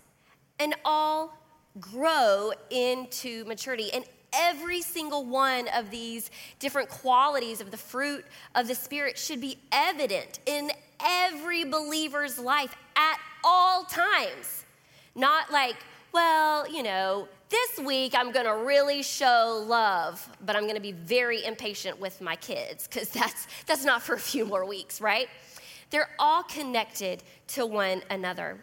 and 0.60 0.76
all 0.84 1.38
grow 1.80 2.52
into 2.72 3.46
maturity. 3.46 3.92
And 3.94 4.04
every 4.34 4.82
single 4.82 5.26
one 5.26 5.68
of 5.76 5.92
these 5.92 6.32
different 6.60 6.90
qualities 6.90 7.62
of 7.62 7.72
the 7.72 7.78
fruit 7.78 8.26
of 8.56 8.68
the 8.68 8.76
Spirit 8.76 9.18
should 9.18 9.40
be 9.40 9.58
evident 9.72 10.40
in 10.46 10.72
every 11.00 11.64
believer's 11.64 12.40
life 12.40 12.76
at 12.96 13.20
all 13.44 13.84
times. 13.86 14.59
Not 15.16 15.52
like, 15.52 15.76
well, 16.12 16.70
you 16.72 16.84
know, 16.84 17.28
this 17.50 17.80
week 17.80 18.14
I'm 18.16 18.32
gonna 18.32 18.56
really 18.56 19.02
show 19.04 19.64
love, 19.68 20.28
but 20.46 20.56
I'm 20.56 20.68
gonna 20.68 20.80
be 20.80 20.92
very 20.92 21.44
impatient 21.44 22.00
with 22.00 22.22
my 22.22 22.36
kids, 22.36 22.88
because 22.88 23.10
that's, 23.20 23.48
that's 23.66 23.86
not 23.86 24.02
for 24.02 24.14
a 24.16 24.20
few 24.20 24.46
more 24.46 24.66
weeks, 24.66 25.02
right? 25.02 25.28
They're 25.90 26.10
all 26.20 26.44
connected 26.44 27.24
to 27.50 27.66
one 27.66 28.04
another. 28.10 28.60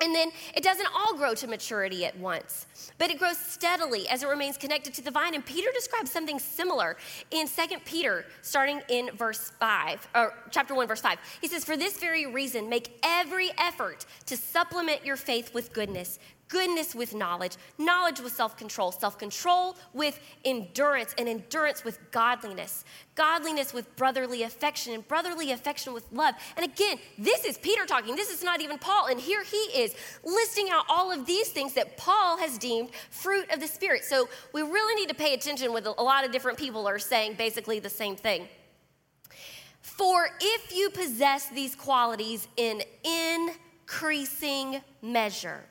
And 0.00 0.14
then 0.14 0.30
it 0.56 0.64
doesn't 0.64 0.88
all 0.94 1.16
grow 1.16 1.34
to 1.34 1.46
maturity 1.46 2.04
at 2.04 2.18
once, 2.18 2.66
but 2.98 3.10
it 3.10 3.18
grows 3.18 3.38
steadily 3.38 4.08
as 4.08 4.22
it 4.22 4.26
remains 4.26 4.56
connected 4.56 4.94
to 4.94 5.02
the 5.02 5.12
vine. 5.12 5.34
And 5.34 5.46
Peter 5.46 5.68
describes 5.72 6.10
something 6.10 6.38
similar 6.40 6.96
in 7.30 7.46
2 7.46 7.78
Peter, 7.84 8.24
starting 8.40 8.80
in 8.88 9.10
verse 9.16 9.52
5, 9.60 10.08
or 10.14 10.34
chapter 10.50 10.74
1, 10.74 10.88
verse 10.88 11.00
5. 11.00 11.18
He 11.40 11.46
says, 11.46 11.64
For 11.64 11.76
this 11.76 11.98
very 11.98 12.26
reason, 12.26 12.68
make 12.68 12.98
every 13.04 13.50
effort 13.58 14.06
to 14.26 14.36
supplement 14.36 15.04
your 15.04 15.16
faith 15.16 15.54
with 15.54 15.72
goodness, 15.72 16.18
goodness 16.52 16.94
with 16.94 17.14
knowledge, 17.14 17.56
knowledge 17.78 18.20
with 18.20 18.30
self 18.30 18.58
control, 18.58 18.92
self 18.92 19.18
control 19.18 19.74
with 19.94 20.20
endurance, 20.44 21.14
and 21.16 21.26
endurance 21.26 21.82
with 21.82 21.98
godliness, 22.10 22.84
godliness 23.14 23.72
with 23.72 23.96
brotherly 23.96 24.42
affection, 24.42 24.92
and 24.92 25.08
brotherly 25.08 25.52
affection 25.52 25.94
with 25.94 26.04
love. 26.12 26.34
And 26.58 26.66
again, 26.66 26.98
this 27.16 27.46
is 27.46 27.56
Peter 27.56 27.86
talking. 27.86 28.14
This 28.14 28.30
is 28.30 28.44
not 28.44 28.60
even 28.60 28.78
Paul. 28.78 29.06
And 29.06 29.18
here 29.18 29.42
he 29.42 29.56
is 29.56 29.94
listing 30.22 30.68
out 30.70 30.84
all 30.90 31.10
of 31.10 31.24
these 31.24 31.48
things 31.48 31.72
that 31.72 31.96
Paul 31.96 32.36
has 32.36 32.58
deemed 32.58 32.90
fruit 33.10 33.50
of 33.50 33.58
the 33.58 33.66
Spirit. 33.66 34.04
So 34.04 34.28
we 34.52 34.60
really 34.60 34.94
need 34.94 35.08
to 35.08 35.14
pay 35.14 35.32
attention 35.32 35.72
with 35.72 35.86
a 35.86 36.02
lot 36.02 36.26
of 36.26 36.32
different 36.32 36.58
people 36.58 36.86
are 36.86 36.98
saying 36.98 37.34
basically 37.38 37.78
the 37.78 37.88
same 37.88 38.14
thing. 38.14 38.46
For 39.80 40.28
if 40.38 40.76
you 40.76 40.90
possess 40.90 41.48
these 41.48 41.74
qualities 41.74 42.46
in 42.58 42.82
increasing 43.04 44.82
measure, 45.00 45.64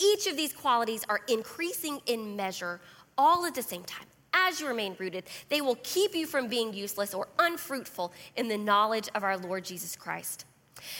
each 0.00 0.26
of 0.26 0.36
these 0.36 0.52
qualities 0.52 1.04
are 1.08 1.20
increasing 1.28 2.00
in 2.06 2.36
measure 2.36 2.80
all 3.16 3.44
at 3.46 3.54
the 3.54 3.62
same 3.62 3.84
time. 3.84 4.06
As 4.32 4.60
you 4.60 4.68
remain 4.68 4.94
rooted, 4.98 5.24
they 5.48 5.60
will 5.60 5.78
keep 5.82 6.14
you 6.14 6.26
from 6.26 6.48
being 6.48 6.72
useless 6.72 7.14
or 7.14 7.28
unfruitful 7.38 8.12
in 8.36 8.48
the 8.48 8.58
knowledge 8.58 9.08
of 9.14 9.24
our 9.24 9.36
Lord 9.36 9.64
Jesus 9.64 9.96
Christ. 9.96 10.44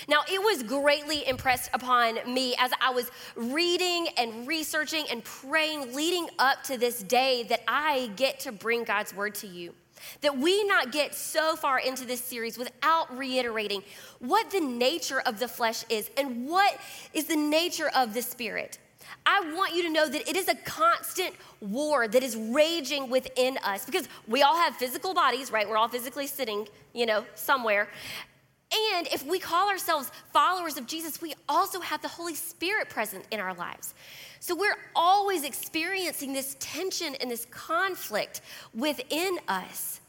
Now, 0.08 0.22
it 0.30 0.42
was 0.42 0.62
greatly 0.62 1.26
impressed 1.26 1.70
upon 1.72 2.18
me 2.32 2.54
as 2.58 2.72
I 2.80 2.90
was 2.90 3.10
reading 3.36 4.08
and 4.16 4.46
researching 4.46 5.04
and 5.10 5.22
praying 5.22 5.94
leading 5.94 6.28
up 6.38 6.64
to 6.64 6.76
this 6.76 7.02
day 7.02 7.44
that 7.44 7.62
I 7.68 8.10
get 8.16 8.40
to 8.40 8.52
bring 8.52 8.84
God's 8.84 9.14
word 9.14 9.34
to 9.36 9.46
you. 9.46 9.72
That 10.20 10.36
we 10.36 10.64
not 10.64 10.92
get 10.92 11.14
so 11.14 11.56
far 11.56 11.78
into 11.78 12.04
this 12.04 12.20
series 12.20 12.56
without 12.56 13.16
reiterating 13.16 13.82
what 14.20 14.50
the 14.50 14.60
nature 14.60 15.20
of 15.20 15.38
the 15.38 15.48
flesh 15.48 15.84
is 15.88 16.10
and 16.16 16.48
what 16.48 16.78
is 17.12 17.26
the 17.26 17.36
nature 17.36 17.90
of 17.94 18.14
the 18.14 18.22
spirit. 18.22 18.78
I 19.30 19.52
want 19.54 19.74
you 19.74 19.82
to 19.82 19.90
know 19.90 20.08
that 20.08 20.26
it 20.26 20.36
is 20.36 20.48
a 20.48 20.54
constant 20.54 21.34
war 21.60 22.08
that 22.08 22.22
is 22.22 22.34
raging 22.34 23.10
within 23.10 23.58
us 23.58 23.84
because 23.84 24.08
we 24.26 24.40
all 24.40 24.56
have 24.56 24.74
physical 24.76 25.12
bodies, 25.12 25.52
right? 25.52 25.68
We're 25.68 25.76
all 25.76 25.88
physically 25.88 26.26
sitting, 26.26 26.66
you 26.94 27.04
know, 27.04 27.26
somewhere. 27.34 27.90
And 28.94 29.06
if 29.08 29.26
we 29.26 29.38
call 29.38 29.68
ourselves 29.68 30.10
followers 30.32 30.78
of 30.78 30.86
Jesus, 30.86 31.20
we 31.20 31.34
also 31.46 31.80
have 31.80 32.00
the 32.00 32.08
Holy 32.08 32.34
Spirit 32.34 32.88
present 32.88 33.26
in 33.30 33.38
our 33.38 33.52
lives. 33.52 33.92
So 34.40 34.56
we're 34.56 34.78
always 34.96 35.44
experiencing 35.44 36.32
this 36.32 36.56
tension 36.58 37.14
and 37.16 37.30
this 37.30 37.46
conflict 37.50 38.40
within 38.72 39.38
us. 39.46 40.00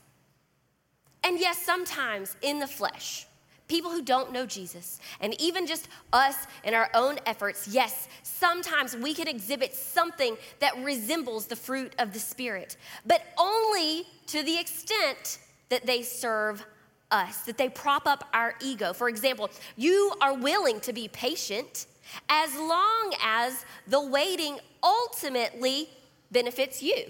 And 1.25 1.37
yes, 1.37 1.57
sometimes 1.57 2.37
in 2.41 2.59
the 2.59 2.67
flesh, 2.67 3.27
people 3.69 3.91
who 3.91 4.01
don't 4.01 4.33
know 4.33 4.45
Jesus, 4.45 4.99
and 5.21 5.39
even 5.39 5.65
just 5.65 5.87
us 6.11 6.35
in 6.65 6.73
our 6.73 6.89
own 6.93 7.19
efforts, 7.25 7.67
yes, 7.67 8.09
sometimes 8.23 8.97
we 8.97 9.13
can 9.13 9.27
exhibit 9.27 9.73
something 9.73 10.35
that 10.59 10.75
resembles 10.83 11.45
the 11.45 11.55
fruit 11.55 11.93
of 11.99 12.11
the 12.11 12.19
Spirit, 12.19 12.75
but 13.05 13.21
only 13.37 14.05
to 14.27 14.43
the 14.43 14.59
extent 14.59 15.39
that 15.69 15.85
they 15.85 16.01
serve 16.01 16.65
us, 17.11 17.43
that 17.43 17.57
they 17.57 17.69
prop 17.69 18.05
up 18.07 18.27
our 18.33 18.55
ego. 18.61 18.91
For 18.91 19.07
example, 19.07 19.49
you 19.77 20.13
are 20.19 20.33
willing 20.33 20.79
to 20.81 20.93
be 20.93 21.07
patient 21.07 21.85
as 22.27 22.55
long 22.55 23.13
as 23.23 23.65
the 23.87 24.01
waiting 24.01 24.57
ultimately 24.83 25.89
benefits 26.31 26.81
you, 26.81 27.05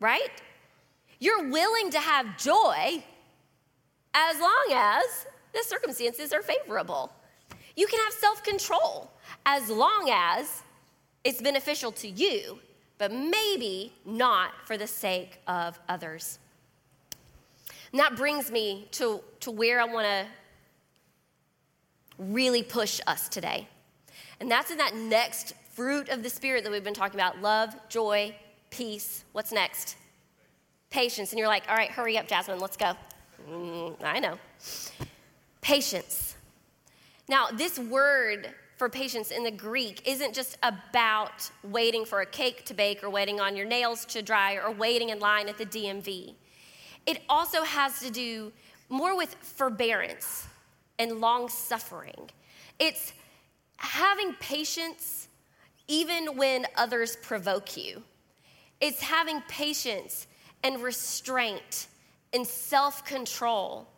right? 0.00 0.30
You're 1.18 1.48
willing 1.48 1.90
to 1.90 2.00
have 2.00 2.36
joy 2.36 3.02
as 4.14 4.40
long 4.40 4.66
as 4.72 5.26
the 5.54 5.64
circumstances 5.64 6.32
are 6.32 6.42
favorable. 6.42 7.12
You 7.76 7.86
can 7.86 8.00
have 8.00 8.12
self 8.12 8.42
control 8.42 9.10
as 9.46 9.68
long 9.68 10.10
as 10.12 10.62
it's 11.24 11.40
beneficial 11.40 11.92
to 11.92 12.08
you, 12.08 12.58
but 12.98 13.12
maybe 13.12 13.92
not 14.04 14.52
for 14.64 14.76
the 14.76 14.86
sake 14.86 15.38
of 15.48 15.78
others. 15.88 16.38
And 17.92 18.00
that 18.00 18.16
brings 18.16 18.50
me 18.50 18.88
to, 18.92 19.20
to 19.40 19.50
where 19.50 19.80
I 19.80 19.84
want 19.84 20.06
to 20.06 20.26
really 22.18 22.62
push 22.62 23.00
us 23.06 23.28
today. 23.28 23.68
And 24.40 24.50
that's 24.50 24.70
in 24.70 24.78
that 24.78 24.94
next 24.96 25.54
fruit 25.72 26.08
of 26.08 26.22
the 26.22 26.30
Spirit 26.30 26.64
that 26.64 26.70
we've 26.70 26.84
been 26.84 26.94
talking 26.94 27.18
about 27.18 27.40
love, 27.40 27.74
joy, 27.88 28.34
peace. 28.70 29.24
What's 29.32 29.52
next? 29.52 29.96
Patience. 30.90 31.30
And 31.30 31.38
you're 31.38 31.48
like, 31.48 31.64
all 31.68 31.76
right, 31.76 31.90
hurry 31.90 32.18
up, 32.18 32.28
Jasmine, 32.28 32.60
let's 32.60 32.76
go. 32.76 32.94
Mm, 33.48 33.96
I 34.02 34.20
know. 34.20 34.38
Patience. 35.64 36.36
Now, 37.26 37.46
this 37.50 37.78
word 37.78 38.50
for 38.76 38.90
patience 38.90 39.30
in 39.30 39.44
the 39.44 39.50
Greek 39.50 40.06
isn't 40.06 40.34
just 40.34 40.58
about 40.62 41.50
waiting 41.62 42.04
for 42.04 42.20
a 42.20 42.26
cake 42.26 42.66
to 42.66 42.74
bake 42.74 43.02
or 43.02 43.08
waiting 43.08 43.40
on 43.40 43.56
your 43.56 43.64
nails 43.64 44.04
to 44.04 44.20
dry 44.20 44.56
or 44.56 44.70
waiting 44.70 45.08
in 45.08 45.20
line 45.20 45.48
at 45.48 45.56
the 45.56 45.64
DMV. 45.64 46.34
It 47.06 47.22
also 47.30 47.62
has 47.62 47.98
to 48.00 48.10
do 48.10 48.52
more 48.90 49.16
with 49.16 49.34
forbearance 49.36 50.46
and 50.98 51.22
long 51.22 51.48
suffering. 51.48 52.28
It's 52.78 53.14
having 53.78 54.34
patience 54.34 55.28
even 55.88 56.36
when 56.36 56.66
others 56.76 57.16
provoke 57.16 57.74
you. 57.74 58.02
It's 58.82 59.00
having 59.00 59.40
patience 59.48 60.26
and 60.62 60.82
restraint 60.82 61.86
and 62.34 62.46
self 62.46 63.02
control 63.06 63.88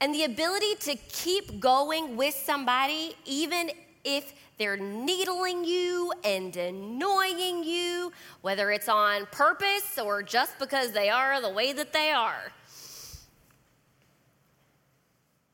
and 0.00 0.14
the 0.14 0.24
ability 0.24 0.74
to 0.80 0.96
keep 1.08 1.58
going 1.58 2.16
with 2.16 2.34
somebody, 2.34 3.14
even 3.24 3.70
if 4.04 4.34
they're 4.58 4.76
needling 4.76 5.64
you 5.64 6.12
and 6.24 6.56
annoying 6.56 7.64
you, 7.64 8.12
whether 8.40 8.70
it's 8.70 8.88
on 8.88 9.26
purpose 9.32 9.98
or 9.98 10.22
just 10.22 10.58
because 10.58 10.92
they 10.92 11.08
are 11.08 11.40
the 11.40 11.50
way 11.50 11.72
that 11.72 11.92
they 11.92 12.10
are. 12.10 12.52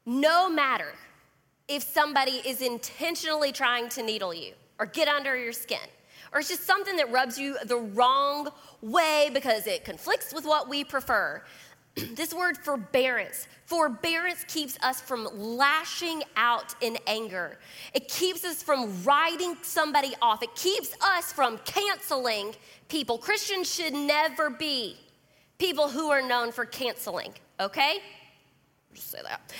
No 0.04 0.50
matter 0.50 0.92
if 1.68 1.82
somebody 1.82 2.42
is 2.44 2.60
intentionally 2.60 3.52
trying 3.52 3.88
to 3.90 4.02
needle 4.02 4.34
you 4.34 4.52
or 4.78 4.86
get 4.86 5.08
under 5.08 5.36
your 5.36 5.52
skin, 5.52 5.78
or 6.32 6.40
it's 6.40 6.48
just 6.48 6.64
something 6.64 6.96
that 6.96 7.10
rubs 7.10 7.38
you 7.38 7.56
the 7.64 7.76
wrong 7.76 8.48
way 8.80 9.30
because 9.32 9.66
it 9.66 9.84
conflicts 9.84 10.32
with 10.32 10.44
what 10.44 10.68
we 10.68 10.82
prefer. 10.82 11.42
This 11.94 12.32
word 12.32 12.56
forbearance. 12.56 13.46
Forbearance 13.66 14.44
keeps 14.48 14.78
us 14.82 15.00
from 15.00 15.28
lashing 15.34 16.22
out 16.36 16.74
in 16.80 16.98
anger. 17.06 17.58
It 17.92 18.08
keeps 18.08 18.44
us 18.44 18.62
from 18.62 19.02
writing 19.04 19.56
somebody 19.62 20.14
off. 20.22 20.42
It 20.42 20.54
keeps 20.54 20.94
us 21.00 21.32
from 21.32 21.58
canceling 21.58 22.54
people. 22.88 23.18
Christians 23.18 23.72
should 23.72 23.92
never 23.92 24.50
be 24.50 24.96
people 25.58 25.88
who 25.88 26.10
are 26.10 26.26
known 26.26 26.50
for 26.50 26.64
canceling, 26.64 27.32
okay? 27.60 28.00
Just 28.94 29.10
say 29.10 29.20
that. 29.22 29.52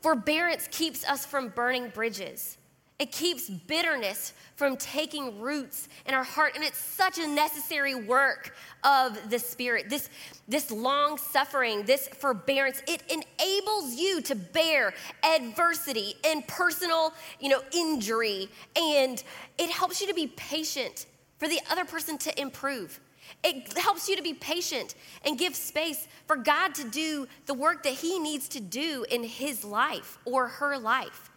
Forbearance 0.00 0.68
keeps 0.70 1.04
us 1.04 1.26
from 1.26 1.48
burning 1.48 1.88
bridges. 1.88 2.56
It 2.98 3.12
keeps 3.12 3.48
bitterness 3.48 4.32
from 4.56 4.76
taking 4.76 5.40
roots 5.40 5.88
in 6.04 6.14
our 6.14 6.24
heart. 6.24 6.56
And 6.56 6.64
it's 6.64 6.78
such 6.78 7.18
a 7.18 7.26
necessary 7.28 7.94
work 7.94 8.56
of 8.82 9.30
the 9.30 9.38
Spirit. 9.38 9.88
This, 9.88 10.10
this 10.48 10.72
long 10.72 11.16
suffering, 11.16 11.84
this 11.84 12.08
forbearance, 12.08 12.82
it 12.88 13.04
enables 13.08 13.94
you 13.94 14.20
to 14.22 14.34
bear 14.34 14.94
adversity 15.22 16.14
and 16.26 16.44
personal, 16.48 17.14
you 17.38 17.50
know, 17.50 17.62
injury. 17.72 18.48
And 18.74 19.22
it 19.58 19.70
helps 19.70 20.00
you 20.00 20.08
to 20.08 20.14
be 20.14 20.26
patient 20.26 21.06
for 21.38 21.46
the 21.46 21.60
other 21.70 21.84
person 21.84 22.18
to 22.18 22.40
improve. 22.40 22.98
It 23.44 23.78
helps 23.78 24.08
you 24.08 24.16
to 24.16 24.22
be 24.22 24.34
patient 24.34 24.96
and 25.24 25.38
give 25.38 25.54
space 25.54 26.08
for 26.26 26.34
God 26.34 26.74
to 26.74 26.88
do 26.88 27.28
the 27.46 27.54
work 27.54 27.84
that 27.84 27.92
He 27.92 28.18
needs 28.18 28.48
to 28.48 28.60
do 28.60 29.04
in 29.08 29.22
His 29.22 29.64
life 29.64 30.18
or 30.24 30.48
her 30.48 30.76
life. 30.78 31.30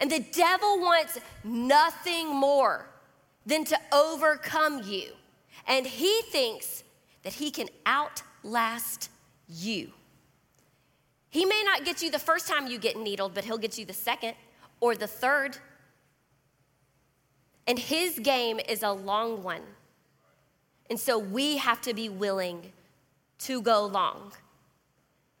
And 0.00 0.10
the 0.10 0.20
devil 0.20 0.78
wants 0.80 1.18
nothing 1.44 2.34
more 2.34 2.88
than 3.44 3.64
to 3.66 3.78
overcome 3.92 4.82
you. 4.84 5.12
and 5.66 5.86
he 5.86 6.22
thinks 6.30 6.84
that 7.22 7.32
he 7.32 7.50
can 7.50 7.68
outlast 7.86 9.10
you. 9.48 9.90
He 11.28 11.44
may 11.44 11.62
not 11.64 11.84
get 11.84 12.02
you 12.02 12.10
the 12.10 12.18
first 12.20 12.46
time 12.46 12.68
you 12.68 12.78
get 12.78 12.96
needled, 12.96 13.34
but 13.34 13.44
he'll 13.44 13.58
get 13.58 13.76
you 13.76 13.84
the 13.84 13.92
second 13.92 14.34
or 14.80 14.94
the 14.94 15.08
third. 15.08 15.58
And 17.66 17.78
his 17.78 18.18
game 18.20 18.60
is 18.68 18.82
a 18.84 18.92
long 18.92 19.42
one. 19.42 19.62
And 20.88 21.00
so 21.00 21.18
we 21.18 21.56
have 21.56 21.80
to 21.82 21.94
be 21.94 22.08
willing 22.08 22.72
to 23.40 23.60
go 23.60 23.86
long, 23.86 24.32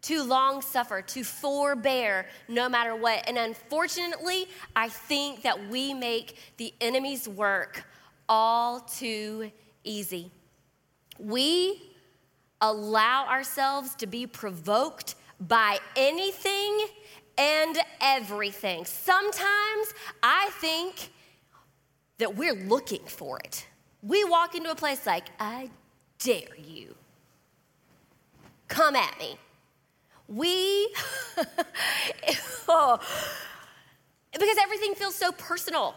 to 0.06 0.22
long 0.22 0.62
suffer, 0.62 1.02
to 1.02 1.24
forbear 1.24 2.26
no 2.48 2.68
matter 2.68 2.94
what. 2.94 3.28
And 3.28 3.36
unfortunately, 3.36 4.46
I 4.76 4.88
think 4.88 5.42
that 5.42 5.68
we 5.68 5.94
make 5.94 6.38
the 6.58 6.72
enemy's 6.80 7.28
work 7.28 7.84
all 8.28 8.80
too 8.80 9.50
easy. 9.82 10.30
We 11.18 11.82
allow 12.60 13.26
ourselves 13.26 13.96
to 13.96 14.06
be 14.06 14.28
provoked 14.28 15.16
by 15.40 15.78
anything 15.96 16.86
and 17.36 17.76
everything. 18.00 18.84
Sometimes 18.84 19.92
I 20.22 20.50
think 20.60 21.10
that 22.18 22.36
we're 22.36 22.54
looking 22.54 23.04
for 23.06 23.40
it. 23.40 23.66
We 24.02 24.22
walk 24.22 24.54
into 24.54 24.70
a 24.70 24.76
place 24.76 25.04
like, 25.04 25.26
I 25.40 25.68
dare 26.20 26.56
you. 26.56 26.94
Come 28.68 28.94
at 28.94 29.18
me. 29.18 29.36
We, 30.28 30.92
oh, 32.68 32.98
because 34.32 34.56
everything 34.60 34.94
feels 34.94 35.14
so 35.14 35.32
personal 35.32 35.94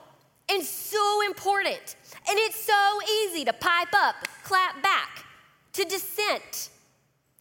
and 0.49 0.63
so 0.63 1.21
important. 1.25 1.95
And 2.29 2.37
it's 2.37 2.63
so 2.63 2.99
easy 3.23 3.45
to 3.45 3.53
pipe 3.53 3.93
up, 3.93 4.15
clap 4.43 4.81
back, 4.81 5.25
to 5.73 5.83
dissent, 5.83 6.69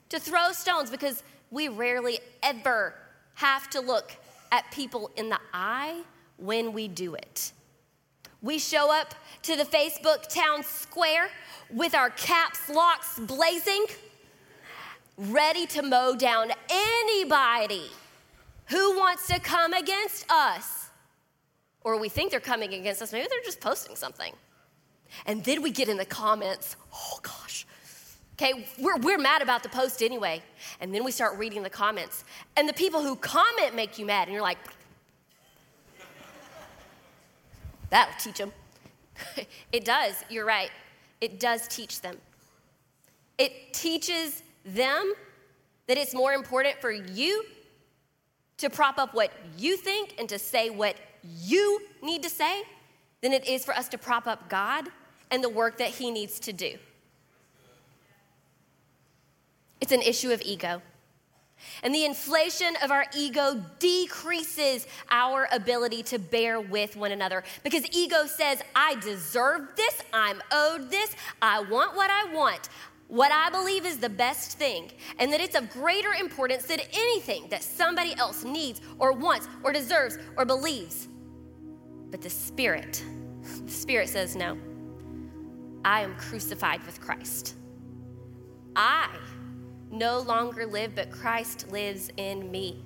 to 0.08 0.18
throw 0.18 0.52
stones 0.52 0.90
because 0.90 1.22
we 1.50 1.68
rarely 1.68 2.20
ever 2.42 2.94
have 3.34 3.68
to 3.70 3.80
look 3.80 4.12
at 4.52 4.70
people 4.70 5.10
in 5.16 5.28
the 5.28 5.38
eye 5.52 6.02
when 6.36 6.72
we 6.72 6.88
do 6.88 7.14
it. 7.14 7.52
We 8.40 8.58
show 8.58 8.92
up 8.92 9.14
to 9.42 9.56
the 9.56 9.64
Facebook 9.64 10.28
town 10.28 10.62
square 10.62 11.28
with 11.70 11.94
our 11.94 12.10
caps 12.10 12.68
locks 12.68 13.18
blazing, 13.18 13.86
ready 15.18 15.66
to 15.66 15.82
mow 15.82 16.14
down 16.14 16.52
anybody 16.70 17.90
who 18.66 18.96
wants 18.96 19.26
to 19.26 19.40
come 19.40 19.72
against 19.72 20.30
us. 20.30 20.90
Or 21.82 21.98
we 21.98 22.08
think 22.08 22.30
they're 22.30 22.40
coming 22.40 22.74
against 22.74 23.02
us, 23.02 23.12
maybe 23.12 23.26
they're 23.28 23.44
just 23.44 23.60
posting 23.60 23.96
something. 23.96 24.32
And 25.26 25.42
then 25.44 25.62
we 25.62 25.70
get 25.70 25.88
in 25.88 25.96
the 25.96 26.04
comments, 26.04 26.76
oh 26.94 27.18
gosh. 27.22 27.66
Okay, 28.34 28.66
we're, 28.78 28.96
we're 28.98 29.18
mad 29.18 29.42
about 29.42 29.64
the 29.64 29.68
post 29.68 30.00
anyway. 30.00 30.42
And 30.80 30.94
then 30.94 31.02
we 31.02 31.10
start 31.10 31.36
reading 31.38 31.64
the 31.64 31.70
comments. 31.70 32.22
And 32.56 32.68
the 32.68 32.72
people 32.72 33.02
who 33.02 33.16
comment 33.16 33.74
make 33.74 33.98
you 33.98 34.06
mad. 34.06 34.28
And 34.28 34.32
you're 34.32 34.42
like, 34.42 34.58
that'll 37.90 38.14
teach 38.20 38.38
them. 38.38 38.52
it 39.72 39.84
does, 39.84 40.24
you're 40.30 40.44
right. 40.44 40.70
It 41.20 41.40
does 41.40 41.66
teach 41.66 42.00
them. 42.00 42.16
It 43.38 43.72
teaches 43.72 44.42
them 44.74 45.14
that 45.86 45.98
it's 45.98 46.14
more 46.14 46.32
important 46.32 46.80
for 46.80 46.90
you 46.90 47.44
to 48.58 48.68
prop 48.68 48.98
up 48.98 49.14
what 49.14 49.32
you 49.56 49.76
think 49.76 50.14
and 50.18 50.28
to 50.28 50.38
say 50.38 50.70
what 50.70 50.96
you 51.40 51.80
need 52.02 52.22
to 52.22 52.28
say 52.28 52.62
than 53.20 53.32
it 53.32 53.46
is 53.46 53.64
for 53.64 53.74
us 53.74 53.88
to 53.88 53.98
prop 53.98 54.26
up 54.26 54.48
God 54.48 54.88
and 55.30 55.42
the 55.42 55.48
work 55.48 55.78
that 55.78 55.90
He 55.90 56.10
needs 56.10 56.40
to 56.40 56.52
do. 56.52 56.76
It's 59.80 59.92
an 59.92 60.02
issue 60.02 60.32
of 60.32 60.42
ego. 60.42 60.82
And 61.82 61.94
the 61.94 62.04
inflation 62.04 62.74
of 62.82 62.90
our 62.90 63.04
ego 63.16 63.62
decreases 63.78 64.86
our 65.10 65.48
ability 65.52 66.04
to 66.04 66.18
bear 66.18 66.60
with 66.60 66.96
one 66.96 67.12
another 67.12 67.42
because 67.64 67.84
ego 67.92 68.26
says, 68.26 68.62
I 68.76 68.94
deserve 68.96 69.68
this, 69.76 70.02
I'm 70.12 70.40
owed 70.52 70.90
this, 70.90 71.14
I 71.42 71.60
want 71.62 71.96
what 71.96 72.10
I 72.10 72.32
want, 72.32 72.68
what 73.08 73.32
I 73.32 73.48
believe 73.50 73.86
is 73.86 73.98
the 73.98 74.10
best 74.10 74.58
thing, 74.58 74.90
and 75.18 75.32
that 75.32 75.40
it's 75.40 75.56
of 75.56 75.70
greater 75.70 76.12
importance 76.12 76.66
than 76.66 76.80
anything 76.92 77.48
that 77.48 77.62
somebody 77.62 78.14
else 78.16 78.44
needs 78.44 78.82
or 78.98 79.12
wants 79.12 79.48
or 79.64 79.72
deserves 79.72 80.18
or 80.36 80.44
believes. 80.44 81.08
But 82.10 82.20
the 82.20 82.30
Spirit, 82.30 83.02
the 83.64 83.72
Spirit 83.72 84.10
says, 84.10 84.36
No, 84.36 84.58
I 85.84 86.02
am 86.02 86.14
crucified 86.16 86.84
with 86.84 87.00
Christ. 87.00 87.54
I 88.76 89.08
no 89.90 90.20
longer 90.20 90.66
live, 90.66 90.94
but 90.94 91.10
Christ 91.10 91.70
lives 91.72 92.10
in 92.18 92.50
me. 92.50 92.84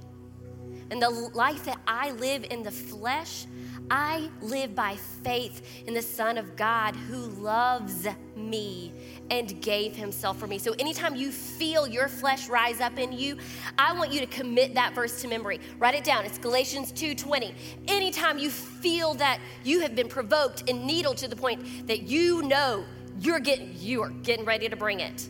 And 0.90 1.02
the 1.02 1.11
life 1.11 1.64
that 1.64 1.80
I 1.87 2.12
live 2.12 2.44
in 2.50 2.62
the 2.62 2.70
flesh, 2.70 3.46
I 3.90 4.31
live 4.40 4.75
by 4.75 4.97
faith 5.23 5.85
in 5.87 5.95
the 5.95 6.03
Son 6.03 6.38
of 6.38 6.57
God 6.57 6.97
who 6.97 7.18
loves 7.18 8.07
me 8.37 8.92
and 9.31 9.61
gave 9.61 9.95
himself 9.95 10.38
for 10.38 10.47
me. 10.47 10.59
So 10.59 10.73
anytime 10.79 11.14
you 11.14 11.31
feel 11.31 11.87
your 11.87 12.09
flesh 12.09 12.49
rise 12.49 12.81
up 12.81 12.99
in 12.99 13.12
you, 13.12 13.37
I 13.79 13.92
want 13.92 14.12
you 14.12 14.21
to 14.21 14.27
commit 14.27 14.75
that 14.75 14.95
verse 14.95 15.21
to 15.23 15.29
memory. 15.29 15.61
Write 15.79 15.95
it 15.95 16.05
down. 16.05 16.25
It's 16.25 16.38
Galatians 16.38 16.92
2:20. 16.92 17.55
Anytime 17.88 18.38
you 18.38 18.51
feel 18.51 19.14
that 19.14 19.40
you 19.64 19.81
have 19.81 19.95
been 19.95 20.09
provoked 20.09 20.68
and 20.68 20.85
needled 20.87 21.16
to 21.18 21.29
the 21.29 21.37
point 21.37 21.87
that 21.87 22.03
you 22.03 22.42
know 22.42 22.85
you're 23.21 23.40
getting 23.40 23.75
you 23.79 24.03
are 24.03 24.11
getting 24.11 24.45
ready 24.45 24.68
to 24.68 24.77
bring 24.77 25.01
it. 25.01 25.29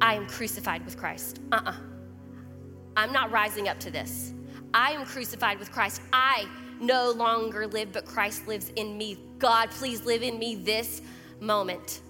I 0.00 0.14
am 0.14 0.26
crucified 0.26 0.84
with 0.84 0.96
Christ. 0.96 1.40
Uh-uh. 1.52 1.74
I'm 2.96 3.12
not 3.12 3.30
rising 3.30 3.68
up 3.68 3.78
to 3.80 3.90
this. 3.90 4.32
I 4.72 4.92
am 4.92 5.04
crucified 5.04 5.58
with 5.58 5.70
Christ. 5.72 6.00
I 6.12 6.46
no 6.80 7.10
longer 7.10 7.66
live, 7.66 7.92
but 7.92 8.04
Christ 8.04 8.46
lives 8.48 8.70
in 8.76 8.96
me. 8.96 9.18
God, 9.38 9.70
please 9.70 10.04
live 10.04 10.22
in 10.22 10.38
me 10.38 10.56
this 10.56 11.02
moment. 11.40 12.00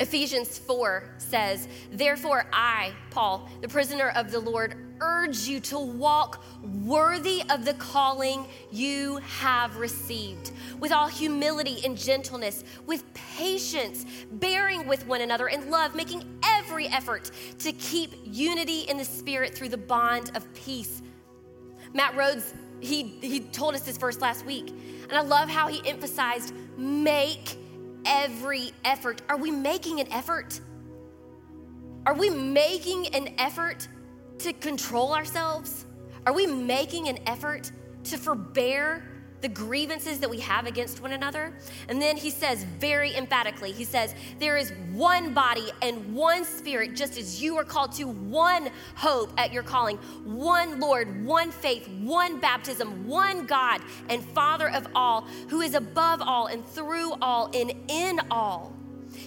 Ephesians 0.00 0.58
4 0.58 1.14
says, 1.18 1.66
Therefore, 1.90 2.46
I, 2.52 2.92
Paul, 3.10 3.48
the 3.60 3.68
prisoner 3.68 4.10
of 4.10 4.30
the 4.30 4.38
Lord, 4.38 4.76
urge 5.00 5.48
you 5.48 5.60
to 5.60 5.78
walk 5.78 6.44
worthy 6.62 7.42
of 7.50 7.64
the 7.64 7.74
calling 7.74 8.46
you 8.70 9.16
have 9.18 9.76
received, 9.76 10.52
with 10.78 10.92
all 10.92 11.08
humility 11.08 11.84
and 11.84 11.96
gentleness, 11.96 12.64
with 12.86 13.02
patience, 13.14 14.06
bearing 14.32 14.86
with 14.86 15.06
one 15.06 15.20
another 15.20 15.48
in 15.48 15.70
love, 15.70 15.94
making 15.94 16.24
every 16.44 16.86
effort 16.88 17.30
to 17.58 17.72
keep 17.72 18.12
unity 18.24 18.82
in 18.82 18.96
the 18.96 19.04
Spirit 19.04 19.54
through 19.54 19.68
the 19.68 19.76
bond 19.76 20.30
of 20.36 20.52
peace. 20.54 21.02
Matt 21.94 22.16
Rhodes, 22.16 22.54
he, 22.80 23.02
he 23.02 23.40
told 23.40 23.74
us 23.74 23.82
this 23.82 23.96
verse 23.96 24.20
last 24.20 24.44
week, 24.44 24.68
and 24.68 25.12
I 25.12 25.22
love 25.22 25.48
how 25.48 25.68
he 25.68 25.86
emphasized 25.88 26.54
make 26.76 27.56
every 28.04 28.72
effort. 28.84 29.22
Are 29.28 29.36
we 29.36 29.50
making 29.50 30.00
an 30.00 30.10
effort? 30.12 30.60
Are 32.06 32.14
we 32.14 32.30
making 32.30 33.08
an 33.08 33.34
effort 33.38 33.88
to 34.38 34.52
control 34.52 35.14
ourselves? 35.14 35.86
Are 36.26 36.32
we 36.32 36.46
making 36.46 37.08
an 37.08 37.18
effort 37.26 37.70
to 38.04 38.16
forbear 38.16 39.07
the 39.40 39.48
grievances 39.48 40.18
that 40.20 40.28
we 40.28 40.40
have 40.40 40.66
against 40.66 41.00
one 41.00 41.12
another? 41.12 41.54
And 41.88 42.00
then 42.00 42.16
he 42.16 42.30
says 42.30 42.64
very 42.64 43.14
emphatically, 43.14 43.72
he 43.72 43.84
says, 43.84 44.14
There 44.38 44.56
is 44.56 44.72
one 44.92 45.34
body 45.34 45.70
and 45.82 46.14
one 46.14 46.44
spirit, 46.44 46.96
just 46.96 47.18
as 47.18 47.42
you 47.42 47.56
are 47.56 47.64
called 47.64 47.92
to 47.92 48.04
one 48.04 48.70
hope 48.94 49.30
at 49.38 49.52
your 49.52 49.62
calling, 49.62 49.96
one 50.24 50.80
Lord, 50.80 51.24
one 51.24 51.50
faith, 51.50 51.88
one 51.88 52.40
baptism, 52.40 53.06
one 53.06 53.46
God 53.46 53.80
and 54.08 54.22
Father 54.22 54.70
of 54.70 54.86
all, 54.94 55.22
who 55.48 55.60
is 55.60 55.74
above 55.74 56.20
all 56.22 56.46
and 56.46 56.66
through 56.66 57.12
all 57.20 57.50
and 57.54 57.72
in 57.88 58.20
all. 58.30 58.72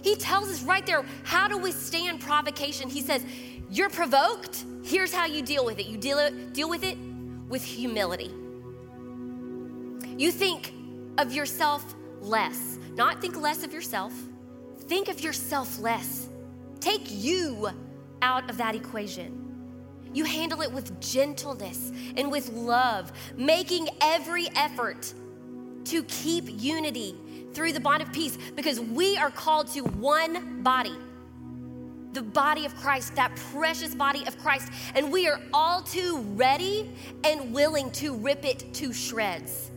He 0.02 0.16
tells 0.16 0.50
us 0.50 0.64
right 0.64 0.86
there 0.86 1.04
how 1.24 1.48
to 1.48 1.58
withstand 1.58 2.22
provocation. 2.22 2.90
He 2.90 3.02
says, 3.02 3.26
You're 3.70 3.90
provoked. 3.90 4.66
Here's 4.84 5.14
how 5.14 5.26
you 5.26 5.42
deal 5.42 5.66
with 5.66 5.80
it 5.80 5.86
you 5.86 5.98
deal, 5.98 6.30
deal 6.52 6.70
with 6.70 6.84
it 6.84 6.98
with 7.48 7.64
humility. 7.64 8.32
You 10.18 10.32
think 10.32 10.74
of 11.18 11.32
yourself 11.32 11.96
less, 12.20 12.78
not 12.94 13.22
think 13.22 13.36
less 13.38 13.64
of 13.64 13.74
yourself, 13.74 14.14
think 14.88 15.08
of 15.08 15.22
yourself 15.22 15.80
less. 15.80 16.30
Take 16.80 17.04
you 17.10 17.70
out 18.22 18.50
of 18.50 18.58
that 18.58 18.76
equation. 18.76 19.38
You 20.14 20.26
handle 20.26 20.62
it 20.62 20.72
with 20.72 21.00
gentleness 21.00 21.92
and 22.18 22.32
with 22.32 22.50
love, 22.50 23.12
making 23.38 23.88
every 24.02 24.50
effort 24.56 25.14
to 25.86 26.04
keep 26.04 26.46
unity 26.48 27.16
through 27.54 27.74
the 27.74 27.80
bond 27.80 28.02
of 28.02 28.12
peace 28.12 28.38
because 28.56 28.80
we 28.80 29.18
are 29.18 29.32
called 29.32 29.68
to 29.74 29.82
one 29.82 30.64
body 30.64 30.96
the 32.14 32.22
body 32.22 32.66
of 32.66 32.76
Christ, 32.76 33.16
that 33.16 33.36
precious 33.54 33.96
body 33.96 34.26
of 34.28 34.38
Christ, 34.38 34.70
and 34.96 35.12
we 35.12 35.28
are 35.28 35.40
all 35.54 35.82
too 35.82 36.18
ready 36.36 36.92
and 37.24 37.54
willing 37.54 37.90
to 37.92 38.14
rip 38.16 38.44
it 38.44 38.74
to 38.76 38.92
shreds. 38.92 39.71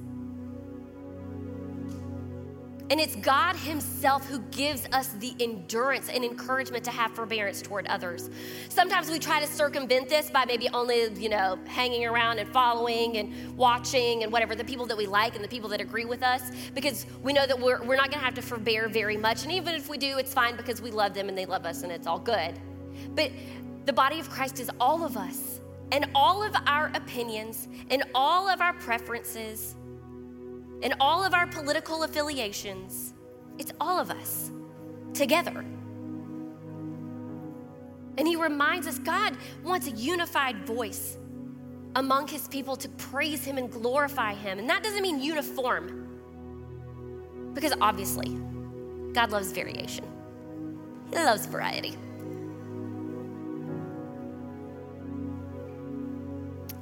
And 2.90 3.00
it's 3.00 3.16
God 3.16 3.56
Himself 3.56 4.26
who 4.28 4.40
gives 4.50 4.86
us 4.92 5.08
the 5.18 5.34
endurance 5.40 6.10
and 6.10 6.22
encouragement 6.22 6.84
to 6.84 6.90
have 6.90 7.12
forbearance 7.12 7.62
toward 7.62 7.86
others. 7.86 8.28
Sometimes 8.68 9.10
we 9.10 9.18
try 9.18 9.40
to 9.40 9.46
circumvent 9.46 10.10
this 10.10 10.30
by 10.30 10.44
maybe 10.44 10.68
only, 10.68 11.08
you 11.14 11.30
know, 11.30 11.58
hanging 11.66 12.04
around 12.04 12.40
and 12.40 12.48
following 12.50 13.16
and 13.16 13.56
watching 13.56 14.22
and 14.22 14.30
whatever, 14.30 14.54
the 14.54 14.64
people 14.64 14.84
that 14.86 14.98
we 14.98 15.06
like 15.06 15.34
and 15.34 15.42
the 15.42 15.48
people 15.48 15.68
that 15.70 15.80
agree 15.80 16.04
with 16.04 16.22
us, 16.22 16.50
because 16.74 17.06
we 17.22 17.32
know 17.32 17.46
that 17.46 17.58
we're, 17.58 17.82
we're 17.84 17.96
not 17.96 18.10
gonna 18.10 18.22
have 18.22 18.34
to 18.34 18.42
forbear 18.42 18.86
very 18.88 19.16
much. 19.16 19.44
And 19.44 19.52
even 19.52 19.74
if 19.74 19.88
we 19.88 19.96
do, 19.96 20.18
it's 20.18 20.34
fine 20.34 20.54
because 20.54 20.82
we 20.82 20.90
love 20.90 21.14
them 21.14 21.30
and 21.30 21.38
they 21.38 21.46
love 21.46 21.64
us 21.64 21.84
and 21.84 21.90
it's 21.90 22.06
all 22.06 22.18
good. 22.18 22.58
But 23.14 23.30
the 23.86 23.94
body 23.94 24.20
of 24.20 24.28
Christ 24.28 24.60
is 24.60 24.70
all 24.78 25.04
of 25.04 25.16
us, 25.16 25.60
and 25.92 26.06
all 26.14 26.42
of 26.42 26.54
our 26.66 26.90
opinions, 26.94 27.68
and 27.90 28.02
all 28.14 28.48
of 28.48 28.60
our 28.60 28.72
preferences 28.74 29.74
and 30.84 30.94
all 31.00 31.24
of 31.24 31.34
our 31.34 31.48
political 31.48 32.04
affiliations. 32.04 33.14
It's 33.58 33.72
all 33.80 33.98
of 33.98 34.10
us 34.10 34.52
together. 35.14 35.64
And 38.16 38.28
he 38.28 38.36
reminds 38.36 38.86
us 38.86 39.00
God 39.00 39.36
wants 39.64 39.88
a 39.88 39.90
unified 39.90 40.64
voice 40.64 41.18
among 41.96 42.28
his 42.28 42.46
people 42.48 42.76
to 42.76 42.88
praise 42.90 43.44
him 43.44 43.58
and 43.58 43.70
glorify 43.70 44.34
him. 44.34 44.58
And 44.58 44.68
that 44.70 44.84
doesn't 44.84 45.02
mean 45.02 45.20
uniform, 45.20 46.06
because 47.54 47.72
obviously, 47.80 48.36
God 49.12 49.30
loves 49.32 49.50
variation, 49.52 50.04
he 51.10 51.16
loves 51.16 51.46
variety. 51.46 51.96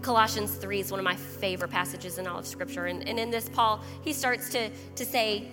Colossians 0.03 0.57
3 0.57 0.81
is 0.81 0.91
one 0.91 0.99
of 0.99 1.05
my 1.05 1.15
favorite 1.15 1.71
passages 1.71 2.19
in 2.19 2.27
all 2.27 2.39
of 2.39 2.47
Scripture. 2.47 2.87
And, 2.87 3.09
and 3.09 3.19
in 3.19 3.31
this, 3.31 3.49
Paul, 3.49 3.81
he 4.03 4.13
starts 4.13 4.51
to, 4.51 4.69
to 4.69 5.05
say, 5.05 5.49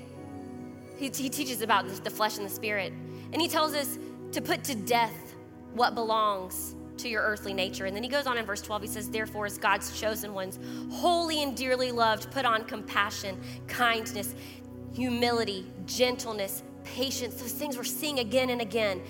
he, 0.97 1.09
he 1.09 1.29
teaches 1.29 1.61
about 1.61 1.87
the 2.03 2.09
flesh 2.09 2.37
and 2.37 2.45
the 2.45 2.53
spirit. 2.53 2.91
And 3.31 3.41
he 3.41 3.47
tells 3.47 3.73
us 3.73 3.99
to 4.31 4.41
put 4.41 4.63
to 4.65 4.75
death 4.75 5.35
what 5.73 5.93
belongs 5.93 6.75
to 6.97 7.07
your 7.07 7.21
earthly 7.21 7.53
nature. 7.53 7.85
And 7.85 7.95
then 7.95 8.03
he 8.03 8.09
goes 8.09 8.25
on 8.25 8.37
in 8.37 8.45
verse 8.45 8.61
12, 8.61 8.81
he 8.81 8.87
says, 8.87 9.09
Therefore, 9.09 9.45
as 9.45 9.57
God's 9.57 9.97
chosen 9.97 10.33
ones, 10.33 10.59
holy 10.91 11.43
and 11.43 11.55
dearly 11.55 11.91
loved, 11.91 12.31
put 12.31 12.43
on 12.43 12.65
compassion, 12.65 13.39
kindness, 13.67 14.33
humility, 14.93 15.65
gentleness, 15.85 16.63
patience. 16.83 17.35
Those 17.35 17.53
things 17.53 17.77
we're 17.77 17.83
seeing 17.83 18.19
again 18.19 18.49
and 18.49 18.61
again. 18.61 19.01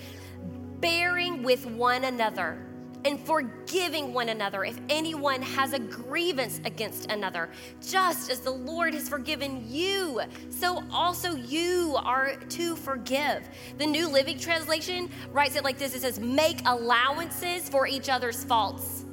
Bearing 0.80 1.42
with 1.42 1.66
one 1.66 2.04
another 2.04 2.69
and 3.04 3.18
forgiving 3.26 4.12
one 4.12 4.28
another 4.28 4.64
if 4.64 4.78
anyone 4.88 5.40
has 5.42 5.72
a 5.72 5.78
grievance 5.78 6.60
against 6.64 7.10
another, 7.10 7.50
just 7.86 8.30
as 8.30 8.40
the 8.40 8.50
Lord 8.50 8.94
has 8.94 9.08
forgiven 9.08 9.64
you, 9.66 10.20
so 10.50 10.82
also 10.90 11.34
you 11.34 11.96
are 11.98 12.36
to 12.36 12.76
forgive. 12.76 13.48
The 13.78 13.86
New 13.86 14.08
Living 14.08 14.38
Translation 14.38 15.10
writes 15.30 15.56
it 15.56 15.64
like 15.64 15.78
this 15.78 15.94
it 15.94 16.02
says, 16.02 16.20
Make 16.20 16.60
allowances 16.66 17.68
for 17.68 17.86
each 17.86 18.08
other's 18.08 18.44
faults. 18.44 19.04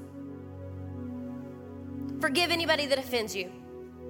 Forgive 2.19 2.51
anybody 2.51 2.87
that 2.87 2.97
offends 2.97 3.35
you, 3.35 3.51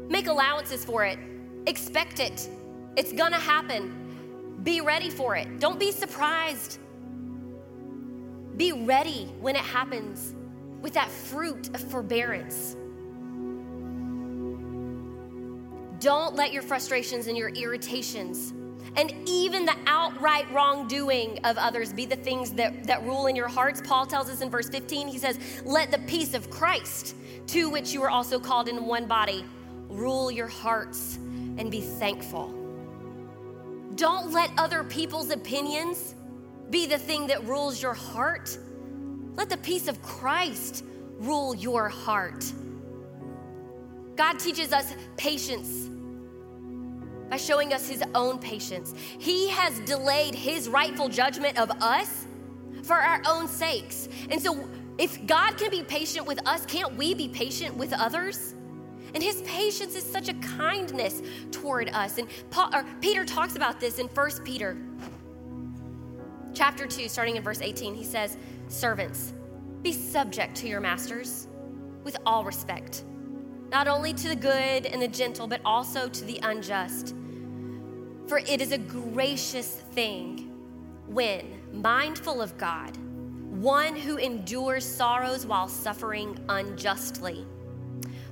make 0.08 0.28
allowances 0.28 0.84
for 0.84 1.06
it, 1.06 1.20
expect 1.66 2.20
it. 2.20 2.50
It's 2.96 3.14
gonna 3.14 3.40
happen. 3.40 4.58
Be 4.64 4.82
ready 4.82 5.10
for 5.10 5.36
it. 5.36 5.60
Don't 5.60 5.80
be 5.80 5.92
surprised 5.92 6.80
be 8.58 8.74
ready 8.74 9.26
when 9.40 9.56
it 9.56 9.64
happens 9.64 10.36
with 10.82 10.94
that 10.94 11.10
fruit 11.10 11.70
of 11.74 11.82
forbearance. 11.82 12.76
Don't 16.00 16.36
let 16.36 16.52
your 16.52 16.62
frustrations 16.62 17.28
and 17.28 17.38
your 17.38 17.50
irritations 17.50 18.54
and 18.98 19.14
even 19.28 19.66
the 19.66 19.76
outright 19.86 20.52
wrongdoing 20.52 21.40
of 21.44 21.58
others 21.58 21.94
be 21.94 22.06
the 22.06 22.16
things 22.16 22.52
that, 22.54 22.84
that 22.86 23.04
rule 23.04 23.28
in 23.28 23.36
your 23.36 23.48
hearts. 23.48 23.80
Paul 23.80 24.06
tells 24.06 24.30
us 24.30 24.42
in 24.42 24.50
verse 24.50 24.70
15, 24.70 25.08
he 25.08 25.20
says, 25.20 25.40
Let 25.66 25.92
the 25.92 26.00
peace 26.00 26.34
of 26.34 26.50
Christ, 26.50 27.16
to 27.48 27.70
which 27.70 27.94
you 27.94 28.02
are 28.02 28.10
also 28.10 28.40
called 28.40 28.68
in 28.68 28.86
one 28.86 29.06
body, 29.06 29.46
rule 29.88 30.32
your 30.32 30.48
hearts 30.48 31.18
and 31.58 31.70
be 31.70 31.82
thankful. 31.82 32.54
Don't 33.96 34.32
let 34.32 34.52
other 34.58 34.84
people's 34.84 35.30
opinions 35.30 36.16
be 36.70 36.86
the 36.86 36.98
thing 36.98 37.28
that 37.28 37.44
rules 37.46 37.82
your 37.82 37.94
heart. 37.94 38.58
Let 39.36 39.50
the 39.50 39.58
peace 39.58 39.88
of 39.88 40.02
Christ 40.02 40.84
rule 41.20 41.56
your 41.56 41.90
heart. 41.90 42.44
God 44.16 44.40
teaches 44.40 44.74
us 44.74 44.94
patience 45.16 45.90
by 47.30 47.38
showing 47.38 47.74
us 47.74 47.88
his 47.88 48.04
own 48.16 48.40
patience. 48.40 48.94
He 48.98 49.50
has 49.50 49.80
delayed 49.82 50.34
his 50.34 50.70
rightful 50.70 51.10
judgment 51.10 51.58
of 51.58 51.70
us 51.82 52.26
for 52.84 52.96
our 52.96 53.22
own 53.28 53.48
sakes. 53.48 54.08
And 54.30 54.42
so, 54.42 54.68
if 54.98 55.26
God 55.28 55.58
can 55.58 55.70
be 55.70 55.84
patient 55.84 56.26
with 56.26 56.46
us, 56.48 56.66
can't 56.66 56.96
we 56.96 57.14
be 57.14 57.28
patient 57.28 57.76
with 57.76 57.94
others? 57.94 58.56
And 59.14 59.22
his 59.22 59.42
patience 59.44 59.96
is 59.96 60.04
such 60.04 60.30
a 60.30 60.34
kindness 60.36 61.22
toward 61.52 61.90
us. 61.90 62.18
And 62.18 62.28
Paul, 62.50 62.72
Peter 63.02 63.24
talks 63.24 63.56
about 63.56 63.80
this 63.80 64.00
in 64.00 64.08
1 64.08 64.32
Peter 64.44 64.78
chapter 66.58 66.88
2, 66.88 67.08
starting 67.08 67.36
in 67.36 67.44
verse 67.44 67.62
18, 67.62 67.94
he 67.94 68.04
says, 68.04 68.36
Servants, 68.68 69.34
be 69.84 69.94
subject 69.94 70.56
to 70.56 70.68
your 70.68 70.82
masters 70.82 71.48
with 72.04 72.18
all 72.26 72.44
respect, 72.44 73.04
not 73.70 73.88
only 73.88 74.12
to 74.12 74.28
the 74.28 74.36
good 74.36 74.88
and 74.88 75.00
the 75.00 75.08
gentle, 75.08 75.46
but 75.46 75.62
also 75.64 76.10
to 76.10 76.26
the 76.26 76.40
unjust. 76.42 77.14
For 78.26 78.40
it 78.40 78.60
is 78.60 78.72
a 78.72 78.78
gracious 78.80 79.82
thing 79.92 80.52
when, 81.06 81.60
mindful 81.72 82.42
of 82.42 82.58
God, 82.58 82.98
one 83.52 83.96
who 83.96 84.18
endures 84.18 84.84
sorrows 84.84 85.46
while 85.46 85.68
suffering 85.68 86.40
unjustly. 86.50 87.46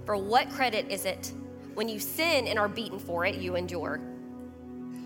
For 0.04 0.18
what 0.18 0.50
credit 0.50 0.88
is 0.90 1.06
it 1.06 1.32
when 1.76 1.88
you 1.88 2.00
sin 2.00 2.48
and 2.48 2.58
are 2.58 2.68
beaten 2.68 2.98
for 2.98 3.24
it, 3.24 3.36
you 3.36 3.56
endure? 3.56 4.02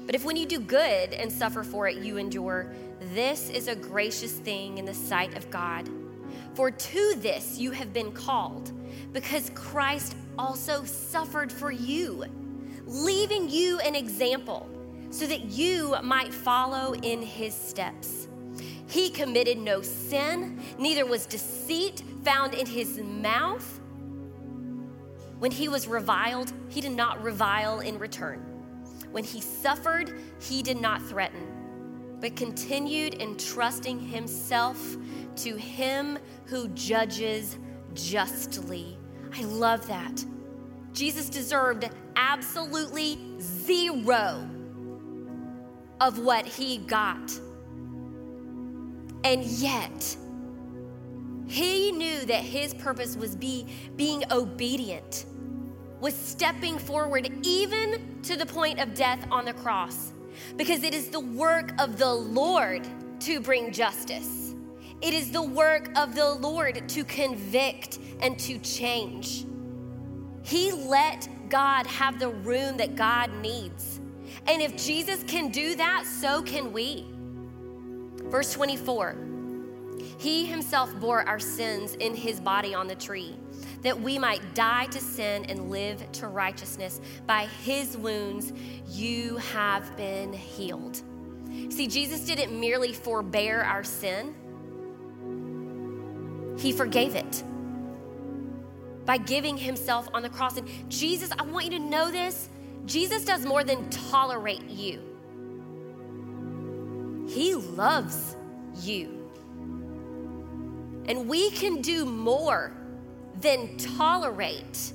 But 0.06 0.16
if 0.16 0.24
when 0.24 0.38
you 0.38 0.48
do 0.48 0.60
good 0.60 1.14
and 1.14 1.32
suffer 1.32 1.64
for 1.64 1.88
it, 1.88 1.98
you 1.98 2.18
endure, 2.18 2.74
this 3.00 3.50
is 3.50 3.68
a 3.68 3.76
gracious 3.76 4.34
thing 4.34 4.78
in 4.78 4.86
the 4.86 4.94
sight 4.94 5.36
of 5.38 5.50
God. 5.50 5.90
For 6.54 6.72
to 6.72 7.16
this 7.18 7.58
you 7.58 7.72
have 7.72 7.94
been 7.94 8.12
called, 8.12 8.72
because 9.14 9.52
Christ 9.56 10.16
also 10.38 10.84
suffered 10.84 11.52
for 11.52 11.72
you, 11.72 12.26
leaving 12.86 13.50
you 13.50 13.80
an 13.80 13.96
example 13.96 14.70
so 15.10 15.26
that 15.26 15.46
you 15.46 15.96
might 16.04 16.34
follow 16.34 16.94
in 16.94 17.22
his 17.22 17.54
steps. 17.54 18.28
He 18.88 19.10
committed 19.10 19.58
no 19.58 19.82
sin, 19.82 20.60
neither 20.78 21.06
was 21.06 21.26
deceit 21.26 22.04
found 22.24 22.54
in 22.54 22.66
his 22.66 23.00
mouth. 23.00 23.80
When 25.40 25.52
he 25.52 25.70
was 25.70 25.88
reviled, 25.88 26.52
he 26.68 26.82
did 26.82 26.92
not 26.92 27.24
revile 27.24 27.80
in 27.80 27.98
return. 27.98 28.40
When 29.12 29.24
he 29.24 29.42
suffered, 29.42 30.20
he 30.40 30.62
did 30.62 30.82
not 30.82 31.02
threaten 31.02 31.49
but 32.20 32.36
continued 32.36 33.16
entrusting 33.22 34.00
himself 34.00 34.98
to 35.38 35.56
him 35.56 36.18
who 36.46 36.68
judges 36.70 37.58
justly. 37.94 38.98
I 39.36 39.44
love 39.44 39.88
that. 39.88 40.24
Jesus 40.92 41.30
deserved 41.30 41.90
absolutely 42.16 43.18
zero 43.40 44.50
of 46.02 46.20
what 46.20 46.46
he 46.46 46.78
got. 46.80 47.32
And 49.24 49.44
yet, 49.44 50.18
he 51.48 51.92
knew 51.92 52.26
that 52.26 52.42
his 52.42 52.74
purpose 52.74 53.16
was 53.16 53.36
be, 53.36 53.68
being 53.96 54.24
obedient, 54.32 55.26
was 56.00 56.16
stepping 56.16 56.78
forward 56.78 57.30
even 57.44 58.22
to 58.24 58.38
the 58.38 58.46
point 58.46 58.80
of 58.80 58.94
death 58.94 59.26
on 59.30 59.46
the 59.46 59.54
cross 59.54 60.14
because 60.58 60.84
it 60.84 60.94
is 60.94 61.10
the 61.10 61.20
work 61.20 61.72
of 61.80 61.98
the 61.98 62.14
Lord 62.14 62.88
to 63.22 63.40
bring 63.40 63.72
justice. 63.72 64.56
It 65.02 65.14
is 65.14 65.32
the 65.32 65.42
work 65.42 65.90
of 65.98 66.16
the 66.16 66.30
Lord 66.30 66.88
to 66.90 67.04
convict 67.06 68.00
and 68.22 68.38
to 68.40 68.60
change. 68.60 69.46
He 70.44 70.72
let 70.72 71.28
God 71.50 71.88
have 71.88 72.20
the 72.20 72.30
room 72.30 72.78
that 72.78 72.96
God 72.96 73.34
needs. 73.42 74.02
And 74.48 74.62
if 74.62 74.76
Jesus 74.76 75.24
can 75.24 75.50
do 75.50 75.76
that, 75.76 76.06
so 76.06 76.42
can 76.42 76.72
we. 76.74 77.06
Verse 78.26 78.54
24 78.54 79.16
He 80.18 80.46
himself 80.46 80.94
bore 81.00 81.28
our 81.28 81.40
sins 81.40 81.96
in 81.96 82.14
his 82.14 82.40
body 82.40 82.74
on 82.76 82.88
the 82.88 82.96
tree 82.96 83.36
that 83.82 84.00
we 84.00 84.20
might 84.20 84.54
die 84.54 84.86
to 84.88 85.00
sin 85.00 85.46
and 85.46 85.70
live 85.70 86.12
to 86.14 86.28
righteousness. 86.28 87.00
By 87.26 87.46
his 87.64 87.98
wounds, 87.98 88.52
you 88.88 89.38
have 89.38 89.96
been 89.96 90.34
healed. 90.34 91.02
See, 91.70 91.88
Jesus 91.88 92.22
didn't 92.22 92.58
merely 92.60 92.94
forbear 92.94 93.64
our 93.64 93.84
sin, 93.84 94.36
he 96.58 96.72
forgave 96.72 97.16
it 97.16 97.44
by 99.06 99.18
giving 99.18 99.58
himself 99.58 100.08
on 100.14 100.22
the 100.22 100.30
cross. 100.30 100.58
And 100.58 100.68
Jesus, 100.88 101.32
I 101.40 101.44
want 101.44 101.66
you 101.66 101.72
to 101.72 101.80
know 101.80 102.12
this 102.12 102.50
Jesus 102.86 103.26
does 103.26 103.46
more 103.46 103.64
than 103.64 103.90
tolerate 103.90 104.68
you, 104.70 105.02
He 107.28 107.56
loves 107.56 108.36
you. 108.82 109.16
And 111.06 111.28
we 111.28 111.50
can 111.52 111.82
do 111.82 112.06
more 112.06 112.72
than 113.42 113.78
tolerate 113.78 114.94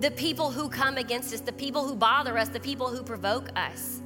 the 0.00 0.10
people 0.10 0.50
who 0.50 0.68
come 0.68 0.96
against 0.96 1.32
us, 1.32 1.40
the 1.40 1.52
people 1.52 1.86
who 1.86 1.94
bother 1.94 2.36
us, 2.36 2.48
the 2.48 2.60
people 2.60 2.88
who 2.88 3.02
provoke 3.02 3.48
us. 3.56 4.02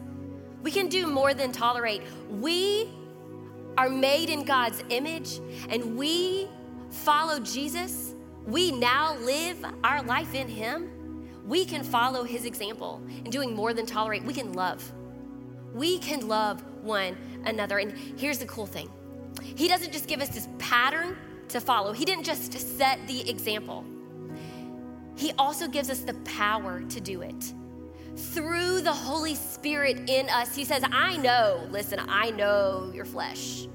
We 0.63 0.71
can 0.71 0.89
do 0.89 1.07
more 1.07 1.35
than 1.35 1.53
tolerate. 1.53 2.03
We 2.31 2.89
are 3.77 3.89
made 3.89 4.29
in 4.29 4.45
God's 4.45 4.83
image 4.91 5.41
and 5.69 5.97
we 5.97 6.49
follow 6.91 7.41
Jesus. 7.41 8.15
We 8.47 8.73
now 8.73 9.17
live 9.19 9.65
our 9.85 10.03
life 10.03 10.35
in 10.35 10.49
Him. 10.49 10.91
We 11.47 11.65
can 11.65 11.83
follow 11.83 12.25
His 12.25 12.45
example 12.45 13.03
in 13.25 13.31
doing 13.31 13.55
more 13.55 13.73
than 13.73 13.87
tolerate. 13.87 14.25
We 14.25 14.35
can 14.35 14.53
love. 14.53 14.93
We 15.75 15.99
can 15.99 16.29
love 16.29 16.63
one 16.83 17.17
another. 17.45 17.79
And 17.79 17.93
here's 18.19 18.39
the 18.39 18.47
cool 18.47 18.67
thing 18.67 18.91
He 19.43 19.69
doesn't 19.69 19.93
just 19.93 20.07
give 20.07 20.21
us 20.21 20.29
this 20.29 20.49
pattern 20.59 21.17
to 21.49 21.61
follow, 21.61 21.93
He 21.93 22.05
didn't 22.05 22.25
just 22.25 22.53
set 22.79 22.99
the 23.07 23.29
example. 23.29 23.85
He 25.17 25.33
also 25.39 25.67
gives 25.67 25.91
us 25.91 26.01
the 26.01 26.15
power 26.15 26.83
to 26.83 27.01
do 27.01 27.23
it. 27.23 27.53
Through 28.17 28.83
the 28.83 28.93
Holy 28.93 29.35
Spirit 29.35 30.09
in 30.09 30.29
us, 30.29 30.55
He 30.55 30.65
says, 30.65 30.83
I 30.91 31.17
know, 31.17 31.67
listen, 31.71 32.01
I 32.09 32.31
know 32.31 32.91
your 32.95 33.05
flesh, 33.05 33.67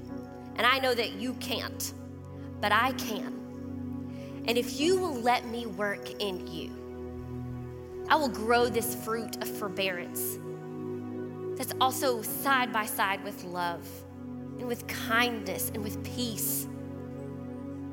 and 0.56 0.66
I 0.66 0.78
know 0.78 0.94
that 0.94 1.12
you 1.12 1.34
can't, 1.34 1.92
but 2.60 2.72
I 2.72 2.92
can. 2.92 4.42
And 4.46 4.58
if 4.58 4.78
you 4.78 4.98
will 4.98 5.14
let 5.14 5.46
me 5.48 5.66
work 5.66 6.22
in 6.22 6.46
you, 6.46 6.70
I 8.08 8.16
will 8.16 8.28
grow 8.28 8.66
this 8.66 8.94
fruit 8.94 9.36
of 9.42 9.48
forbearance 9.48 10.38
that's 11.56 11.72
also 11.80 12.20
side 12.20 12.72
by 12.72 12.84
side 12.84 13.22
with 13.24 13.44
love 13.44 13.88
and 14.58 14.66
with 14.66 14.86
kindness 14.86 15.70
and 15.72 15.82
with 15.82 16.02
peace 16.04 16.66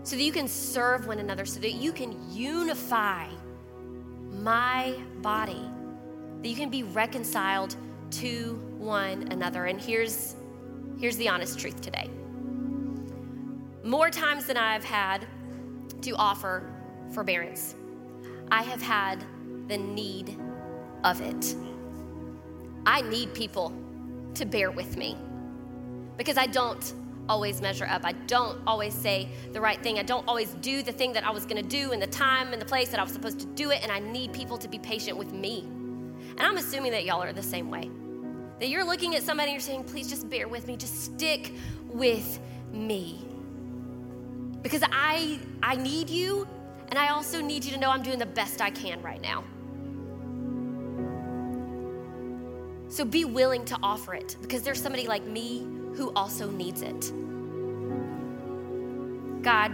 so 0.04 0.16
that 0.16 0.22
you 0.22 0.32
can 0.32 0.48
serve 0.48 1.08
one 1.08 1.20
another, 1.20 1.46
so 1.46 1.60
that 1.60 1.74
you 1.74 1.92
can 1.92 2.18
unify 2.32 3.28
my 4.32 4.96
body, 5.22 5.70
that 6.42 6.48
you 6.48 6.56
can 6.56 6.70
be 6.70 6.84
reconciled 6.84 7.76
to 8.12 8.56
one 8.78 9.32
another. 9.32 9.66
And 9.66 9.80
here's, 9.80 10.36
here's 11.00 11.18
the 11.18 11.30
honest 11.30 11.60
truth 11.60 11.82
today 11.82 12.10
more 13.84 14.10
times 14.10 14.46
than 14.46 14.58
I've 14.58 14.84
had 14.84 15.28
to 16.02 16.12
offer 16.12 16.64
forbearance, 17.14 17.76
I 18.52 18.64
have 18.64 18.82
had 18.82 19.24
the 19.68 19.78
need 19.78 20.38
of 21.04 21.20
it. 21.22 21.56
I 22.86 23.02
need 23.02 23.34
people 23.34 23.74
to 24.36 24.46
bear 24.46 24.72
with 24.72 24.98
me 24.98 25.18
because 26.18 26.38
I 26.38 26.46
don't 26.48 26.94
always 27.30 27.62
measure 27.62 27.86
up. 27.86 28.02
I 28.06 28.14
don't 28.14 28.60
always 28.68 28.94
say 28.94 29.30
the 29.54 29.62
right 29.62 29.82
thing. 29.82 30.00
I 30.00 30.04
don't 30.04 30.28
always 30.28 30.50
do 30.56 30.84
the 30.84 30.92
thing 30.92 31.14
that 31.14 31.26
I 31.26 31.32
was 31.32 31.46
going 31.46 31.62
to 31.62 31.68
do 31.68 31.92
in 31.92 32.00
the 32.00 32.08
time 32.08 32.54
and 32.54 32.62
the 32.62 32.66
place 32.66 32.90
that 32.90 33.00
I 33.00 33.04
was 33.04 33.12
supposed 33.12 33.40
to 33.40 33.46
do 33.48 33.72
it. 33.72 33.82
And 33.84 33.92
I 33.92 34.00
need 34.00 34.34
people 34.34 34.58
to 34.58 34.68
be 34.68 34.80
patient 34.80 35.18
with 35.18 35.32
me. 35.32 35.62
And 35.62 36.42
I'm 36.42 36.58
assuming 36.58 36.92
that 36.92 37.06
y'all 37.06 37.22
are 37.22 37.34
the 37.34 37.44
same 37.44 37.70
way. 37.70 37.90
That 38.60 38.70
you're 38.70 38.86
looking 38.86 39.16
at 39.16 39.24
somebody 39.24 39.52
and 39.52 39.56
you're 39.56 39.68
saying, 39.68 39.86
please 39.86 40.08
just 40.10 40.30
bear 40.30 40.48
with 40.48 40.68
me, 40.68 40.78
just 40.78 41.04
stick 41.04 41.54
with 41.86 42.40
me. 42.72 43.26
Because 44.62 44.84
I, 44.92 45.40
I 45.64 45.76
need 45.76 46.10
you, 46.10 46.48
and 46.90 47.00
I 47.00 47.08
also 47.08 47.42
need 47.42 47.66
you 47.66 47.72
to 47.72 47.80
know 47.80 47.90
I'm 47.90 48.04
doing 48.04 48.20
the 48.20 48.26
best 48.26 48.62
I 48.62 48.70
can 48.70 49.02
right 49.02 49.22
now. 49.22 49.44
So 52.90 53.06
be 53.06 53.24
willing 53.24 53.64
to 53.66 53.78
offer 53.82 54.14
it 54.14 54.36
because 54.42 54.64
there's 54.64 54.82
somebody 54.82 55.08
like 55.08 55.26
me 55.26 55.66
who 55.96 56.12
also 56.16 56.50
needs 56.50 56.82
it. 56.82 57.12
God, 59.42 59.72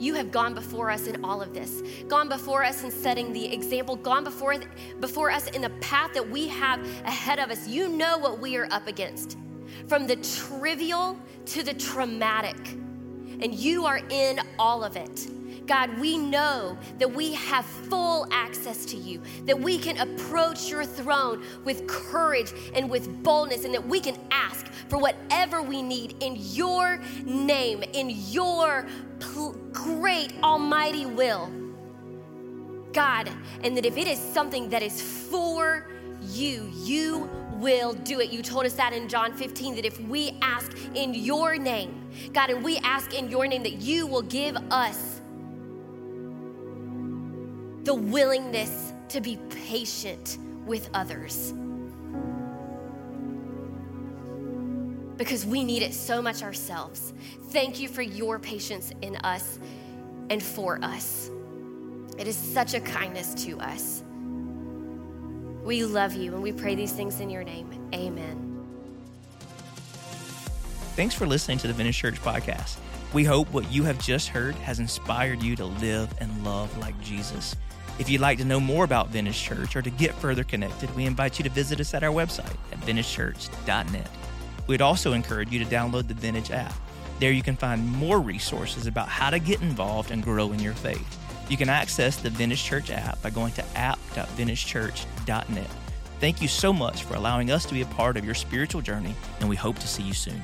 you 0.00 0.14
have 0.14 0.32
gone 0.32 0.54
before 0.54 0.90
us 0.90 1.06
in 1.06 1.24
all 1.24 1.42
of 1.42 1.52
this, 1.52 1.82
gone 2.08 2.28
before 2.28 2.64
us 2.64 2.82
in 2.84 2.90
setting 2.90 3.32
the 3.32 3.52
example, 3.52 3.96
gone 3.96 4.24
before, 4.24 4.56
before 4.98 5.30
us 5.30 5.46
in 5.48 5.60
the 5.60 5.70
path 5.80 6.14
that 6.14 6.28
we 6.28 6.48
have 6.48 6.80
ahead 7.04 7.38
of 7.38 7.50
us. 7.50 7.68
You 7.68 7.88
know 7.88 8.16
what 8.16 8.38
we 8.40 8.56
are 8.56 8.66
up 8.70 8.86
against, 8.86 9.36
from 9.88 10.06
the 10.06 10.16
trivial 10.16 11.18
to 11.46 11.62
the 11.62 11.74
traumatic, 11.74 12.56
and 12.72 13.54
you 13.54 13.84
are 13.84 14.00
in 14.08 14.40
all 14.58 14.82
of 14.82 14.96
it. 14.96 15.28
God, 15.66 15.98
we 15.98 16.18
know 16.18 16.76
that 16.98 17.10
we 17.10 17.34
have 17.34 17.64
full 17.64 18.26
access 18.30 18.84
to 18.86 18.96
you, 18.96 19.22
that 19.46 19.58
we 19.58 19.78
can 19.78 19.98
approach 19.98 20.68
your 20.68 20.84
throne 20.84 21.44
with 21.64 21.86
courage 21.86 22.52
and 22.74 22.90
with 22.90 23.22
boldness, 23.22 23.64
and 23.64 23.74
that 23.74 23.86
we 23.86 24.00
can 24.00 24.16
ask 24.30 24.66
for 24.88 24.98
whatever 24.98 25.62
we 25.62 25.82
need 25.82 26.16
in 26.20 26.36
your 26.36 27.00
name, 27.24 27.82
in 27.92 28.10
your 28.10 28.86
pl- 29.20 29.56
great 29.72 30.32
almighty 30.42 31.06
will. 31.06 31.50
God, 32.92 33.30
and 33.62 33.76
that 33.76 33.86
if 33.86 33.96
it 33.96 34.08
is 34.08 34.18
something 34.18 34.68
that 34.70 34.82
is 34.82 35.00
for 35.00 35.86
you, 36.22 36.70
you 36.74 37.30
will 37.54 37.92
do 37.92 38.20
it. 38.20 38.30
You 38.30 38.42
told 38.42 38.66
us 38.66 38.74
that 38.74 38.92
in 38.92 39.08
John 39.08 39.32
15 39.34 39.76
that 39.76 39.84
if 39.84 40.00
we 40.00 40.36
ask 40.42 40.72
in 40.94 41.14
your 41.14 41.56
name, 41.56 42.10
God, 42.32 42.50
and 42.50 42.64
we 42.64 42.78
ask 42.78 43.14
in 43.14 43.30
your 43.30 43.46
name 43.46 43.62
that 43.62 43.80
you 43.80 44.06
will 44.06 44.22
give 44.22 44.56
us 44.70 45.19
the 47.84 47.94
willingness 47.94 48.92
to 49.08 49.20
be 49.20 49.38
patient 49.50 50.38
with 50.66 50.88
others. 50.94 51.52
Because 55.16 55.44
we 55.44 55.64
need 55.64 55.82
it 55.82 55.92
so 55.92 56.22
much 56.22 56.42
ourselves. 56.42 57.12
Thank 57.50 57.80
you 57.80 57.88
for 57.88 58.02
your 58.02 58.38
patience 58.38 58.92
in 59.02 59.16
us 59.16 59.58
and 60.30 60.42
for 60.42 60.78
us. 60.82 61.30
It 62.18 62.26
is 62.26 62.36
such 62.36 62.74
a 62.74 62.80
kindness 62.80 63.34
to 63.44 63.58
us. 63.60 64.02
We 65.64 65.84
love 65.84 66.14
you 66.14 66.34
and 66.34 66.42
we 66.42 66.52
pray 66.52 66.74
these 66.74 66.92
things 66.92 67.20
in 67.20 67.30
your 67.30 67.44
name. 67.44 67.68
Amen. 67.94 68.46
Thanks 70.96 71.14
for 71.14 71.26
listening 71.26 71.58
to 71.58 71.66
the 71.66 71.72
Vintage 71.72 71.96
Church 71.96 72.20
podcast. 72.22 72.76
We 73.12 73.24
hope 73.24 73.50
what 73.52 73.70
you 73.72 73.82
have 73.84 73.98
just 73.98 74.28
heard 74.28 74.54
has 74.56 74.78
inspired 74.78 75.42
you 75.42 75.56
to 75.56 75.64
live 75.64 76.12
and 76.20 76.44
love 76.44 76.76
like 76.78 76.98
Jesus. 77.00 77.56
If 77.98 78.08
you'd 78.08 78.20
like 78.20 78.38
to 78.38 78.44
know 78.44 78.60
more 78.60 78.84
about 78.84 79.08
Vintage 79.08 79.42
Church 79.42 79.76
or 79.76 79.82
to 79.82 79.90
get 79.90 80.14
further 80.14 80.44
connected, 80.44 80.94
we 80.96 81.04
invite 81.04 81.38
you 81.38 81.42
to 81.44 81.50
visit 81.50 81.80
us 81.80 81.92
at 81.92 82.02
our 82.02 82.12
website 82.12 82.56
at 82.72 82.80
vintagechurch.net. 82.80 84.08
We'd 84.66 84.80
also 84.80 85.12
encourage 85.12 85.50
you 85.50 85.58
to 85.62 85.66
download 85.66 86.08
the 86.08 86.14
Vintage 86.14 86.50
app. 86.50 86.72
There 87.18 87.32
you 87.32 87.42
can 87.42 87.56
find 87.56 87.86
more 87.86 88.20
resources 88.20 88.86
about 88.86 89.08
how 89.08 89.28
to 89.30 89.38
get 89.38 89.60
involved 89.60 90.10
and 90.10 90.22
grow 90.22 90.52
in 90.52 90.60
your 90.60 90.72
faith. 90.72 91.18
You 91.50 91.56
can 91.56 91.68
access 91.68 92.16
the 92.16 92.30
Vintage 92.30 92.64
Church 92.64 92.90
app 92.90 93.20
by 93.22 93.30
going 93.30 93.52
to 93.54 93.64
app.vintagechurch.net. 93.76 95.70
Thank 96.20 96.40
you 96.40 96.48
so 96.48 96.72
much 96.72 97.02
for 97.04 97.14
allowing 97.14 97.50
us 97.50 97.64
to 97.66 97.74
be 97.74 97.82
a 97.82 97.86
part 97.86 98.16
of 98.16 98.24
your 98.24 98.34
spiritual 98.34 98.82
journey, 98.82 99.14
and 99.40 99.48
we 99.48 99.56
hope 99.56 99.78
to 99.80 99.88
see 99.88 100.02
you 100.02 100.14
soon. 100.14 100.40